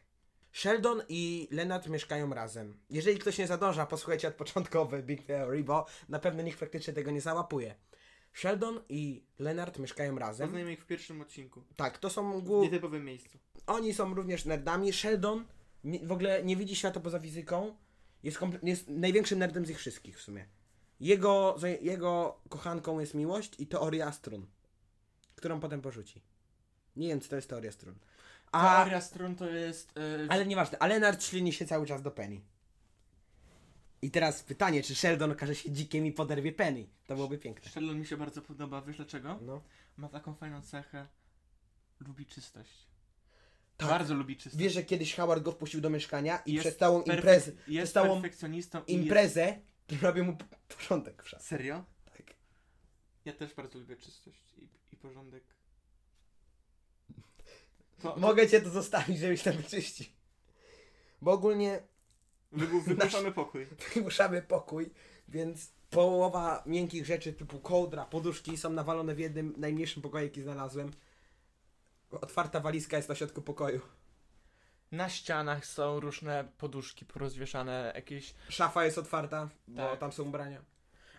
Sheldon 0.52 1.02
i 1.08 1.48
Leonard 1.50 1.86
mieszkają 1.88 2.34
razem. 2.34 2.78
Jeżeli 2.90 3.18
ktoś 3.18 3.38
nie 3.38 3.46
zadąża, 3.46 3.86
posłuchajcie 3.86 4.28
od 4.28 4.34
początkowy 4.34 5.02
Big 5.08 5.26
Theory, 5.26 5.64
bo 5.64 5.86
na 6.08 6.18
pewno 6.18 6.42
nikt 6.42 6.58
praktycznie 6.58 6.92
tego 6.94 7.10
nie 7.10 7.20
załapuje. 7.20 7.74
Sheldon 8.32 8.80
i 8.88 9.24
Leonard 9.38 9.78
mieszkają 9.78 10.18
razem. 10.18 10.46
Poznajemy 10.48 10.72
ich 10.72 10.82
w 10.82 10.86
pierwszym 10.86 11.20
odcinku. 11.20 11.64
Tak, 11.76 11.98
to 11.98 12.10
są 12.10 12.40
W 12.40 12.44
głów... 12.44 12.62
nietypowym 12.62 13.04
miejscu. 13.04 13.38
Oni 13.66 13.94
są 13.94 14.14
również 14.14 14.44
nerdami. 14.44 14.92
Sheldon 14.92 15.44
w 16.02 16.12
ogóle 16.12 16.44
nie 16.44 16.56
widzi 16.56 16.76
świata 16.76 17.00
poza 17.00 17.18
fizyką. 17.20 17.76
Jest, 18.22 18.38
jest 18.62 18.88
największym 18.88 19.38
nerdem 19.38 19.66
z 19.66 19.70
ich 19.70 19.78
wszystkich 19.78 20.18
w 20.18 20.22
sumie. 20.22 20.46
Jego, 21.00 21.56
jego 21.80 22.40
kochanką 22.48 23.00
jest 23.00 23.14
miłość 23.14 23.60
i 23.60 23.66
teoria 23.66 24.12
strun, 24.12 24.46
którą 25.36 25.60
potem 25.60 25.80
porzuci. 25.82 26.22
Nie 26.96 27.08
wiem, 27.08 27.20
co 27.20 27.28
to 27.28 27.36
jest 27.36 27.48
teoria 27.48 27.72
strun. 27.72 27.94
A, 28.52 28.76
Teoria 28.76 29.00
strun 29.00 29.36
to 29.36 29.50
jest... 29.50 29.96
e, 29.96 30.26
ale 30.32 30.46
nieważne, 30.46 30.78
a 30.78 30.86
Leonard 30.86 31.24
ślini 31.24 31.52
się 31.52 31.66
cały 31.66 31.86
czas 31.86 32.02
do 32.02 32.10
Penny. 32.10 32.40
I 34.02 34.10
teraz 34.10 34.42
pytanie, 34.42 34.82
czy 34.82 34.94
Sheldon 34.94 35.32
okaże 35.32 35.54
się 35.54 35.70
dzikiem 35.70 36.06
i 36.06 36.12
poderwie 36.12 36.52
Penny? 36.52 36.86
To 37.06 37.14
byłoby 37.14 37.38
piękne. 37.38 37.70
Sheldon 37.70 37.98
mi 37.98 38.06
się 38.06 38.16
bardzo 38.16 38.42
podoba, 38.42 38.82
wiesz 38.82 38.96
dlaczego? 38.96 39.38
No. 39.42 39.62
Ma 39.96 40.08
taką 40.08 40.34
fajną 40.34 40.62
cechę. 40.62 41.06
Lubi 42.00 42.26
czystość. 42.26 42.86
Tak. 43.80 43.88
Bardzo 43.88 44.14
lubi 44.14 44.36
czystość. 44.36 44.56
Wiesz, 44.56 44.72
że 44.72 44.82
kiedyś 44.82 45.14
Howard 45.14 45.42
go 45.42 45.52
wpuścił 45.52 45.80
do 45.80 45.90
mieszkania 45.90 46.42
i 46.46 46.52
Jest 46.52 46.62
przez 46.66 46.76
całą 46.76 47.02
imprezę, 47.02 47.52
Jest 47.68 47.92
całą 47.94 48.12
perfekcjonistą 48.14 48.78
i 48.86 48.92
Jest... 48.92 49.04
imprezę 49.04 49.58
robił 50.02 50.24
mu 50.24 50.36
p- 50.36 50.44
porządek 50.76 51.22
w 51.22 51.28
szafie. 51.28 51.44
Serio? 51.44 51.84
Tak. 52.04 52.34
Ja 53.24 53.32
też 53.32 53.54
bardzo 53.54 53.78
lubię 53.78 53.96
czystość 53.96 54.54
i, 54.58 54.68
i 54.92 54.96
porządek. 54.96 55.44
To, 58.02 58.16
Mogę 58.16 58.48
cię 58.48 58.60
tu 58.60 58.70
zostawić, 58.70 59.18
żebyś 59.18 59.42
tam 59.42 59.56
wyczyścił. 59.56 60.06
Bo 61.22 61.32
ogólnie 61.32 61.82
Wygł- 62.52 62.80
Wygłuszamy 62.82 63.32
pokój. 63.42 63.66
wymuszamy 63.94 64.42
pokój, 64.42 64.90
więc 65.28 65.72
połowa 65.90 66.62
miękkich 66.66 67.06
rzeczy 67.06 67.32
typu 67.32 67.58
kołdra, 67.58 68.04
poduszki 68.04 68.56
są 68.56 68.70
nawalone 68.70 69.14
w 69.14 69.18
jednym 69.18 69.54
najmniejszym 69.56 70.02
pokoju, 70.02 70.24
jaki 70.24 70.42
znalazłem. 70.42 70.90
Otwarta 72.10 72.60
walizka 72.60 72.96
jest 72.96 73.08
na 73.08 73.14
środku 73.14 73.42
pokoju. 73.42 73.80
Na 74.92 75.08
ścianach 75.08 75.66
są 75.66 76.00
różne 76.00 76.44
poduszki 76.58 77.04
porozwieszane, 77.04 77.92
jakieś... 77.94 78.34
Szafa 78.48 78.84
jest 78.84 78.98
otwarta, 78.98 79.48
bo 79.68 79.76
Tak. 79.90 80.00
tam 80.00 80.12
są 80.12 80.22
ubrania. 80.24 80.62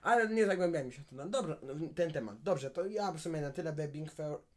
Ale 0.01 0.29
nie 0.29 0.45
zagłębiajmy 0.45 0.91
się 0.91 1.01
w 1.01 1.05
ten, 1.05 1.31
dobra, 1.31 1.55
w 1.63 1.93
ten 1.93 2.11
temat. 2.11 2.41
Dobrze, 2.41 2.71
to 2.71 2.85
ja 2.85 3.11
w 3.11 3.19
sumie 3.19 3.41
na 3.41 3.51
tyle 3.51 3.73
Be 3.73 3.87
Big, 3.87 4.09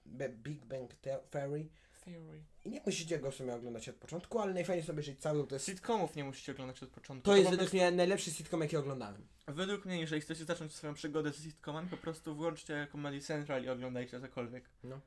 Be 0.06 0.28
Big 0.28 0.64
Bang 0.64 0.94
Te- 0.94 1.18
Theory. 1.30 1.68
Theory. 2.04 2.42
I 2.64 2.70
nie 2.70 2.80
musicie 2.86 3.18
go 3.18 3.30
w 3.30 3.34
sumie 3.34 3.54
oglądać 3.54 3.88
od 3.88 3.96
początku, 3.96 4.38
ale 4.40 4.54
najfajniej 4.54 4.86
sobie 4.86 5.02
żyć 5.02 5.20
cały, 5.20 5.46
to 5.46 5.54
jest, 5.54 5.66
Sitcomów 5.66 6.16
nie 6.16 6.24
musicie 6.24 6.52
oglądać 6.52 6.82
od 6.82 6.88
początku. 6.88 7.24
to 7.24 7.36
jest 7.36 7.44
po 7.44 7.50
według 7.50 7.70
prostu- 7.70 7.76
mnie 7.76 7.90
najlepszy 7.96 8.30
sitcom, 8.30 8.60
jaki 8.60 8.76
oglądałem. 8.76 9.26
Według 9.48 9.84
mnie, 9.84 10.00
jeżeli 10.00 10.20
chcecie 10.22 10.44
zacząć 10.44 10.74
swoją 10.74 10.94
przygodę 10.94 11.32
z 11.32 11.42
sitcomem, 11.42 11.88
po 11.88 11.96
prostu 11.96 12.34
włączcie 12.34 12.88
Comedy 12.92 13.20
Central 13.20 13.64
i 13.64 13.68
oglądajcie 13.68 14.20
cokolwiek. 14.20 14.64
No. 14.84 15.00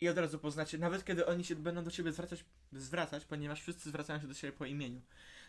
I 0.00 0.08
od 0.08 0.18
razu 0.18 0.38
poznacie, 0.38 0.78
nawet 0.78 1.04
kiedy 1.04 1.26
oni 1.26 1.44
się 1.44 1.56
będą 1.56 1.84
do 1.84 1.90
ciebie 1.90 2.12
zwracać, 2.12 2.44
zwracać, 2.72 3.24
ponieważ 3.24 3.62
wszyscy 3.62 3.88
zwracają 3.88 4.20
się 4.20 4.28
do 4.28 4.34
siebie 4.34 4.52
po 4.52 4.64
imieniu. 4.64 5.00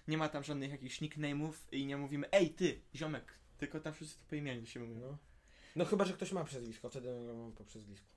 Nie 0.08 0.18
ma 0.18 0.30
tam 0.30 0.44
żadnych 0.44 0.72
jakichś 0.72 1.02
nickname'ów 1.02 1.54
i 1.72 1.86
nie 1.86 1.98
mówimy, 1.98 2.32
ej 2.32 2.50
ty, 2.50 2.82
ziomek, 2.96 3.34
Tylko 3.58 3.80
tam 3.80 3.94
wszyscy 3.94 4.20
to 4.20 4.26
po 4.30 4.36
imieniu 4.36 4.66
się 4.66 4.80
mówią. 4.80 5.00
No. 5.00 5.18
no 5.76 5.86
chyba, 5.86 6.06
że 6.06 6.14
ktoś 6.14 6.32
ma 6.32 6.44
przezwisko, 6.44 6.90
wtedy 6.90 7.34
mam 7.34 7.52
po 7.52 7.64
przezwisku. 7.64 8.08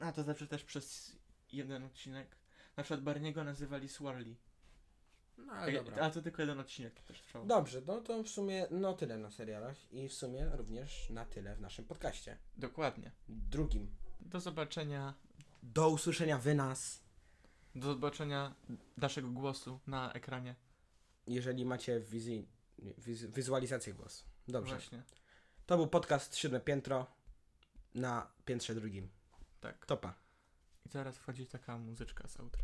A 0.00 0.12
to 0.12 0.22
zawsze 0.22 0.46
też 0.46 0.64
przez 0.64 1.16
jeden 1.52 1.84
odcinek. 1.84 2.36
Na 2.76 2.82
przykład 2.82 3.00
Barniego 3.00 3.44
nazywali 3.44 3.88
Swarly. 3.88 4.36
No 5.38 5.52
Ale, 5.52 5.72
dobra. 5.72 5.96
ale 5.96 6.12
to 6.12 6.22
tylko 6.22 6.42
jeden 6.42 6.60
odcinek 6.60 6.94
to 6.94 7.02
też 7.02 7.20
trwał. 7.20 7.46
Dobrze, 7.46 7.82
no 7.86 8.00
to 8.00 8.22
w 8.22 8.28
sumie 8.28 8.66
no 8.70 8.94
tyle 8.94 9.18
na 9.18 9.30
serialach 9.30 9.92
i 9.92 10.08
w 10.08 10.12
sumie 10.14 10.50
również 10.52 11.10
na 11.10 11.24
tyle 11.24 11.56
w 11.56 11.60
naszym 11.60 11.84
podcaście. 11.84 12.38
Dokładnie. 12.56 13.10
Drugim. 13.28 14.01
Do 14.26 14.40
zobaczenia. 14.40 15.14
Do 15.62 15.88
usłyszenia 15.88 16.38
wy 16.38 16.54
nas. 16.54 17.02
Do 17.74 17.86
zobaczenia 17.86 18.54
naszego 18.96 19.28
głosu 19.28 19.80
na 19.86 20.12
ekranie. 20.12 20.54
Jeżeli 21.26 21.64
macie 21.64 22.00
wizji, 22.00 22.48
wiz, 22.98 23.24
wizualizację 23.24 23.94
głosu. 23.94 24.24
Dobrze. 24.48 24.74
Właśnie. 24.74 25.02
To 25.66 25.76
był 25.76 25.86
podcast 25.86 26.36
Siódme 26.36 26.60
Piętro 26.60 27.06
na 27.94 28.26
piętrze 28.44 28.74
drugim. 28.74 29.08
Tak. 29.60 29.86
Topa. 29.86 30.14
I 30.86 30.88
zaraz 30.88 31.18
wchodzi 31.18 31.46
taka 31.46 31.78
muzyczka 31.78 32.28
z 32.28 32.40
outra. 32.40 32.62